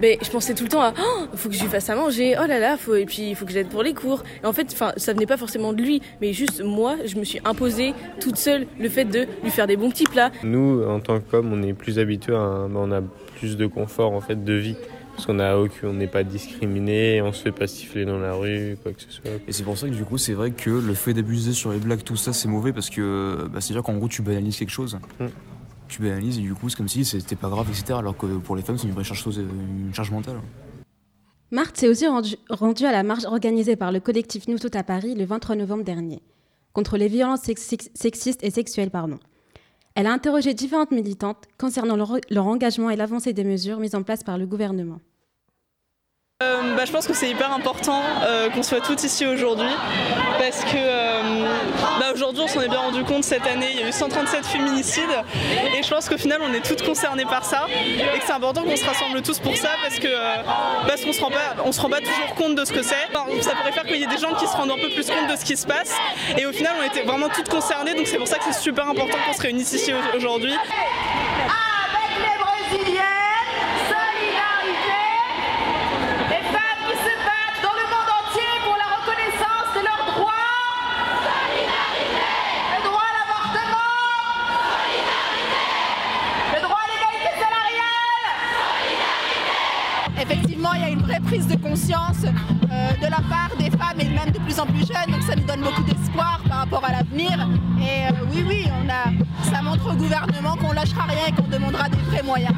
ben, 0.00 0.16
je 0.22 0.30
pensais 0.30 0.54
tout 0.54 0.64
le 0.64 0.68
temps 0.70 0.82
à 0.82 0.92
oh, 0.98 1.24
faut 1.34 1.48
que 1.48 1.54
je 1.54 1.60
lui 1.62 1.68
fasse 1.68 1.88
à 1.90 1.94
manger, 1.96 2.36
oh 2.42 2.46
là 2.46 2.58
là, 2.58 2.76
faut, 2.76 2.94
et 2.94 3.04
puis 3.06 3.30
il 3.30 3.34
faut 3.36 3.44
que 3.46 3.52
j'aide 3.52 3.68
pour 3.68 3.82
les 3.82 3.94
cours. 3.94 4.22
Et 4.42 4.46
en 4.46 4.52
fait, 4.52 4.66
enfin, 4.72 4.92
ça 4.96 5.12
venait 5.12 5.26
pas 5.26 5.36
forcément 5.36 5.72
de 5.72 5.82
lui, 5.82 6.00
mais 6.20 6.32
juste 6.32 6.62
moi, 6.64 6.96
je 7.04 7.16
me 7.16 7.24
suis 7.24 7.40
imposée 7.44 7.94
toute 8.20 8.36
seule 8.36 8.66
le 8.78 8.88
fait 8.88 9.04
de 9.04 9.26
lui 9.42 9.50
faire 9.50 9.66
des 9.66 9.76
bons 9.76 9.90
petits 9.90 10.04
plats. 10.04 10.30
Nous, 10.42 10.82
en 10.84 11.00
tant 11.00 11.20
qu'hommes, 11.20 11.52
on 11.52 11.62
est 11.62 11.72
plus 11.74 11.98
habitués, 11.98 12.34
à 12.34 12.66
on 12.74 12.92
a 12.92 13.00
plus 13.38 13.56
de 13.56 13.66
confort 13.66 14.12
en 14.12 14.20
fait 14.20 14.44
de 14.44 14.52
vie. 14.54 14.76
Parce 15.16 15.26
qu'on 15.26 15.38
a 15.40 15.56
aucun- 15.56 15.88
on 15.88 15.92
n'est 15.92 16.06
pas 16.06 16.22
discriminé, 16.22 17.20
on 17.20 17.32
se 17.32 17.42
fait 17.42 17.52
pas 17.52 17.66
siffler 17.66 18.06
dans 18.06 18.18
la 18.18 18.32
rue, 18.32 18.78
quoi 18.82 18.92
que 18.92 19.02
ce 19.02 19.10
soit. 19.10 19.24
Et 19.46 19.52
c'est 19.52 19.64
pour 19.64 19.76
ça 19.76 19.86
que 19.88 19.92
du 19.94 20.04
coup, 20.04 20.16
c'est 20.16 20.32
vrai 20.32 20.50
que 20.50 20.70
le 20.70 20.94
fait 20.94 21.12
d'abuser 21.12 21.52
sur 21.52 21.72
les 21.72 21.78
blagues, 21.78 22.02
tout 22.02 22.16
ça, 22.16 22.32
c'est 22.32 22.48
mauvais 22.48 22.72
parce 22.72 22.88
que 22.88 23.46
bah, 23.52 23.60
c'est-à-dire 23.60 23.82
qu'en 23.82 23.96
gros, 23.96 24.08
tu 24.08 24.22
banalises 24.22 24.56
quelque 24.56 24.70
chose. 24.70 24.98
Tu 25.90 26.06
et 26.08 26.20
du 26.20 26.54
coup, 26.54 26.68
c'est 26.68 26.76
comme 26.76 26.88
si 26.88 27.04
c'était 27.04 27.34
pas 27.36 27.48
grave, 27.48 27.66
etc. 27.68 27.94
Alors 27.98 28.16
que 28.16 28.26
pour 28.38 28.54
les 28.54 28.62
femmes, 28.62 28.78
c'est 28.78 28.86
une 28.86 28.94
vraie 28.94 29.02
charge, 29.04 29.24
charge 29.92 30.10
mentale. 30.12 30.40
Marthe 31.50 31.76
s'est 31.76 31.88
aussi 31.88 32.06
rendu- 32.06 32.36
rendue 32.48 32.84
à 32.86 32.92
la 32.92 33.02
marche 33.02 33.24
organisée 33.24 33.74
par 33.74 33.90
le 33.90 33.98
collectif 33.98 34.46
Nous 34.46 34.58
Toutes 34.58 34.76
à 34.76 34.84
Paris 34.84 35.16
le 35.16 35.24
23 35.24 35.56
novembre 35.56 35.82
dernier, 35.82 36.22
contre 36.72 36.96
les 36.96 37.08
violences 37.08 37.40
sex- 37.42 37.62
sex- 37.62 37.90
sexistes 37.94 38.44
et 38.44 38.50
sexuelles. 38.50 38.90
Pardon. 38.90 39.18
Elle 39.96 40.06
a 40.06 40.12
interrogé 40.12 40.54
différentes 40.54 40.92
militantes 40.92 41.44
concernant 41.58 41.96
leur 41.96 42.46
engagement 42.46 42.90
et 42.90 42.96
l'avancée 42.96 43.32
des 43.32 43.42
mesures 43.42 43.80
mises 43.80 43.96
en 43.96 44.04
place 44.04 44.22
par 44.22 44.38
le 44.38 44.46
gouvernement. 44.46 45.00
Euh, 46.42 46.74
bah, 46.74 46.86
je 46.86 46.90
pense 46.92 47.06
que 47.06 47.12
c'est 47.12 47.28
hyper 47.28 47.52
important 47.52 48.02
euh, 48.22 48.48
qu'on 48.48 48.62
soit 48.62 48.80
toutes 48.80 49.04
ici 49.04 49.26
aujourd'hui 49.26 49.68
parce 50.38 50.64
que 50.64 50.70
euh, 50.74 51.44
bah, 51.98 52.06
aujourd'hui 52.14 52.40
on 52.42 52.48
s'en 52.48 52.62
est 52.62 52.68
bien 52.70 52.78
rendu 52.78 53.04
compte 53.04 53.24
cette 53.24 53.46
année 53.46 53.68
il 53.74 53.78
y 53.78 53.82
a 53.82 53.88
eu 53.88 53.92
137 53.92 54.46
féminicides 54.46 55.04
et 55.78 55.82
je 55.82 55.90
pense 55.90 56.08
qu'au 56.08 56.16
final 56.16 56.38
on 56.42 56.54
est 56.54 56.64
toutes 56.66 56.80
concernées 56.82 57.26
par 57.26 57.44
ça 57.44 57.66
et 57.68 58.18
que 58.18 58.24
c'est 58.24 58.32
important 58.32 58.62
qu'on 58.62 58.74
se 58.74 58.86
rassemble 58.86 59.20
tous 59.20 59.38
pour 59.38 59.54
ça 59.54 59.68
parce 59.82 59.98
que 59.98 60.08
parce 60.88 61.02
qu'on 61.04 61.12
se 61.12 61.20
rend 61.20 61.28
pas 61.28 61.56
on 61.66 61.72
se 61.72 61.80
rend 61.82 61.90
pas 61.90 61.98
toujours 62.00 62.34
compte 62.36 62.54
de 62.54 62.64
ce 62.64 62.72
que 62.72 62.80
c'est. 62.82 62.96
Ça 63.42 63.50
pourrait 63.54 63.72
faire 63.72 63.84
qu'il 63.84 63.96
y 63.98 64.04
ait 64.04 64.06
des 64.06 64.16
gens 64.16 64.32
qui 64.32 64.46
se 64.46 64.56
rendent 64.56 64.70
un 64.70 64.78
peu 64.78 64.88
plus 64.94 65.06
compte 65.10 65.30
de 65.30 65.36
ce 65.36 65.44
qui 65.44 65.58
se 65.58 65.66
passe 65.66 65.92
et 66.38 66.46
au 66.46 66.52
final 66.52 66.72
on 66.80 66.84
était 66.86 67.02
vraiment 67.02 67.28
toutes 67.28 67.50
concernées 67.50 67.92
donc 67.92 68.06
c'est 68.06 68.16
pour 68.16 68.28
ça 68.28 68.38
que 68.38 68.44
c'est 68.44 68.58
super 68.62 68.88
important 68.88 69.18
qu'on 69.26 69.34
se 69.36 69.42
réunisse 69.42 69.72
ici 69.74 69.92
au- 69.92 70.16
aujourd'hui. 70.16 70.54
Avec 70.54 72.16
les 72.16 72.78
Brésiliennes, 72.78 73.04
conscience 91.60 92.24
euh, 92.24 92.92
de 92.96 93.10
la 93.10 93.20
part 93.28 93.50
des 93.58 93.70
femmes 93.70 94.00
et 94.00 94.08
même 94.08 94.30
de 94.30 94.38
plus 94.38 94.58
en 94.58 94.66
plus 94.66 94.86
jeunes, 94.86 95.12
donc 95.12 95.22
ça 95.22 95.36
nous 95.36 95.44
donne 95.44 95.60
beaucoup 95.60 95.82
d'espoir 95.82 96.40
par 96.48 96.58
rapport 96.58 96.84
à 96.84 96.92
l'avenir. 96.92 97.48
Et 97.80 98.06
euh, 98.08 98.26
oui, 98.32 98.44
oui, 98.46 98.66
on 98.82 98.88
a, 98.88 99.52
ça 99.52 99.62
montre 99.62 99.92
au 99.92 99.96
gouvernement 99.96 100.56
qu'on 100.56 100.72
lâchera 100.72 101.04
rien 101.04 101.26
et 101.28 101.32
qu'on 101.32 101.48
demandera 101.48 101.88
des 101.88 101.98
vrais 101.98 102.22
moyens. 102.22 102.54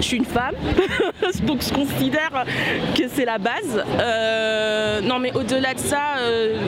Je 0.00 0.02
suis 0.02 0.16
une 0.18 0.24
femme, 0.24 0.54
donc 1.46 1.62
je 1.62 1.72
considère 1.72 2.44
que 2.94 3.08
c'est 3.08 3.24
la 3.24 3.38
base. 3.38 3.82
Euh, 3.98 5.00
non 5.00 5.18
mais 5.18 5.34
au-delà 5.34 5.74
de 5.74 5.78
ça, 5.78 6.16
euh, 6.18 6.58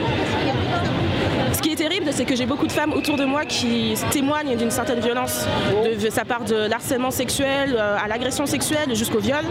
ce 1.59 1.61
qui 1.61 1.73
est 1.73 1.75
terrible, 1.75 2.05
c'est 2.13 2.23
que 2.23 2.37
j'ai 2.37 2.45
beaucoup 2.45 2.67
de 2.67 2.71
femmes 2.71 2.93
autour 2.93 3.17
de 3.17 3.25
moi 3.25 3.43
qui 3.43 3.93
témoignent 4.11 4.55
d'une 4.55 4.71
certaine 4.71 5.01
violence. 5.01 5.45
De, 5.83 6.09
ça 6.09 6.23
part 6.23 6.45
de 6.45 6.55
l'harcèlement 6.55 7.11
sexuel 7.11 7.75
euh, 7.77 7.97
à 8.01 8.07
l'agression 8.07 8.45
sexuelle 8.45 8.95
jusqu'au 8.95 9.19
viol. 9.19 9.43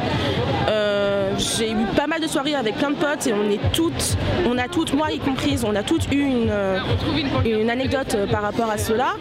Euh, 0.71 1.33
j'ai 1.37 1.71
eu 1.71 1.85
pas 1.95 2.07
mal 2.07 2.23
de 2.23 2.27
soirées 2.27 2.55
avec 2.55 2.77
plein 2.77 2.93
de 2.93 2.97
potes 2.97 3.27
et 3.27 3.35
on 3.35 3.51
est 3.51 3.61
toutes, 3.75 4.17
on 4.47 4.57
a 4.57 4.69
toutes, 4.69 4.95
moi 4.95 5.11
y 5.11 5.19
comprise, 5.19 5.67
on 5.67 5.77
a 5.77 5.83
toutes 5.83 6.11
eu 6.11 6.23
une, 6.23 6.49
euh, 6.51 7.69
anecdote 7.69 8.17
par 8.31 8.41
rapport 8.41 8.71
à 8.71 8.79
cela. 8.79 9.17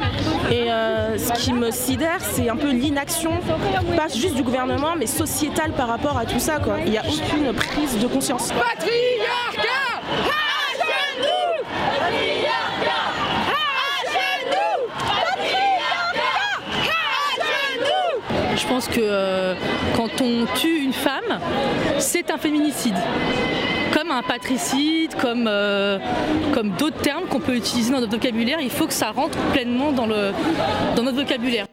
Et 0.49 0.67
ce 1.17 1.33
qui 1.33 1.51
me 1.51 1.71
sidère, 1.71 2.19
c'est 2.21 2.47
un 2.47 2.55
peu 2.55 2.71
l'inaction, 2.71 3.31
pas 3.97 4.07
juste 4.07 4.35
du 4.35 4.43
gouvernement, 4.43 4.95
mais 4.97 5.07
sociétale 5.07 5.71
par 5.73 5.89
rapport 5.89 6.17
à 6.17 6.23
tout 6.23 6.39
ça. 6.39 6.61
Il 6.85 6.91
n'y 6.91 6.97
a 6.97 7.03
aucune 7.03 7.51
prise 7.51 7.99
de 7.99 8.07
conscience. 8.07 8.53
Patriarcat 8.53 9.97
à 10.07 10.47
genoux 11.17 11.57
Patriarcat 11.99 12.47
à 13.47 13.99
genoux 14.13 14.81
Patriarcat 14.97 16.37
à 16.85 17.35
genoux 17.41 18.55
Je 18.55 18.67
pense 18.87 18.95
que 18.95 19.01
euh, 19.03 19.55
quand 19.95 20.21
on 20.21 20.45
tue 20.55 20.83
une 20.83 20.93
femme, 20.93 21.39
c'est 21.99 22.29
un 22.31 22.37
féminicide. 22.37 22.95
Comme 23.93 24.11
un 24.11 24.21
patricide, 24.21 25.15
comme, 25.15 25.47
euh, 25.47 25.97
comme 26.53 26.71
d'autres 26.77 27.01
termes 27.01 27.27
qu'on 27.27 27.39
peut 27.39 27.55
utiliser 27.55 27.91
dans 27.91 27.99
notre 27.99 28.11
vocabulaire, 28.11 28.59
il 28.59 28.69
faut 28.69 28.87
que 28.87 28.93
ça 28.93 29.11
rentre 29.11 29.37
pleinement 29.51 29.91
dans, 29.91 30.05
le, 30.05 30.31
dans 30.95 31.03
notre 31.03 31.17
vocabulaire. 31.17 31.67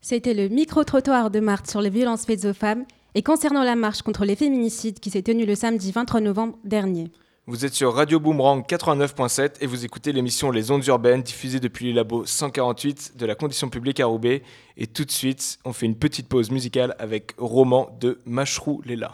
C'était 0.00 0.34
le 0.34 0.48
micro-trottoir 0.48 1.30
de 1.30 1.40
Marthe 1.40 1.68
sur 1.68 1.80
les 1.80 1.90
violences 1.90 2.24
faites 2.24 2.44
aux 2.44 2.54
femmes 2.54 2.84
et 3.14 3.22
concernant 3.22 3.64
la 3.64 3.74
marche 3.74 4.02
contre 4.02 4.24
les 4.24 4.36
féminicides 4.36 5.00
qui 5.00 5.10
s'est 5.10 5.22
tenue 5.22 5.46
le 5.46 5.54
samedi 5.54 5.90
23 5.90 6.20
novembre 6.20 6.58
dernier. 6.64 7.10
Vous 7.47 7.65
êtes 7.65 7.73
sur 7.73 7.93
Radio 7.93 8.19
Boomerang 8.19 8.63
89.7 8.67 9.55
et 9.61 9.65
vous 9.67 9.83
écoutez 9.83 10.11
l'émission 10.13 10.51
Les 10.51 10.69
Ondes 10.71 10.85
Urbaines 10.87 11.23
diffusée 11.23 11.59
depuis 11.59 11.85
les 11.87 11.93
labos 11.93 12.25
148 12.25 13.17
de 13.17 13.25
la 13.25 13.35
Condition 13.35 13.67
Publique 13.69 13.99
à 13.99 14.05
Roubaix. 14.05 14.43
Et 14.77 14.87
tout 14.87 15.05
de 15.05 15.11
suite, 15.11 15.57
on 15.65 15.73
fait 15.73 15.87
une 15.87 15.95
petite 15.97 16.27
pause 16.29 16.51
musicale 16.51 16.95
avec 16.99 17.33
Roman 17.37 17.89
de 17.99 18.19
Mashrou 18.25 18.81
Lela. 18.85 19.11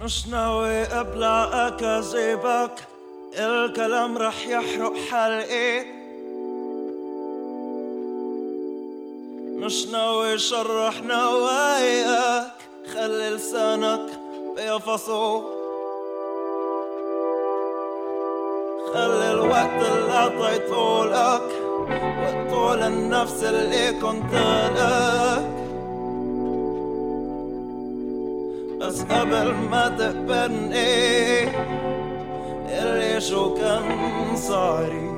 مش 0.00 0.26
ناوي 0.28 0.82
ابلع 0.82 1.68
اكاذيبك 1.68 2.72
الكلام 3.38 4.18
رح 4.18 4.46
يحرق 4.46 4.92
حلقي 5.10 5.84
مش 9.58 9.86
ناوي 9.86 10.38
شرح 10.38 11.02
نواياك 11.02 12.52
خلي 12.94 13.30
لسانك 13.30 14.06
بيفصو 14.56 15.42
خلي 18.93 19.31
الوقت 19.31 19.81
اللي 19.91 20.11
اعطيته 20.11 21.05
لك 21.05 21.41
وقته 22.21 22.75
للنفس 22.75 23.43
اللي 23.43 23.91
كنت 24.01 24.33
لك 24.75 25.55
بس 28.81 29.01
قبل 29.01 29.53
ما 29.71 29.87
تقبلني 29.87 31.43
اللي 32.81 33.21
شو 33.21 33.53
كان 33.55 34.35
صاري 34.35 35.14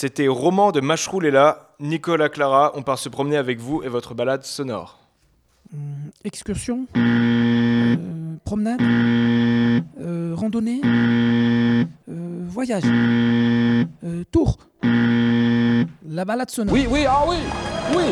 C'était 0.00 0.28
Roman 0.28 0.70
de 0.70 0.80
Macherou 0.80 1.18
là. 1.18 1.72
Nicolas 1.80 2.28
Clara, 2.28 2.70
on 2.76 2.84
part 2.84 3.00
se 3.00 3.08
promener 3.08 3.36
avec 3.36 3.58
vous 3.58 3.82
et 3.82 3.88
votre 3.88 4.14
balade 4.14 4.44
sonore. 4.44 5.00
Excursion 6.22 6.86
euh, 6.96 7.96
Promenade 8.44 8.80
euh, 8.80 10.34
Randonnée 10.36 10.80
euh, 10.84 11.84
Voyage 12.46 12.84
euh, 12.86 14.22
Tour 14.30 14.58
La 16.08 16.24
balade 16.24 16.52
sonore. 16.52 16.72
Oui, 16.72 16.86
oui, 16.88 17.04
ah 17.04 17.24
oui, 17.26 17.38
oui. 17.96 18.04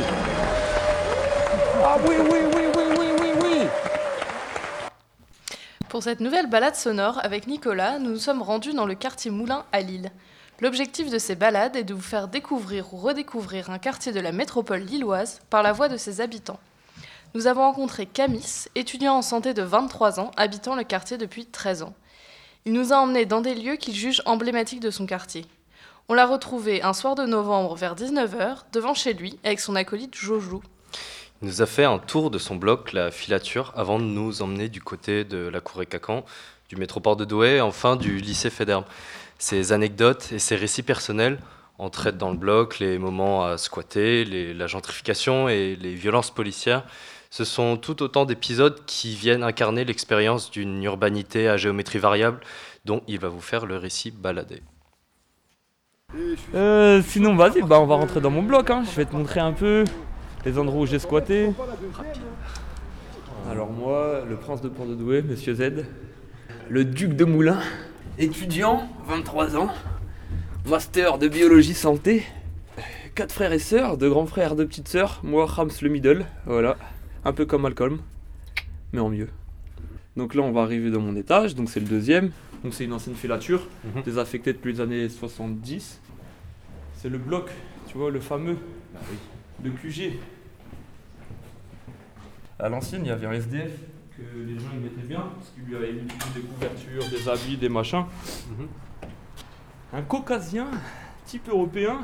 Ah 1.84 1.99
oui, 2.05 2.16
oui, 2.18 2.39
oui, 2.53 2.62
oui, 2.74 2.82
oui, 2.99 3.07
oui, 3.20 3.28
oui. 3.45 3.59
Pour 5.89 6.03
cette 6.03 6.18
nouvelle 6.18 6.51
balade 6.51 6.74
sonore 6.74 7.20
avec 7.22 7.47
Nicolas, 7.47 8.01
nous 8.01 8.11
nous 8.11 8.18
sommes 8.18 8.43
rendus 8.43 8.74
dans 8.74 8.87
le 8.87 8.97
quartier 8.97 9.30
Moulin 9.30 9.64
à 9.70 9.82
Lille. 9.82 10.11
L'objectif 10.62 11.11
de 11.11 11.18
ces 11.18 11.34
balades 11.34 11.76
est 11.76 11.84
de 11.84 11.92
vous 11.92 12.00
faire 12.00 12.28
découvrir 12.28 12.94
ou 12.94 12.96
redécouvrir 12.96 13.68
un 13.68 13.78
quartier 13.78 14.12
de 14.12 14.20
la 14.20 14.32
métropole 14.32 14.80
lilloise 14.80 15.42
par 15.50 15.62
la 15.62 15.72
voix 15.72 15.88
de 15.88 15.98
ses 15.98 16.22
habitants. 16.22 16.59
Nous 17.34 17.46
avons 17.46 17.61
rencontré 17.61 18.07
Camis, 18.07 18.64
étudiant 18.74 19.16
en 19.16 19.22
santé 19.22 19.52
de 19.52 19.62
23 19.62 20.18
ans, 20.18 20.30
habitant 20.38 20.74
le 20.74 20.84
quartier 20.84 21.18
depuis 21.18 21.44
13 21.44 21.82
ans. 21.82 21.94
Il 22.64 22.72
nous 22.72 22.94
a 22.94 22.96
emmenés 22.96 23.26
dans 23.26 23.42
des 23.42 23.54
lieux 23.54 23.76
qu'il 23.76 23.94
juge 23.94 24.22
emblématiques 24.24 24.80
de 24.80 24.90
son 24.90 25.04
quartier. 25.04 25.44
On 26.09 26.14
l'a 26.14 26.24
retrouvé 26.24 26.82
un 26.82 26.94
soir 26.94 27.14
de 27.16 27.26
novembre 27.26 27.74
vers 27.74 27.94
19h 27.94 28.61
devant 28.72 28.94
chez 28.94 29.12
lui 29.12 29.38
avec 29.44 29.61
son 29.61 29.76
acolyte 29.76 30.14
Jojo. 30.14 30.62
Il 31.42 31.48
nous 31.48 31.61
a 31.61 31.66
fait 31.66 31.84
un 31.84 31.98
tour 31.98 32.30
de 32.30 32.38
son 32.38 32.57
bloc, 32.57 32.94
la 32.94 33.11
filature, 33.11 33.74
avant 33.76 33.98
de 33.98 34.04
nous 34.04 34.40
emmener 34.40 34.70
du 34.70 34.80
côté 34.80 35.24
de 35.24 35.48
la 35.48 35.61
cour 35.61 35.82
Cacan, 35.84 36.24
du 36.70 36.76
métroport 36.76 37.16
de 37.16 37.26
Douai 37.26 37.61
enfin 37.61 37.96
du 37.96 38.16
lycée 38.16 38.48
Fédère. 38.48 38.84
Ses 39.39 39.72
anecdotes 39.72 40.32
et 40.32 40.39
ses 40.39 40.57
récits 40.57 40.82
personnels 40.82 41.39
entraident 41.78 42.16
dans 42.16 42.30
le 42.30 42.39
bloc 42.39 42.78
les 42.78 42.99
moments 42.99 43.45
à 43.45 43.59
squatter, 43.59 44.24
les- 44.24 44.55
la 44.55 44.66
gentrification 44.66 45.49
et 45.49 45.76
les 45.76 45.95
violences 45.95 46.30
policières. 46.30 46.84
Ce 47.28 47.45
sont 47.45 47.76
tout 47.76 48.03
autant 48.03 48.24
d'épisodes 48.24 48.80
qui 48.87 49.14
viennent 49.14 49.43
incarner 49.43 49.84
l'expérience 49.84 50.51
d'une 50.51 50.82
urbanité 50.84 51.49
à 51.49 51.57
géométrie 51.59 51.99
variable 51.99 52.41
dont 52.87 53.03
il 53.09 53.18
va 53.18 53.28
vous 53.28 53.41
faire 53.43 53.66
le 53.66 53.76
récit 53.76 54.11
baladé. 54.11 54.62
Euh, 56.55 57.03
sinon, 57.03 57.34
vas-y, 57.37 57.61
bah, 57.62 57.78
on 57.80 57.87
va 57.87 57.97
rentrer 57.97 58.20
dans 58.20 58.30
mon 58.30 58.43
bloc. 58.43 58.70
Hein. 58.70 58.84
Je 58.91 58.97
vais 58.97 59.05
te 59.05 59.14
montrer 59.14 59.41
un 59.41 59.53
peu 59.53 59.84
les 60.47 60.57
endroits 60.57 60.82
où 60.82 60.87
j'ai 60.87 61.01
squatté. 61.01 61.51
Alors, 63.51 63.70
moi, 63.70 64.22
le 64.26 64.37
prince 64.37 64.62
de 64.62 64.68
Port-de-Douai, 64.68 65.22
monsieur 65.22 65.55
Z. 65.55 65.84
Le 66.70 66.84
duc 66.84 67.14
de 67.14 67.24
Moulins, 67.24 67.61
étudiant, 68.18 68.88
23 69.06 69.56
ans, 69.56 69.68
master 70.66 71.18
de 71.18 71.28
biologie 71.28 71.74
santé. 71.74 72.24
Quatre 73.14 73.32
frères 73.32 73.52
et 73.52 73.58
sœurs, 73.58 73.96
deux 73.96 74.10
grands 74.10 74.26
frères, 74.26 74.56
deux 74.56 74.66
petites 74.66 74.88
sœurs. 74.88 75.20
Moi, 75.22 75.46
Rams 75.46 75.70
le 75.80 75.88
middle, 75.88 76.26
voilà. 76.44 76.76
Un 77.24 77.32
peu 77.32 77.46
comme 77.46 77.62
Malcolm, 77.62 77.98
mais 78.92 79.00
en 79.00 79.08
mieux. 79.08 79.28
Donc 80.16 80.34
là, 80.34 80.42
on 80.42 80.52
va 80.52 80.62
arriver 80.62 80.90
dans 80.90 81.00
mon 81.00 81.16
étage, 81.16 81.54
donc 81.54 81.70
c'est 81.70 81.80
le 81.80 81.86
deuxième. 81.86 82.30
Donc 82.62 82.74
c'est 82.74 82.84
une 82.84 82.92
ancienne 82.92 83.14
filature, 83.14 83.66
Mhm. 83.94 84.02
désaffectée 84.02 84.52
depuis 84.52 84.72
les 84.74 84.80
années 84.80 85.08
70. 85.08 86.00
C'est 86.94 87.08
le 87.08 87.18
bloc, 87.18 87.50
tu 87.88 87.96
vois, 87.98 88.10
le 88.10 88.20
fameux, 88.20 88.56
le 89.62 89.70
QG. 89.70 90.18
À 92.58 92.68
l'ancienne, 92.68 93.02
il 93.04 93.08
y 93.08 93.10
avait 93.10 93.26
un 93.26 93.32
SDF 93.32 93.70
que 94.16 94.22
les 94.46 94.58
gens 94.58 94.70
ils 94.72 94.80
mettaient 94.80 95.06
bien, 95.06 95.20
parce 95.34 95.50
qu'il 95.50 95.64
lui 95.64 95.76
avait 95.76 95.92
mis 95.92 96.08
des 96.34 96.40
couvertures, 96.40 97.08
des 97.10 97.28
habits, 97.28 97.56
des 97.56 97.68
machins. 97.68 98.04
Un 99.92 100.02
caucasien, 100.02 100.68
type 101.24 101.48
européen. 101.48 102.00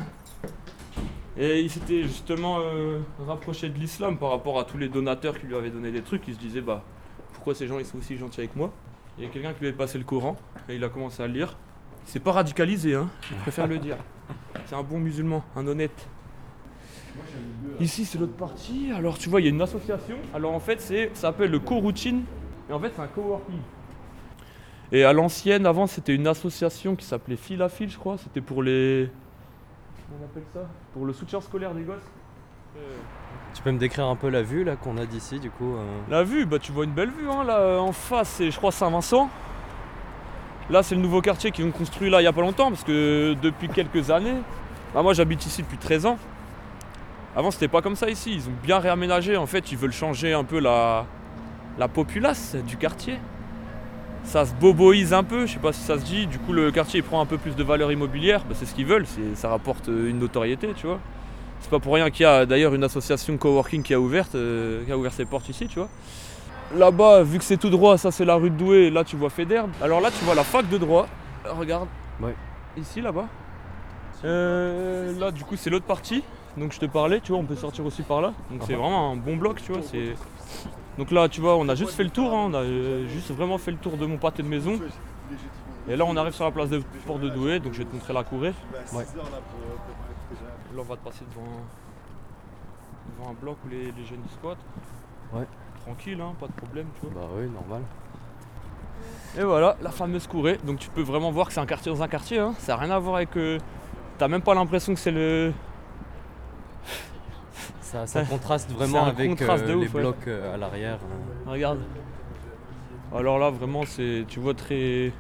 Et 1.36 1.60
il 1.60 1.70
s'était 1.70 2.02
justement 2.02 2.58
euh, 2.60 3.00
rapproché 3.26 3.70
de 3.70 3.78
l'islam 3.78 4.18
par 4.18 4.30
rapport 4.30 4.58
à 4.60 4.64
tous 4.64 4.76
les 4.76 4.88
donateurs 4.88 5.38
qui 5.38 5.46
lui 5.46 5.56
avaient 5.56 5.70
donné 5.70 5.90
des 5.90 6.02
trucs. 6.02 6.28
Il 6.28 6.34
se 6.34 6.38
disait, 6.38 6.60
bah, 6.60 6.84
pourquoi 7.32 7.54
ces 7.54 7.66
gens 7.66 7.78
ils 7.78 7.86
sont 7.86 7.98
aussi 7.98 8.18
gentils 8.18 8.40
avec 8.40 8.54
moi? 8.54 8.70
Il 9.16 9.24
y 9.24 9.26
a 9.26 9.30
quelqu'un 9.30 9.52
qui 9.54 9.60
lui 9.60 9.68
avait 9.68 9.76
passé 9.76 9.96
le 9.96 10.04
Coran 10.04 10.36
et 10.68 10.76
il 10.76 10.84
a 10.84 10.90
commencé 10.90 11.22
à 11.22 11.26
le 11.26 11.32
lire. 11.32 11.56
Il 12.06 12.10
s'est 12.10 12.20
pas 12.20 12.32
radicalisé, 12.32 12.94
hein, 12.94 13.08
je 13.30 13.34
préfère 13.36 13.66
le 13.66 13.78
dire. 13.78 13.96
C'est 14.66 14.74
un 14.74 14.82
bon 14.82 14.98
musulman, 14.98 15.44
un 15.56 15.66
honnête. 15.66 16.06
Ici, 17.80 18.04
c'est 18.04 18.18
l'autre 18.18 18.36
partie. 18.36 18.92
Alors, 18.96 19.18
tu 19.18 19.28
vois, 19.28 19.40
il 19.40 19.44
y 19.44 19.46
a 19.46 19.50
une 19.50 19.62
association. 19.62 20.16
Alors, 20.34 20.52
en 20.52 20.60
fait, 20.60 20.80
c'est, 20.80 21.10
ça 21.14 21.28
s'appelle 21.28 21.50
le 21.50 21.58
co-routine. 21.58 22.22
Et 22.68 22.72
en 22.72 22.78
fait, 22.78 22.92
c'est 22.94 23.02
un 23.02 23.06
coworking. 23.06 23.58
Et 24.92 25.04
à 25.04 25.12
l'ancienne, 25.12 25.66
avant, 25.66 25.86
c'était 25.86 26.14
une 26.14 26.26
association 26.26 26.96
qui 26.96 27.06
s'appelait 27.06 27.36
Fil 27.36 27.62
à 27.62 27.68
Fil, 27.68 27.90
je 27.90 27.98
crois. 27.98 28.18
C'était 28.18 28.42
pour 28.42 28.62
les. 28.62 29.10
Comment 30.08 30.20
on 30.22 30.24
appelle 30.26 30.44
ça? 30.52 30.68
Pour 30.92 31.06
le 31.06 31.12
soutien 31.12 31.40
scolaire 31.40 31.74
des 31.74 31.82
gosses. 31.82 32.10
Tu 33.54 33.62
peux 33.62 33.70
me 33.70 33.78
décrire 33.78 34.06
un 34.06 34.16
peu 34.16 34.28
la 34.28 34.42
vue 34.42 34.64
là 34.64 34.76
qu'on 34.76 34.96
a 34.96 35.04
d'ici 35.04 35.38
du 35.38 35.50
coup 35.50 35.74
euh, 35.76 35.84
La 36.08 36.22
vue, 36.22 36.46
bah 36.46 36.58
tu 36.58 36.72
vois 36.72 36.84
une 36.84 36.92
belle 36.92 37.10
vue 37.10 37.28
hein, 37.28 37.44
là 37.44 37.78
en 37.78 37.92
face, 37.92 38.28
c'est 38.38 38.50
je 38.50 38.56
crois 38.56 38.72
Saint-Vincent. 38.72 39.28
Là 40.70 40.82
c'est 40.82 40.94
le 40.94 41.02
nouveau 41.02 41.20
quartier 41.20 41.50
qu'ils 41.50 41.66
ont 41.66 41.70
construit 41.70 42.08
là 42.08 42.22
il 42.22 42.24
y 42.24 42.28
a 42.28 42.32
pas 42.32 42.40
longtemps 42.40 42.70
parce 42.70 42.84
que 42.84 43.34
depuis 43.42 43.68
quelques 43.68 44.10
années, 44.10 44.36
bah, 44.94 45.02
moi 45.02 45.12
j'habite 45.12 45.44
ici 45.44 45.62
depuis 45.62 45.76
13 45.76 46.06
ans. 46.06 46.18
Avant 47.35 47.51
c'était 47.51 47.68
pas 47.68 47.80
comme 47.80 47.97
ça 47.97 48.11
ici, 48.11 48.33
ils 48.35 48.49
ont 48.49 48.55
bien 48.62 48.78
réaménagé 48.78 49.37
en 49.37 49.47
fait, 49.47 49.72
ils 49.72 49.78
veulent 49.78 49.93
changer 49.93 50.33
un 50.35 50.45
peu 50.45 50.59
la, 50.59 51.07
la 51.78 51.89
populace 51.89 52.57
du 52.66 52.76
quartier. 52.76 53.18
Ça 54.24 54.47
se 54.47 54.55
boboise 54.55 55.12
un 55.14 55.24
peu, 55.24 55.47
je 55.47 55.55
sais 55.55 55.59
pas 55.59 55.72
si 55.72 55.80
ça 55.80 55.99
se 55.99 56.05
dit, 56.05 56.26
du 56.26 56.39
coup 56.39 56.53
le 56.53 56.70
quartier 56.70 57.01
il 57.01 57.03
prend 57.03 57.20
un 57.20 57.26
peu 57.26 57.39
plus 57.39 57.57
de 57.57 57.64
valeur 57.64 57.91
immobilière, 57.91 58.45
bah, 58.49 58.55
c'est 58.57 58.66
ce 58.66 58.74
qu'ils 58.74 58.87
veulent, 58.87 59.07
ça 59.35 59.49
rapporte 59.49 59.89
euh, 59.89 60.11
une 60.11 60.18
notoriété 60.18 60.68
tu 60.76 60.87
vois. 60.87 61.01
C'est 61.61 61.70
pas 61.70 61.78
pour 61.78 61.95
rien 61.95 62.11
qu'il 62.11 62.24
y 62.24 62.26
a 62.26 62.45
d'ailleurs 62.45 62.74
une 62.74 62.85
association 62.85 63.37
coworking 63.37 63.83
qui 63.83 63.95
a, 63.95 64.01
ouverte, 64.01 64.35
euh, 64.35 64.85
qui 64.85 64.93
a 64.93 64.99
ouvert 64.99 65.12
ses 65.12 65.24
portes 65.24 65.49
ici, 65.49 65.68
tu 65.68 65.78
vois. 65.78 65.89
Là-bas, 66.74 67.22
vu 67.22 67.39
que 67.39 67.45
c'est 67.45 67.57
tout 67.57 67.70
droit, 67.70 67.99
ça 67.99 68.11
c'est 68.11 68.24
la 68.24 68.35
rue 68.35 68.51
de 68.51 68.57
Douai, 68.57 68.91
là 68.91 69.05
tu 69.05 69.16
vois 69.16 69.30
Fédère. 69.30 69.66
Alors 69.80 70.01
là 70.01 70.11
tu 70.11 70.24
vois 70.24 70.35
la 70.35 70.45
fac 70.45 70.68
de 70.68 70.78
droit. 70.78 71.07
Regarde. 71.45 71.89
Ici, 72.76 73.01
là-bas. 73.01 73.26
Euh, 74.24 75.18
là 75.18 75.30
du 75.30 75.45
coup 75.45 75.57
c'est 75.57 75.70
l'autre 75.70 75.85
partie. 75.85 76.22
Donc 76.57 76.72
je 76.72 76.78
te 76.80 76.86
parlais, 76.86 77.20
tu 77.20 77.32
vois, 77.32 77.40
on 77.40 77.44
peut 77.44 77.57
sortir 77.57 77.84
aussi 77.86 78.03
par 78.03 78.20
là. 78.20 78.32
Donc 78.50 78.62
c'est 78.66 78.74
Ah. 78.74 78.78
vraiment 78.78 79.12
un 79.12 79.16
bon 79.16 79.36
bloc, 79.36 79.62
tu 79.62 79.72
vois. 79.72 79.82
c'est- 79.82 80.14
Donc 80.98 81.11
là 81.11 81.28
tu 81.28 81.40
vois, 81.40 81.57
on 81.57 81.68
a 81.68 81.74
juste 81.74 81.92
fait 81.94 82.05
le 82.05 82.11
tour, 82.11 82.32
hein, 82.34 82.48
on 82.50 82.55
a 82.55 82.59
euh, 82.59 83.07
juste 83.09 83.30
vraiment 83.30 83.57
fait 83.59 83.70
le 83.70 83.78
tour 83.78 83.96
de 83.96 84.05
mon 84.07 84.18
pâté 84.18 84.42
de 84.42 84.48
maison. 84.48 84.78
Et 85.88 85.96
là 85.96 86.05
on 86.07 86.16
arrive 86.16 86.32
sur 86.34 86.44
la 86.44 86.50
place 86.50 86.68
de 86.68 86.82
Port 87.07 87.18
de 87.18 87.28
Douai, 87.30 87.59
donc 87.59 87.72
je 87.72 87.78
vais 87.78 87.84
te 87.84 87.94
montrer 87.94 88.12
la 88.12 88.22
courée. 88.24 88.53
Ouais. 88.92 89.05
Là, 90.74 90.78
on 90.80 90.82
va 90.84 90.96
te 90.96 91.05
passer 91.05 91.24
devant, 91.30 91.59
devant 93.18 93.30
un 93.30 93.34
bloc 93.34 93.57
où 93.66 93.68
les, 93.68 93.84
les 93.92 94.05
jeunes 94.07 94.22
squattent. 94.38 94.57
Ouais. 95.34 95.46
Tranquille, 95.84 96.18
hein, 96.20 96.32
pas 96.40 96.46
de 96.46 96.53
problème, 96.53 96.86
tu 97.00 97.07
vois. 97.09 97.22
Bah 97.22 97.28
oui, 97.36 97.48
normal. 97.50 97.82
Et 99.38 99.42
voilà, 99.42 99.76
la 99.82 99.90
fameuse 99.90 100.26
courée. 100.26 100.59
Donc 100.64 100.78
tu 100.78 100.88
peux 100.90 101.03
vraiment 101.03 101.30
voir 101.30 101.48
que 101.48 101.53
c'est 101.53 101.61
un 101.61 101.66
quartier 101.66 101.92
dans 101.92 102.03
un 102.03 102.09
quartier. 102.09 102.38
Hein. 102.38 102.55
Ça 102.59 102.72
n'a 102.76 102.82
rien 102.82 102.90
à 102.90 102.98
voir 102.98 103.16
avec. 103.16 103.36
euh, 103.36 103.59
T'as 104.18 104.28
même 104.28 104.42
pas 104.42 104.55
l'impression 104.55 104.94
que 104.94 105.00
c'est 105.00 105.11
le. 105.11 105.53
Ça, 108.07 108.22
contraste 108.24 108.70
vraiment 108.76 109.05
avec 109.05 109.28
contraste 109.30 109.64
euh, 109.64 109.74
les 109.80 109.86
ouf, 109.86 109.93
blocs 109.93 110.16
euh, 110.28 110.55
à 110.55 110.57
l'arrière. 110.57 110.99
euh. 111.47 111.51
Regarde. 111.51 111.80
Alors 113.14 113.38
là, 113.38 113.51
vraiment, 113.51 113.84
c'est, 113.84 114.24
tu 114.28 114.40
vois, 114.40 114.55
très, 114.55 115.12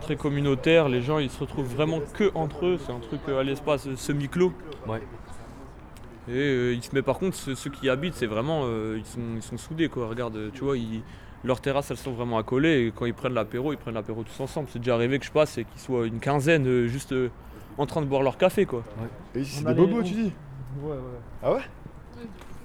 très 0.00 0.16
communautaire. 0.16 0.88
Les 0.88 1.02
gens, 1.02 1.18
ils 1.18 1.30
se 1.30 1.38
retrouvent 1.40 1.66
vraiment 1.72 2.00
que 2.14 2.30
entre 2.34 2.64
eux. 2.66 2.78
C'est 2.84 2.92
un 2.92 2.98
truc 3.00 3.20
euh, 3.28 3.40
à 3.40 3.42
l'espace 3.42 3.94
semi-clos. 3.96 4.52
Ouais. 4.88 5.02
Et 6.28 6.32
euh, 6.32 6.72
il 6.74 6.82
se 6.82 6.94
met 6.94 7.02
par 7.02 7.18
contre, 7.18 7.36
ceux, 7.36 7.54
ceux 7.54 7.68
qui 7.70 7.86
y 7.86 7.90
habitent, 7.90 8.14
c'est 8.14 8.26
vraiment, 8.26 8.62
euh, 8.64 8.96
ils, 8.98 9.04
sont, 9.04 9.20
ils 9.36 9.42
sont 9.42 9.58
soudés 9.58 9.88
quoi. 9.88 10.08
Regarde, 10.08 10.50
tu 10.54 10.64
vois, 10.64 10.78
ils- 10.78 11.02
leurs 11.44 11.60
terrasses, 11.60 11.90
elles 11.90 11.96
sont 11.96 12.12
vraiment 12.12 12.38
accolées. 12.38 12.86
Et 12.86 12.92
quand 12.96 13.04
ils 13.04 13.12
prennent 13.14 13.34
l'apéro, 13.34 13.72
ils 13.72 13.76
prennent 13.78 13.94
l'apéro 13.94 14.22
tous 14.22 14.40
ensemble. 14.40 14.68
C'est 14.72 14.78
déjà 14.78 14.94
arrivé 14.94 15.18
que 15.18 15.24
je 15.26 15.32
passe 15.32 15.58
et 15.58 15.64
qu'ils 15.64 15.80
soient 15.80 16.06
une 16.06 16.20
quinzaine 16.20 16.66
euh, 16.66 16.86
juste 16.86 17.12
euh, 17.12 17.28
en 17.76 17.84
train 17.86 18.00
de 18.00 18.06
boire 18.06 18.22
leur 18.22 18.38
café 18.38 18.64
quoi. 18.64 18.84
Et 19.34 19.40
ici, 19.40 19.56
c'est 19.56 19.64
des 19.66 19.74
bobos, 19.74 20.02
tu 20.04 20.14
dis 20.14 20.32
Ouais, 20.80 20.92
ouais. 20.92 20.98
Ah 21.42 21.52
ouais? 21.54 21.60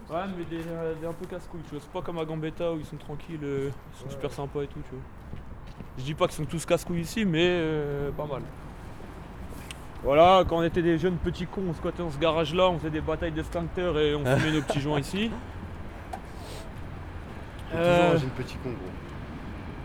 Ouais, 0.10 0.22
mais 0.38 0.46
des, 0.46 0.64
euh, 0.68 0.94
des 1.02 1.06
un 1.08 1.14
peu 1.14 1.26
casse-couilles, 1.26 1.62
tu 1.64 1.72
vois. 1.72 1.80
C'est 1.82 1.92
pas 1.92 2.02
comme 2.02 2.18
à 2.18 2.26
Gambetta 2.26 2.72
où 2.72 2.78
ils 2.80 2.86
sont 2.86 2.96
tranquilles, 2.96 3.40
euh, 3.44 3.70
ils 3.94 4.00
sont 4.04 4.10
super 4.10 4.32
sympas 4.32 4.62
et 4.62 4.68
tout, 4.68 4.80
tu 4.86 4.92
vois. 4.92 5.02
Je 5.98 6.04
dis 6.04 6.14
pas 6.14 6.28
qu'ils 6.28 6.36
sont 6.38 6.46
tous 6.46 6.66
casse-couilles 6.66 7.02
ici, 7.02 7.26
mais 7.26 7.46
euh, 7.46 8.10
pas 8.12 8.26
mal. 8.26 8.42
Voilà, 10.04 10.44
quand 10.48 10.58
on 10.58 10.64
était 10.64 10.82
des 10.82 10.98
jeunes 10.98 11.18
petits 11.18 11.46
cons, 11.48 11.64
on 11.70 11.74
squattait 11.74 12.04
dans 12.04 12.12
ce 12.12 12.20
garage-là, 12.20 12.70
on 12.70 12.78
faisait 12.78 12.90
des 12.92 13.02
batailles 13.02 13.32
de 13.34 13.42
sphincters 13.44 13.98
et 13.98 14.16
on 14.16 14.24
fumait 14.24 14.52
nos 14.54 14.62
petits 14.62 14.80
joints 14.80 15.00
ici. 15.00 15.30
Toujours 17.72 17.84
Euh, 17.84 18.16
un 18.16 18.42
petit 18.42 18.56
con, 18.64 18.70
gros. 18.70 18.78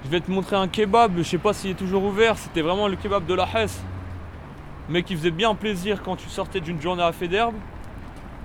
je 0.04 0.08
vais 0.10 0.20
te 0.20 0.30
montrer 0.30 0.54
un 0.54 0.68
kebab, 0.68 1.14
je 1.16 1.22
sais 1.24 1.38
pas 1.38 1.52
s'il 1.52 1.70
est 1.70 1.74
toujours 1.74 2.04
ouvert, 2.04 2.38
c'était 2.38 2.60
vraiment 2.62 2.86
le 2.86 2.94
kebab 2.94 3.26
de 3.26 3.34
la 3.34 3.48
Hesse. 3.52 3.82
Mais 4.88 5.02
qui 5.02 5.16
faisait 5.16 5.30
bien 5.32 5.54
plaisir 5.56 6.02
quand 6.02 6.14
tu 6.16 6.28
sortais 6.28 6.60
d'une 6.60 6.80
journée 6.80 7.02
à 7.02 7.10
Féderbe. 7.12 7.54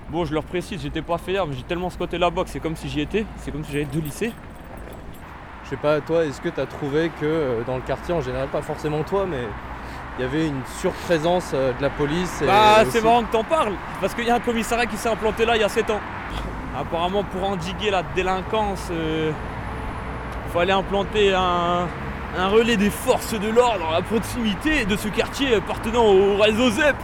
Bon, 0.10 0.24
je 0.24 0.34
leur 0.34 0.44
précise, 0.44 0.82
j'étais 0.82 1.02
pas 1.02 1.16
à 1.16 1.18
Féderbe, 1.18 1.52
j'ai 1.54 1.64
tellement 1.64 1.90
squatté 1.90 2.18
là-bas 2.18 2.44
que 2.44 2.50
c'est 2.50 2.62
comme 2.62 2.78
si 2.78 2.88
j'y 2.88 3.02
étais, 3.02 3.26
c'est 3.40 3.52
comme 3.52 3.64
si 3.66 3.72
j'avais 3.74 3.84
deux 3.86 4.00
lycées. 4.00 4.32
Je 5.66 5.70
sais 5.72 5.76
pas, 5.78 6.00
toi, 6.00 6.24
est-ce 6.24 6.40
que 6.40 6.48
tu 6.48 6.62
as 6.62 6.66
trouvé 6.66 7.10
que 7.20 7.26
euh, 7.26 7.62
dans 7.68 7.76
le 7.76 7.82
quartier, 7.82 8.14
en 8.14 8.22
général, 8.22 8.48
pas 8.48 8.62
forcément 8.62 9.04
toi, 9.04 9.26
mais 9.30 9.44
il 10.18 10.22
y 10.22 10.26
avait 10.26 10.48
une 10.48 10.62
surprésence 10.80 11.52
euh, 11.54 11.74
de 11.74 11.82
la 11.82 11.90
police 11.90 12.42
et 12.42 12.46
Bah, 12.46 12.84
aussi- 12.84 12.92
c'est 12.92 13.02
marrant 13.04 13.24
que 13.24 13.32
t'en 13.34 13.44
parles, 13.44 13.74
parce 14.00 14.14
qu'il 14.14 14.24
y 14.26 14.30
a 14.30 14.36
un 14.36 14.40
commissariat 14.40 14.86
qui 14.86 14.96
s'est 14.96 15.10
implanté 15.10 15.46
là 15.46 15.58
il 15.58 15.62
y 15.62 15.66
a 15.66 15.70
7 15.70 15.90
ans. 15.90 16.00
Apparemment, 16.80 17.24
pour 17.26 17.44
endiguer 17.50 17.90
la 17.92 18.04
délinquance, 18.16 18.90
il 18.92 19.34
fallait 20.54 20.72
implanter 20.72 21.34
un, 21.34 21.88
un 22.38 22.48
relais 22.48 22.78
des 22.78 22.92
forces 22.92 23.34
de 23.38 23.50
l'ordre 23.50 23.94
à 23.94 24.02
proximité 24.02 24.86
de 24.86 24.96
ce 24.96 25.10
quartier 25.10 25.56
appartenant 25.56 26.06
au 26.06 26.38
réseau 26.38 26.70
ZEP. 26.70 26.96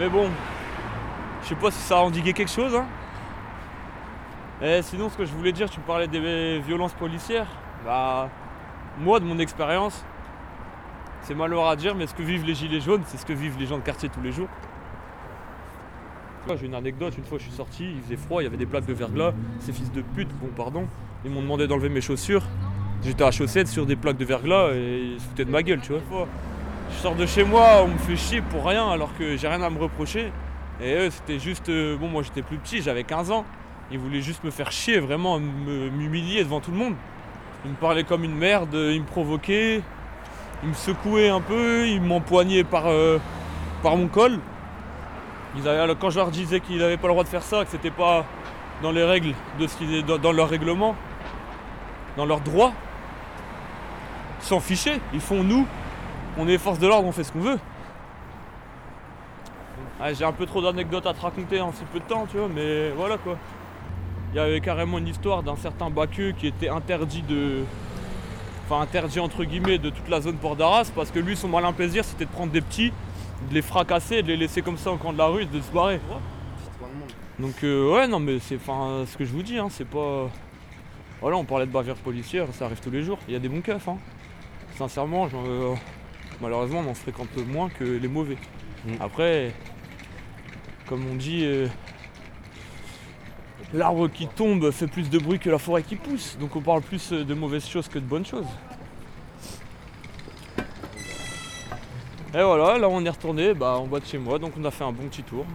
Mais 0.00 0.08
bon, 0.08 0.28
je 1.44 1.50
sais 1.50 1.54
pas 1.54 1.70
si 1.70 1.78
ça 1.78 1.98
a 1.98 2.00
endigué 2.00 2.32
quelque 2.32 2.50
chose. 2.50 2.74
Hein. 2.74 2.86
Et 4.62 4.80
sinon, 4.82 5.10
ce 5.10 5.16
que 5.16 5.26
je 5.26 5.32
voulais 5.32 5.52
dire, 5.52 5.68
tu 5.68 5.80
parlais 5.80 6.08
des 6.08 6.58
violences 6.60 6.94
policières. 6.94 7.46
Bah, 7.84 8.30
moi, 8.98 9.20
de 9.20 9.26
mon 9.26 9.38
expérience, 9.38 10.04
c'est 11.22 11.34
malheureux 11.34 11.68
à 11.68 11.76
dire, 11.76 11.94
mais 11.94 12.06
ce 12.06 12.14
que 12.14 12.22
vivent 12.22 12.44
les 12.44 12.54
gilets 12.54 12.80
jaunes, 12.80 13.02
c'est 13.06 13.18
ce 13.18 13.26
que 13.26 13.34
vivent 13.34 13.56
les 13.58 13.66
gens 13.66 13.76
de 13.76 13.82
quartier 13.82 14.08
tous 14.08 14.22
les 14.22 14.32
jours. 14.32 14.48
J'ai 16.48 16.66
une 16.66 16.74
anecdote, 16.74 17.16
une 17.16 17.24
fois 17.24 17.38
je 17.38 17.44
suis 17.44 17.52
sorti, 17.52 17.94
il 17.96 18.02
faisait 18.02 18.18
froid, 18.18 18.42
il 18.42 18.44
y 18.44 18.46
avait 18.46 18.58
des 18.58 18.66
plaques 18.66 18.84
de 18.84 18.92
verglas, 18.92 19.32
ces 19.60 19.72
fils 19.72 19.90
de 19.90 20.02
pute, 20.02 20.28
bon 20.42 20.48
pardon, 20.54 20.86
ils 21.24 21.30
m'ont 21.30 21.40
demandé 21.40 21.66
d'enlever 21.66 21.88
mes 21.88 22.02
chaussures. 22.02 22.42
J'étais 23.02 23.24
à 23.24 23.30
chaussettes 23.30 23.68
sur 23.68 23.86
des 23.86 23.96
plaques 23.96 24.18
de 24.18 24.26
verglas 24.26 24.74
et 24.74 25.14
ils 25.14 25.20
se 25.20 25.26
foutaient 25.26 25.46
de 25.46 25.50
ma 25.50 25.62
gueule, 25.62 25.80
tu 25.80 25.92
vois. 25.92 26.28
Je 26.90 26.96
sors 26.96 27.14
de 27.14 27.24
chez 27.24 27.44
moi, 27.44 27.82
on 27.82 27.88
me 27.88 27.98
fait 27.98 28.16
chier 28.16 28.42
pour 28.42 28.66
rien 28.66 28.90
alors 28.90 29.16
que 29.16 29.38
j'ai 29.38 29.48
rien 29.48 29.62
à 29.62 29.70
me 29.70 29.78
reprocher. 29.78 30.32
Et 30.80 30.94
eux, 30.94 31.10
c'était 31.10 31.38
juste. 31.38 31.68
euh, 31.68 31.96
bon, 31.96 32.08
moi 32.08 32.22
j'étais 32.22 32.42
plus 32.42 32.58
petit, 32.58 32.82
j'avais 32.82 33.04
15 33.04 33.30
ans. 33.30 33.44
Ils 33.90 33.98
voulaient 33.98 34.22
juste 34.22 34.42
me 34.44 34.50
faire 34.50 34.72
chier, 34.72 34.98
vraiment 34.98 35.38
me- 35.38 35.90
m'humilier 35.90 36.42
devant 36.42 36.60
tout 36.60 36.70
le 36.70 36.76
monde. 36.78 36.94
Ils 37.64 37.70
me 37.70 37.76
parlaient 37.76 38.04
comme 38.04 38.24
une 38.24 38.34
merde, 38.34 38.74
ils 38.74 39.00
me 39.00 39.06
provoquaient, 39.06 39.82
ils 40.62 40.68
me 40.68 40.74
secouaient 40.74 41.28
un 41.28 41.40
peu, 41.40 41.86
ils 41.86 42.00
m'empoignaient 42.00 42.64
par, 42.64 42.86
euh, 42.88 43.18
par 43.82 43.96
mon 43.96 44.08
col. 44.08 44.38
Quand 46.00 46.10
je 46.10 46.16
leur 46.18 46.30
disais 46.30 46.60
qu'ils 46.60 46.78
n'avaient 46.78 46.96
pas 46.96 47.06
le 47.06 47.12
droit 47.12 47.22
de 47.24 47.28
faire 47.28 47.42
ça, 47.42 47.64
que 47.64 47.70
c'était 47.70 47.90
pas 47.92 48.24
dans 48.82 48.90
les 48.90 49.04
règles 49.04 49.34
de 49.60 49.66
ce 49.68 49.76
qu'ils 49.76 50.04
dans, 50.04 50.18
dans 50.18 50.32
leur 50.32 50.48
règlement, 50.48 50.96
dans 52.16 52.26
leurs 52.26 52.40
droits, 52.40 52.72
s'en 54.40 54.60
fichaient. 54.60 55.00
Ils 55.12 55.20
font 55.20 55.44
nous, 55.44 55.66
on 56.38 56.48
est 56.48 56.58
force 56.58 56.78
de 56.80 56.86
l'ordre, 56.88 57.06
on 57.06 57.12
fait 57.12 57.24
ce 57.24 57.32
qu'on 57.32 57.40
veut. 57.40 57.58
Ah, 60.00 60.12
J'ai 60.12 60.24
un 60.24 60.32
peu 60.32 60.46
trop 60.46 60.60
d'anecdotes 60.60 61.06
à 61.06 61.14
te 61.14 61.20
raconter 61.20 61.60
en 61.60 61.72
si 61.72 61.84
peu 61.92 62.00
de 62.00 62.04
temps, 62.04 62.26
tu 62.30 62.36
vois, 62.36 62.48
mais 62.48 62.90
voilà 62.90 63.16
quoi. 63.16 63.38
Il 64.32 64.36
y 64.36 64.40
avait 64.40 64.60
carrément 64.60 64.98
une 64.98 65.06
histoire 65.06 65.44
d'un 65.44 65.54
certain 65.54 65.90
Baqueux 65.90 66.32
qui 66.32 66.48
était 66.48 66.68
interdit 66.68 67.22
de. 67.22 67.62
Enfin, 68.64 68.80
interdit 68.80 69.20
entre 69.20 69.44
guillemets 69.44 69.78
de 69.78 69.90
toute 69.90 70.08
la 70.08 70.20
zone 70.20 70.36
Port 70.36 70.56
d'Arras 70.56 70.90
parce 70.94 71.10
que 71.10 71.20
lui, 71.20 71.36
son 71.36 71.48
malin 71.48 71.72
plaisir, 71.72 72.04
c'était 72.04 72.24
de 72.24 72.30
prendre 72.30 72.50
des 72.50 72.60
petits, 72.60 72.92
de 73.48 73.54
les 73.54 73.62
fracasser, 73.62 74.22
de 74.22 74.28
les 74.28 74.36
laisser 74.36 74.62
comme 74.62 74.78
ça 74.78 74.90
au 74.90 74.96
coin 74.96 75.12
de 75.12 75.18
la 75.18 75.26
rue 75.26 75.42
et 75.42 75.46
de 75.46 75.60
se 75.60 75.70
barrer. 75.70 76.00
Donc, 77.38 77.62
euh, 77.62 77.92
ouais, 77.92 78.08
non, 78.08 78.18
mais 78.18 78.38
c'est 78.40 78.56
enfin, 78.56 79.04
ce 79.06 79.16
que 79.16 79.24
je 79.24 79.32
vous 79.32 79.42
dis, 79.42 79.58
hein, 79.58 79.68
c'est 79.70 79.86
pas. 79.86 80.28
Voilà, 81.20 81.36
on 81.36 81.44
parlait 81.44 81.66
de 81.66 81.72
bavure 81.72 81.96
policière, 81.96 82.46
ça 82.52 82.66
arrive 82.66 82.80
tous 82.80 82.90
les 82.90 83.02
jours. 83.02 83.18
Il 83.28 83.34
y 83.34 83.36
a 83.36 83.40
des 83.40 83.48
bons 83.48 83.60
keufs, 83.60 83.88
hein. 83.88 83.98
Sincèrement, 84.76 85.28
euh, 85.32 85.74
malheureusement, 86.40 86.82
on 86.84 86.90
en 86.90 86.94
fréquente 86.94 87.28
moins 87.46 87.68
que 87.68 87.84
les 87.84 88.08
mauvais. 88.08 88.36
Après, 89.00 89.52
comme 90.86 91.06
on 91.10 91.14
dit, 91.14 91.44
euh, 91.44 91.68
l'arbre 93.72 94.08
qui 94.08 94.26
tombe 94.26 94.70
fait 94.70 94.86
plus 94.86 95.10
de 95.10 95.18
bruit 95.18 95.38
que 95.38 95.50
la 95.50 95.58
forêt 95.58 95.82
qui 95.82 95.96
pousse. 95.96 96.36
Donc 96.38 96.56
on 96.56 96.60
parle 96.60 96.82
plus 96.82 97.12
euh, 97.12 97.24
de 97.24 97.34
mauvaises 97.34 97.68
choses 97.68 97.88
que 97.88 97.98
de 97.98 98.04
bonnes 98.04 98.26
choses. 98.26 98.46
Et 102.36 102.42
voilà, 102.42 102.78
là 102.78 102.88
on 102.88 103.04
est 103.04 103.10
retourné 103.10 103.54
bah, 103.54 103.76
en 103.76 103.86
bas 103.86 104.00
de 104.00 104.06
chez 104.06 104.18
moi, 104.18 104.38
donc 104.38 104.52
on 104.58 104.64
a 104.64 104.70
fait 104.70 104.84
un 104.84 104.92
bon 104.92 105.06
petit 105.08 105.22
tour. 105.22 105.46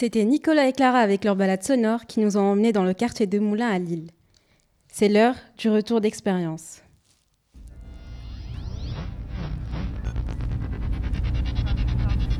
C'était 0.00 0.24
Nicolas 0.24 0.66
et 0.66 0.72
Clara 0.72 1.00
avec 1.00 1.24
leur 1.24 1.36
balade 1.36 1.62
sonore 1.62 2.06
qui 2.06 2.20
nous 2.20 2.38
ont 2.38 2.52
emmenés 2.52 2.72
dans 2.72 2.84
le 2.84 2.94
quartier 2.94 3.26
de 3.26 3.38
Moulins 3.38 3.68
à 3.68 3.78
Lille. 3.78 4.10
C'est 4.88 5.10
l'heure 5.10 5.34
du 5.58 5.68
retour 5.68 6.00
d'expérience. 6.00 6.80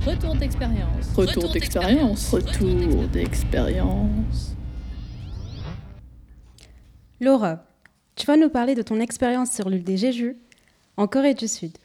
Retour 0.06 0.36
d'expérience. 0.36 1.14
Retour 1.14 1.52
d'expérience. 1.52 2.30
Retour 2.30 3.08
d'expérience. 3.08 4.56
Laura, 7.20 7.66
tu 8.16 8.24
vas 8.24 8.38
nous 8.38 8.48
parler 8.48 8.74
de 8.74 8.80
ton 8.80 8.98
expérience 9.00 9.50
sur 9.50 9.68
l'île 9.68 9.84
des 9.84 9.98
Jeju, 9.98 10.38
en 10.96 11.06
Corée 11.06 11.34
du 11.34 11.46
Sud. 11.46 11.76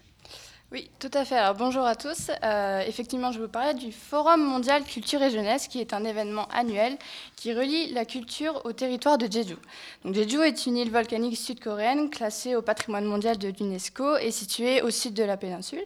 Oui, 0.72 0.90
tout 1.00 1.12
à 1.14 1.24
fait. 1.26 1.38
Alors, 1.38 1.54
bonjour 1.54 1.86
à 1.86 1.96
tous. 1.96 2.32
Euh, 2.44 2.82
effectivement, 2.88 3.32
je 3.32 3.40
vous 3.40 3.48
parler 3.48 3.76
du 3.76 3.92
Forum 3.92 4.42
mondial 4.44 4.84
culture 4.84 5.22
et 5.22 5.30
jeunesse, 5.30 5.68
qui 5.68 5.80
est 5.80 5.94
un 5.94 6.04
événement 6.04 6.48
annuel 6.52 6.98
qui 7.36 7.54
relie 7.54 7.94
la 7.94 8.04
culture 8.04 8.62
au 8.66 8.74
territoire 8.74 9.20
de 9.20 9.32
Jeju. 9.32 9.58
Donc, 10.04 10.16
Jeju 10.16 10.42
est 10.42 10.66
une 10.66 10.78
île 10.78 10.90
volcanique 10.90 11.38
sud-coréenne 11.38 12.10
classée 12.10 12.56
au 12.56 12.64
patrimoine 12.64 13.06
mondial 13.06 13.38
de 13.38 13.50
l'UNESCO 13.50 14.18
et 14.18 14.32
située 14.32 14.82
au 14.82 14.90
sud 14.90 15.14
de 15.14 15.24
la 15.24 15.38
péninsule. 15.38 15.86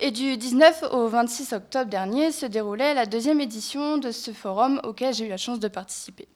Et 0.00 0.10
du 0.10 0.36
19 0.36 0.86
au 0.90 1.06
26 1.06 1.52
octobre 1.52 1.88
dernier 1.88 2.32
se 2.32 2.46
déroulait 2.46 2.94
la 2.94 3.06
deuxième 3.06 3.40
édition 3.40 3.96
de 3.96 4.10
ce 4.10 4.32
forum 4.32 4.80
auquel 4.82 5.14
j'ai 5.14 5.26
eu 5.26 5.30
la 5.30 5.36
chance 5.36 5.60
de 5.60 5.68
participer. 5.68 6.26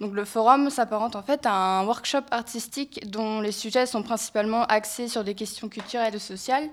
Donc 0.00 0.12
le 0.12 0.24
forum 0.24 0.70
s'apparente 0.70 1.14
en 1.14 1.22
fait 1.22 1.46
à 1.46 1.52
un 1.52 1.86
workshop 1.86 2.24
artistique 2.30 3.08
dont 3.10 3.40
les 3.40 3.52
sujets 3.52 3.86
sont 3.86 4.02
principalement 4.02 4.64
axés 4.64 5.08
sur 5.08 5.22
des 5.22 5.34
questions 5.34 5.68
culturelles 5.68 6.16
et 6.16 6.18
sociales, 6.18 6.68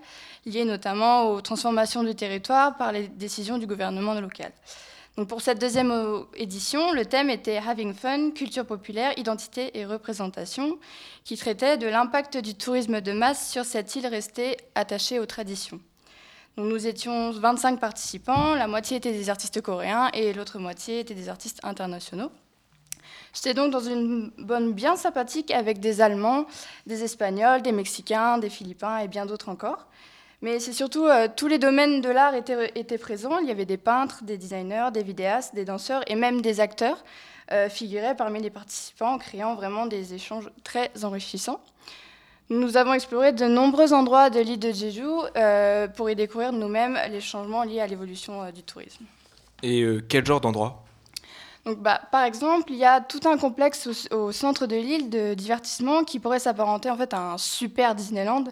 liées 0.45 0.65
notamment 0.65 1.29
aux 1.29 1.41
transformations 1.41 2.03
du 2.03 2.15
territoire 2.15 2.77
par 2.77 2.91
les 2.91 3.07
décisions 3.07 3.59
du 3.59 3.67
gouvernement 3.67 4.15
local. 4.15 4.51
Donc 5.17 5.27
pour 5.27 5.41
cette 5.41 5.59
deuxième 5.59 5.93
édition, 6.35 6.93
le 6.93 7.05
thème 7.05 7.29
était 7.29 7.57
Having 7.57 7.93
Fun, 7.93 8.31
culture 8.31 8.65
populaire, 8.65 9.11
identité 9.17 9.77
et 9.77 9.85
représentation, 9.85 10.79
qui 11.25 11.37
traitait 11.37 11.77
de 11.77 11.85
l'impact 11.85 12.37
du 12.37 12.55
tourisme 12.55 13.01
de 13.01 13.11
masse 13.11 13.51
sur 13.51 13.65
cette 13.65 13.93
île 13.95 14.07
restée 14.07 14.57
attachée 14.73 15.19
aux 15.19 15.25
traditions. 15.25 15.81
Nous 16.57 16.87
étions 16.87 17.31
25 17.31 17.79
participants, 17.79 18.55
la 18.55 18.67
moitié 18.67 18.97
étaient 18.97 19.11
des 19.11 19.29
artistes 19.29 19.61
coréens 19.61 20.09
et 20.13 20.33
l'autre 20.33 20.59
moitié 20.59 20.99
étaient 20.99 21.13
des 21.13 21.29
artistes 21.29 21.59
internationaux. 21.63 22.31
J'étais 23.33 23.53
donc 23.53 23.71
dans 23.71 23.79
une 23.79 24.31
bonne 24.37 24.73
bien 24.73 24.95
sympathique 24.95 25.51
avec 25.51 25.79
des 25.79 26.01
Allemands, 26.01 26.45
des 26.85 27.03
Espagnols, 27.03 27.61
des 27.61 27.71
Mexicains, 27.71 28.37
des 28.37 28.49
Philippins 28.49 28.97
et 28.99 29.07
bien 29.07 29.25
d'autres 29.25 29.49
encore. 29.49 29.87
Mais 30.41 30.59
c'est 30.59 30.73
surtout 30.73 31.05
euh, 31.05 31.27
tous 31.33 31.47
les 31.47 31.59
domaines 31.59 32.01
de 32.01 32.09
l'art 32.09 32.33
étaient, 32.33 32.97
présents. 32.97 33.37
Il 33.37 33.47
y 33.47 33.51
avait 33.51 33.65
des 33.65 33.77
peintres, 33.77 34.23
des 34.23 34.37
designers, 34.37 34.89
des 34.91 35.03
vidéastes, 35.03 35.53
des 35.53 35.65
danseurs 35.65 36.01
et 36.07 36.15
même 36.15 36.41
des 36.41 36.59
acteurs 36.59 37.03
euh, 37.51 37.69
figuraient 37.69 38.15
parmi 38.15 38.41
les 38.41 38.49
participants, 38.49 39.17
créant 39.17 39.55
vraiment 39.55 39.85
des 39.85 40.13
échanges 40.13 40.49
très 40.63 40.89
enrichissants. 41.03 41.61
Nous 42.49 42.75
avons 42.75 42.93
exploré 42.93 43.31
de 43.31 43.45
nombreux 43.45 43.93
endroits 43.93 44.29
de 44.29 44.39
l'île 44.39 44.59
de 44.59 44.71
Jeju 44.71 45.05
euh, 45.37 45.87
pour 45.87 46.09
y 46.09 46.15
découvrir 46.15 46.51
nous-mêmes 46.51 46.97
les 47.09 47.21
changements 47.21 47.63
liés 47.63 47.79
à 47.79 47.87
l'évolution 47.87 48.51
du 48.51 48.63
tourisme. 48.63 49.05
Et 49.63 49.85
quel 50.09 50.25
genre 50.25 50.41
d'endroit? 50.41 50.83
Donc, 51.65 51.77
bah, 51.77 52.01
par 52.11 52.23
exemple, 52.23 52.71
il 52.71 52.77
y 52.77 52.85
a 52.85 53.01
tout 53.01 53.19
un 53.25 53.37
complexe 53.37 54.07
au, 54.09 54.31
centre 54.31 54.65
de 54.65 54.75
l'île 54.75 55.11
de 55.11 55.35
divertissement 55.35 56.03
qui 56.03 56.19
pourrait 56.19 56.39
s'apparenter 56.39 56.89
en 56.89 56.97
fait 56.97 57.13
à 57.13 57.33
un 57.33 57.37
super 57.37 57.93
Disneyland 57.93 58.45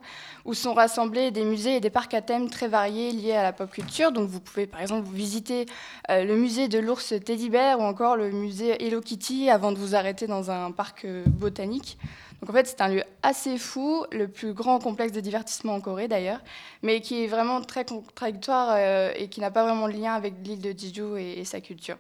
où 0.45 0.53
sont 0.53 0.76
rassemblés 0.76 1.32
des 1.32 1.43
musées 1.43 1.78
et 1.78 1.80
des 1.80 1.89
parcs 1.89 2.14
à 2.14 2.22
thème 2.22 2.51
très 2.51 2.68
variés 2.68 3.12
liés 3.12 3.34
à 3.34 3.41
la 3.41 3.51
pop 3.51 3.72
culture. 3.72 4.12
Donc, 4.12 4.30
vous 4.30 4.39
pouvez 4.39 4.68
par 4.68 4.80
exemple 4.80 5.07
visiter 5.12 5.66
euh, 6.12 6.24
le 6.24 6.36
musée 6.36 6.68
de 6.68 6.78
l'ours 6.78 7.16
Teddy 7.26 7.49
Bear 7.49 7.80
ou 7.80 7.84
encore 7.84 8.16
le 8.16 8.30
musée 8.30 8.86
Hello 8.86 9.01
Kitty 9.01 9.49
avant 9.49 9.72
de 9.72 9.80
vous 9.80 9.95
arrêter 9.95 10.28
dans 10.28 10.51
un 10.51 10.72
parc 10.72 11.05
euh, 11.05 11.24
botanique. 11.26 11.97
Donc 12.41 12.51
en 12.51 12.53
fait, 12.53 12.68
c'est 12.68 12.82
un 12.82 12.89
lieu 12.89 13.03
assez 13.24 13.57
fou, 13.57 14.05
le 14.12 14.28
plus 14.28 14.53
grand 14.53 14.80
complexe 14.80 15.14
de 15.14 15.20
divertissement 15.20 15.74
en 15.74 15.82
Corée 15.82 16.07
d'ailleurs, 16.07 16.39
mais 16.84 17.01
qui 17.01 17.24
est 17.24 17.28
vraiment 17.28 17.60
très 17.62 17.86
contradictoire 17.86 18.70
euh, 18.78 19.12
et 19.16 19.30
qui 19.30 19.41
n'a 19.41 19.51
pas 19.51 19.64
vraiment 19.64 19.88
de 19.88 19.93
lien 19.93 20.14
avec 20.14 20.36
l'île 20.43 20.62
de 20.62 20.78
Jeju 20.78 21.20
et 21.20 21.43
sa 21.43 21.60
culture. 21.60 21.97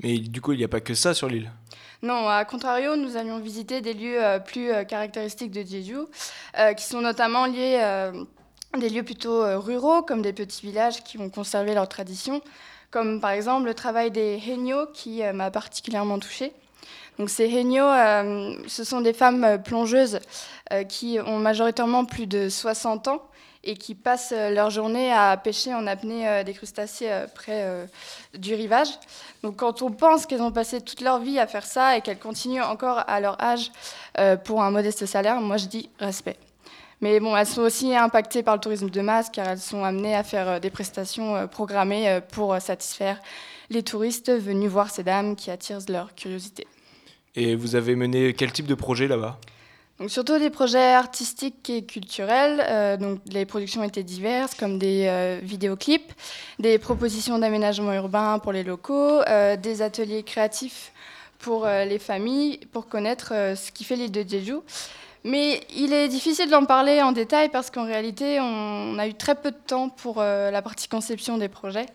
Mais 0.00 0.18
du 0.18 0.40
coup, 0.40 0.52
il 0.52 0.58
n'y 0.58 0.64
a 0.64 0.68
pas 0.68 0.80
que 0.80 0.94
ça 0.94 1.14
sur 1.14 1.28
l'île. 1.28 1.50
Non, 2.00 2.28
à 2.28 2.44
contrario, 2.44 2.94
nous 2.94 3.16
allions 3.16 3.40
visiter 3.40 3.80
des 3.80 3.92
lieux 3.92 4.24
euh, 4.24 4.38
plus 4.38 4.70
euh, 4.70 4.84
caractéristiques 4.84 5.50
de 5.50 5.62
Jeju, 5.62 5.96
euh, 6.56 6.72
qui 6.74 6.84
sont 6.84 7.00
notamment 7.00 7.46
liés 7.46 7.80
à 7.80 8.12
des 8.78 8.88
lieux 8.88 9.02
plutôt 9.02 9.42
ruraux, 9.60 10.02
comme 10.02 10.22
des 10.22 10.32
petits 10.32 10.64
villages 10.64 11.02
qui 11.02 11.18
ont 11.18 11.28
conservé 11.28 11.74
leurs 11.74 11.88
traditions, 11.88 12.40
comme 12.90 13.20
par 13.20 13.30
exemple 13.30 13.66
le 13.66 13.74
travail 13.74 14.10
des 14.12 14.40
Henyo, 14.46 14.86
qui 14.92 15.22
m'a 15.32 15.50
particulièrement 15.50 16.18
touchée. 16.18 16.52
Donc 17.18 17.30
ces 17.30 17.46
Henyo, 17.46 17.84
ce 18.68 18.84
sont 18.84 19.00
des 19.00 19.14
femmes 19.14 19.60
plongeuses 19.64 20.20
qui 20.88 21.18
ont 21.24 21.38
majoritairement 21.38 22.04
plus 22.04 22.26
de 22.26 22.50
60 22.50 23.08
ans 23.08 23.22
et 23.68 23.76
qui 23.76 23.94
passent 23.94 24.32
euh, 24.34 24.50
leur 24.50 24.70
journée 24.70 25.12
à 25.12 25.36
pêcher 25.36 25.74
en 25.74 25.86
apnée 25.86 26.26
euh, 26.26 26.42
des 26.42 26.54
crustacés 26.54 27.10
euh, 27.10 27.26
près 27.32 27.86
du 28.36 28.54
rivage. 28.54 28.88
Donc 29.42 29.56
quand 29.56 29.82
on 29.82 29.90
pense 29.90 30.24
qu'elles 30.24 30.40
ont 30.40 30.50
passé 30.50 30.80
toute 30.80 31.02
leur 31.02 31.20
vie 31.20 31.38
à 31.38 31.46
faire 31.46 31.66
ça 31.66 31.96
et 31.96 32.00
qu'elles 32.00 32.18
continuent 32.18 32.62
encore 32.62 33.04
à 33.06 33.20
leur 33.20 33.40
âge 33.42 33.70
pour 34.44 34.62
un 34.62 34.70
modeste 34.70 35.04
salaire, 35.04 35.40
moi 35.40 35.58
je 35.58 35.66
dis 35.66 35.90
respect. 35.98 36.36
Mais 37.00 37.20
bon, 37.20 37.36
elles 37.36 37.46
sont 37.46 37.60
aussi 37.60 37.94
impactées 37.94 38.42
par 38.42 38.54
le 38.54 38.60
tourisme 38.60 38.88
de 38.88 39.00
masse 39.00 39.28
car 39.30 39.46
elles 39.46 39.58
sont 39.58 39.84
amenées 39.84 40.14
à 40.14 40.24
faire 40.24 40.60
des 40.60 40.70
prestations 40.70 41.46
programmées 41.48 42.20
pour 42.32 42.58
satisfaire 42.60 43.20
les 43.70 43.82
touristes 43.82 44.30
venus 44.30 44.70
voir 44.70 44.90
ces 44.90 45.04
dames 45.04 45.36
qui 45.36 45.50
attirent 45.50 45.80
leur 45.88 46.14
curiosité. 46.14 46.66
Et 47.34 47.54
vous 47.54 47.76
avez 47.76 47.94
mené 47.96 48.32
quel 48.32 48.52
type 48.52 48.66
de 48.66 48.74
projet 48.74 49.06
là-bas? 49.06 49.38
Surtout 50.06 50.38
des 50.38 50.50
projets 50.50 50.94
artistiques 50.94 51.68
et 51.70 51.84
culturels. 51.84 52.64
euh, 52.68 52.96
donc 52.96 53.18
les 53.32 53.44
productions 53.44 53.82
étaient 53.82 54.04
diverses, 54.04 54.54
comme 54.54 54.78
des 54.78 55.06
euh, 55.08 55.40
vidéoclips, 55.42 56.12
des 56.60 56.78
propositions 56.78 57.36
d'aménagement 57.40 57.92
urbain 57.92 58.38
pour 58.38 58.52
les 58.52 58.62
locaux, 58.62 59.20
euh, 59.22 59.56
des 59.56 59.82
ateliers 59.82 60.22
créatifs 60.22 60.92
pour 61.40 61.66
euh, 61.66 61.84
les 61.84 61.98
familles, 61.98 62.60
pour 62.72 62.86
connaître 62.86 63.30
ce 63.56 63.72
qui 63.72 63.82
fait 63.82 63.96
l'île 63.96 64.12
de 64.12 64.22
Jeju. 64.22 64.58
Mais 65.24 65.62
il 65.76 65.92
est 65.92 66.06
difficile 66.06 66.48
d'en 66.48 66.64
parler 66.64 67.02
en 67.02 67.10
détail 67.10 67.48
parce 67.48 67.68
qu'en 67.68 67.84
réalité, 67.84 68.38
on 68.40 68.96
a 69.00 69.08
eu 69.08 69.14
très 69.14 69.34
peu 69.34 69.50
de 69.50 69.56
temps 69.66 69.88
pour 69.88 70.22
la 70.22 70.62
partie 70.62 70.86
conception 70.86 71.38
des 71.38 71.48
projets. 71.48 71.86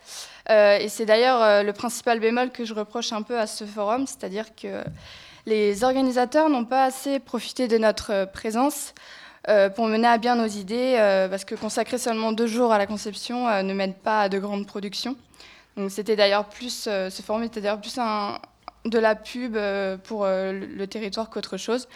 Et 0.50 0.90
c'est 0.90 1.06
d'ailleurs 1.06 1.64
le 1.64 1.72
principal 1.72 2.20
bémol 2.20 2.52
que 2.52 2.66
je 2.66 2.74
reproche 2.74 3.14
un 3.14 3.22
peu 3.22 3.40
à 3.40 3.48
ce 3.48 3.64
forum, 3.64 4.06
c'est-à-dire 4.08 4.54
que 4.56 4.84
les 5.46 5.84
organisateurs 5.84 6.50
n'ont 6.50 6.66
pas 6.66 6.86
assez 6.86 7.20
profité 7.20 7.68
de 7.68 7.78
notre 7.78 8.12
euh, 8.12 8.26
présence 8.26 8.94
euh, 9.50 9.70
pour 9.70 9.88
mener 9.88 10.08
à 10.08 10.18
bien 10.18 10.36
nos 10.36 10.48
idées, 10.48 10.96
euh, 10.98 11.28
parce 11.28 11.44
que 11.44 11.56
consacrer 11.56 11.98
seulement 11.98 12.32
deux 12.32 12.48
jours 12.48 12.72
à 12.72 12.78
la 12.78 12.88
conception 12.88 13.62
ne 13.62 13.74
mène 13.74 13.94
pas 13.94 14.22
à 14.22 14.30
de 14.30 14.40
grandes 14.40 14.66
productions. 14.66 15.18
Donc 15.76 15.92
c'était 15.92 16.16
d'ailleurs 16.16 16.46
plus, 16.46 16.84
ce 16.84 17.22
forum 17.26 17.44
était 17.44 17.60
d'ailleurs 17.60 17.82
plus 17.82 18.00
de 18.86 19.00
la 19.00 19.16
pub 19.16 19.58
pour 20.04 20.26
le, 20.26 20.86
territoire 20.86 21.30
qu'autre 21.30 21.58
chose. 21.58 21.90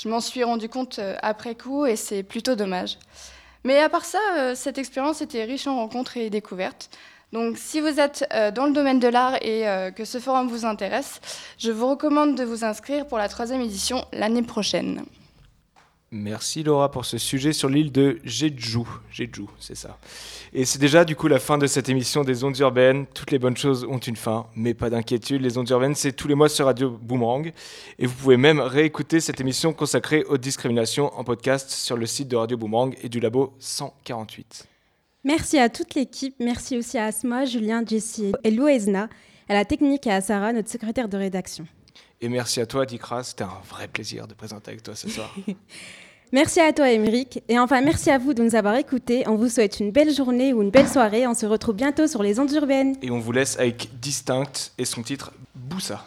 Je 0.00 0.08
m'en 0.08 0.20
suis 0.20 0.44
rendu 0.44 0.68
compte 0.68 1.00
après 1.22 1.54
coup 1.54 1.84
et 1.84 1.96
c'est 1.96 2.22
plutôt 2.22 2.54
dommage. 2.54 2.98
Mais 3.64 3.80
à 3.80 3.88
part 3.88 4.04
ça, 4.04 4.54
cette 4.54 4.78
expérience 4.78 5.20
était 5.20 5.42
riche 5.42 5.66
en 5.66 5.76
rencontres 5.76 6.16
et 6.16 6.30
découvertes. 6.30 6.88
Donc 7.32 7.58
si 7.58 7.80
vous 7.80 8.00
êtes 8.00 8.24
euh, 8.32 8.50
dans 8.50 8.66
le 8.66 8.72
domaine 8.72 9.00
de 9.00 9.08
l'art 9.08 9.36
et 9.42 9.68
euh, 9.68 9.90
que 9.90 10.04
ce 10.04 10.18
forum 10.18 10.48
vous 10.48 10.64
intéresse, 10.64 11.20
je 11.58 11.70
vous 11.70 11.88
recommande 11.88 12.36
de 12.36 12.44
vous 12.44 12.64
inscrire 12.64 13.06
pour 13.06 13.18
la 13.18 13.28
troisième 13.28 13.60
édition 13.60 14.04
l'année 14.12 14.42
prochaine. 14.42 15.04
Merci 16.12 16.62
Laura 16.62 16.90
pour 16.90 17.04
ce 17.04 17.18
sujet 17.18 17.52
sur 17.52 17.68
l'île 17.68 17.90
de 17.90 18.20
Jeju. 18.22 18.84
Jeju, 19.10 19.46
c'est 19.58 19.74
ça. 19.74 19.98
Et 20.52 20.64
c'est 20.64 20.78
déjà 20.78 21.04
du 21.04 21.16
coup 21.16 21.26
la 21.26 21.40
fin 21.40 21.58
de 21.58 21.66
cette 21.66 21.88
émission 21.88 22.22
des 22.22 22.44
ondes 22.44 22.56
urbaines. 22.58 23.06
Toutes 23.12 23.32
les 23.32 23.40
bonnes 23.40 23.56
choses 23.56 23.84
ont 23.84 23.98
une 23.98 24.14
fin, 24.14 24.46
mais 24.54 24.72
pas 24.72 24.88
d'inquiétude. 24.88 25.42
Les 25.42 25.58
ondes 25.58 25.68
urbaines, 25.68 25.96
c'est 25.96 26.12
tous 26.12 26.28
les 26.28 26.36
mois 26.36 26.48
sur 26.48 26.66
Radio 26.66 26.90
Boomerang. 26.90 27.52
Et 27.98 28.06
vous 28.06 28.14
pouvez 28.14 28.36
même 28.36 28.60
réécouter 28.60 29.18
cette 29.18 29.40
émission 29.40 29.72
consacrée 29.72 30.22
aux 30.24 30.38
discriminations 30.38 31.12
en 31.18 31.24
podcast 31.24 31.70
sur 31.70 31.96
le 31.96 32.06
site 32.06 32.28
de 32.28 32.36
Radio 32.36 32.56
Boomerang 32.56 32.94
et 33.02 33.08
du 33.08 33.18
labo 33.18 33.52
148. 33.58 34.68
Merci 35.26 35.58
à 35.58 35.68
toute 35.68 35.96
l'équipe. 35.96 36.36
Merci 36.38 36.78
aussi 36.78 36.98
à 36.98 37.06
Asma, 37.06 37.44
Julien, 37.44 37.82
Jessie 37.84 38.30
et 38.44 38.52
Louesna, 38.52 39.08
à 39.48 39.54
la 39.54 39.64
technique 39.64 40.06
et 40.06 40.12
à 40.12 40.20
Sarah, 40.20 40.52
notre 40.52 40.70
secrétaire 40.70 41.08
de 41.08 41.16
rédaction. 41.16 41.66
Et 42.20 42.28
merci 42.28 42.60
à 42.60 42.66
toi, 42.66 42.86
Dikra. 42.86 43.24
C'était 43.24 43.42
un 43.42 43.60
vrai 43.68 43.88
plaisir 43.88 44.28
de 44.28 44.34
présenter 44.34 44.70
avec 44.70 44.84
toi 44.84 44.94
ce 44.94 45.10
soir. 45.10 45.34
Merci 46.32 46.60
à 46.60 46.72
toi, 46.72 46.90
Émeric. 46.90 47.40
Et 47.48 47.56
enfin, 47.56 47.80
merci 47.82 48.10
à 48.10 48.18
vous 48.18 48.34
de 48.34 48.42
nous 48.42 48.56
avoir 48.56 48.74
écoutés. 48.74 49.22
On 49.28 49.36
vous 49.36 49.48
souhaite 49.48 49.78
une 49.78 49.92
belle 49.92 50.12
journée 50.12 50.52
ou 50.52 50.60
une 50.60 50.70
belle 50.70 50.88
soirée. 50.88 51.24
On 51.24 51.34
se 51.34 51.46
retrouve 51.46 51.76
bientôt 51.76 52.08
sur 52.08 52.20
les 52.20 52.40
ondes 52.40 52.50
urbaines. 52.52 52.96
et 53.00 53.12
on 53.12 53.20
vous 53.20 53.30
laisse 53.30 53.56
avec 53.60 54.00
Distinct 54.00 54.72
et 54.76 54.84
son 54.84 55.04
titre 55.04 55.32
Boussa. 55.54 56.04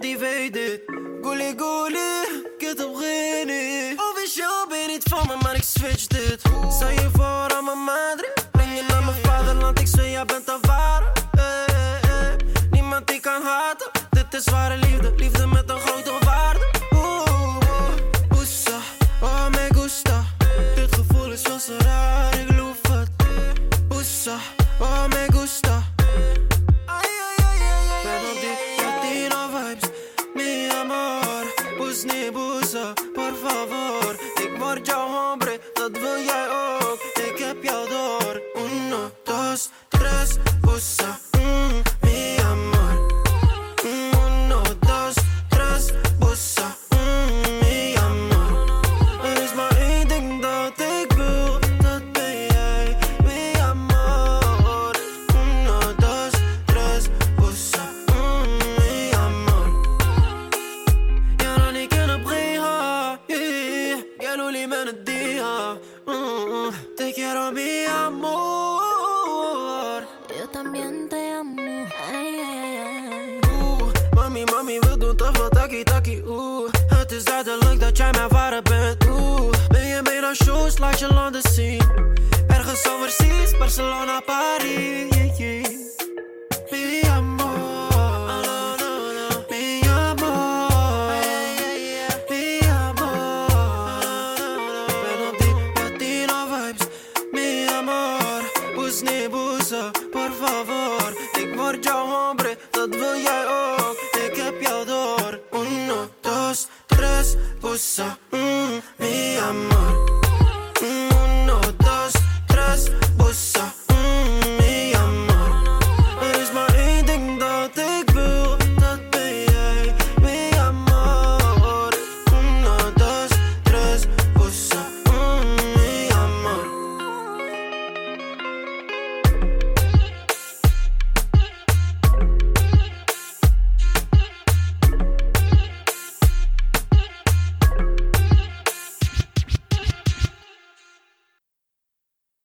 niemand 0.00 0.02
die 0.02 0.18
weet 0.18 0.52
dit 0.52 0.80
Goelie 1.22 1.54
goelie, 1.56 2.54
kut 2.58 2.84
op 2.84 2.96
genie 2.96 3.92
Of 3.96 4.22
is 4.24 4.34
jou 4.34 4.68
ben 4.68 4.86
niet 4.86 5.02
van 5.08 5.26
me, 5.26 5.36
maar 5.42 5.54
ik 5.54 5.62
switch 5.62 6.06
dit. 6.06 6.42
Zou 6.78 6.90
je 6.90 7.08
voor 7.12 7.56
aan 7.56 7.64
mijn 7.64 7.78
madre? 7.84 8.32
Breng 8.52 8.76
je 8.76 8.84
naar 8.88 9.04
mijn 9.04 9.16
vaderland, 9.22 9.80
ik 9.80 9.86
zweer 9.86 10.10
jij 10.10 10.24
bent 10.24 10.48
een 10.48 10.60
ware. 10.60 11.12
Eh, 11.32 11.68
eh, 11.68 12.32
eh. 12.32 12.38
Niemand 12.70 13.06
die 13.06 13.20
kan 13.20 13.42
haten, 13.42 13.90
dit 14.10 14.34
is 14.34 14.44
ware 14.44 14.76
liefde. 14.76 15.12
Liefde 15.16 15.46
met 15.46 15.70
een 15.70 15.78
groot 15.78 16.06
grote 16.06 16.19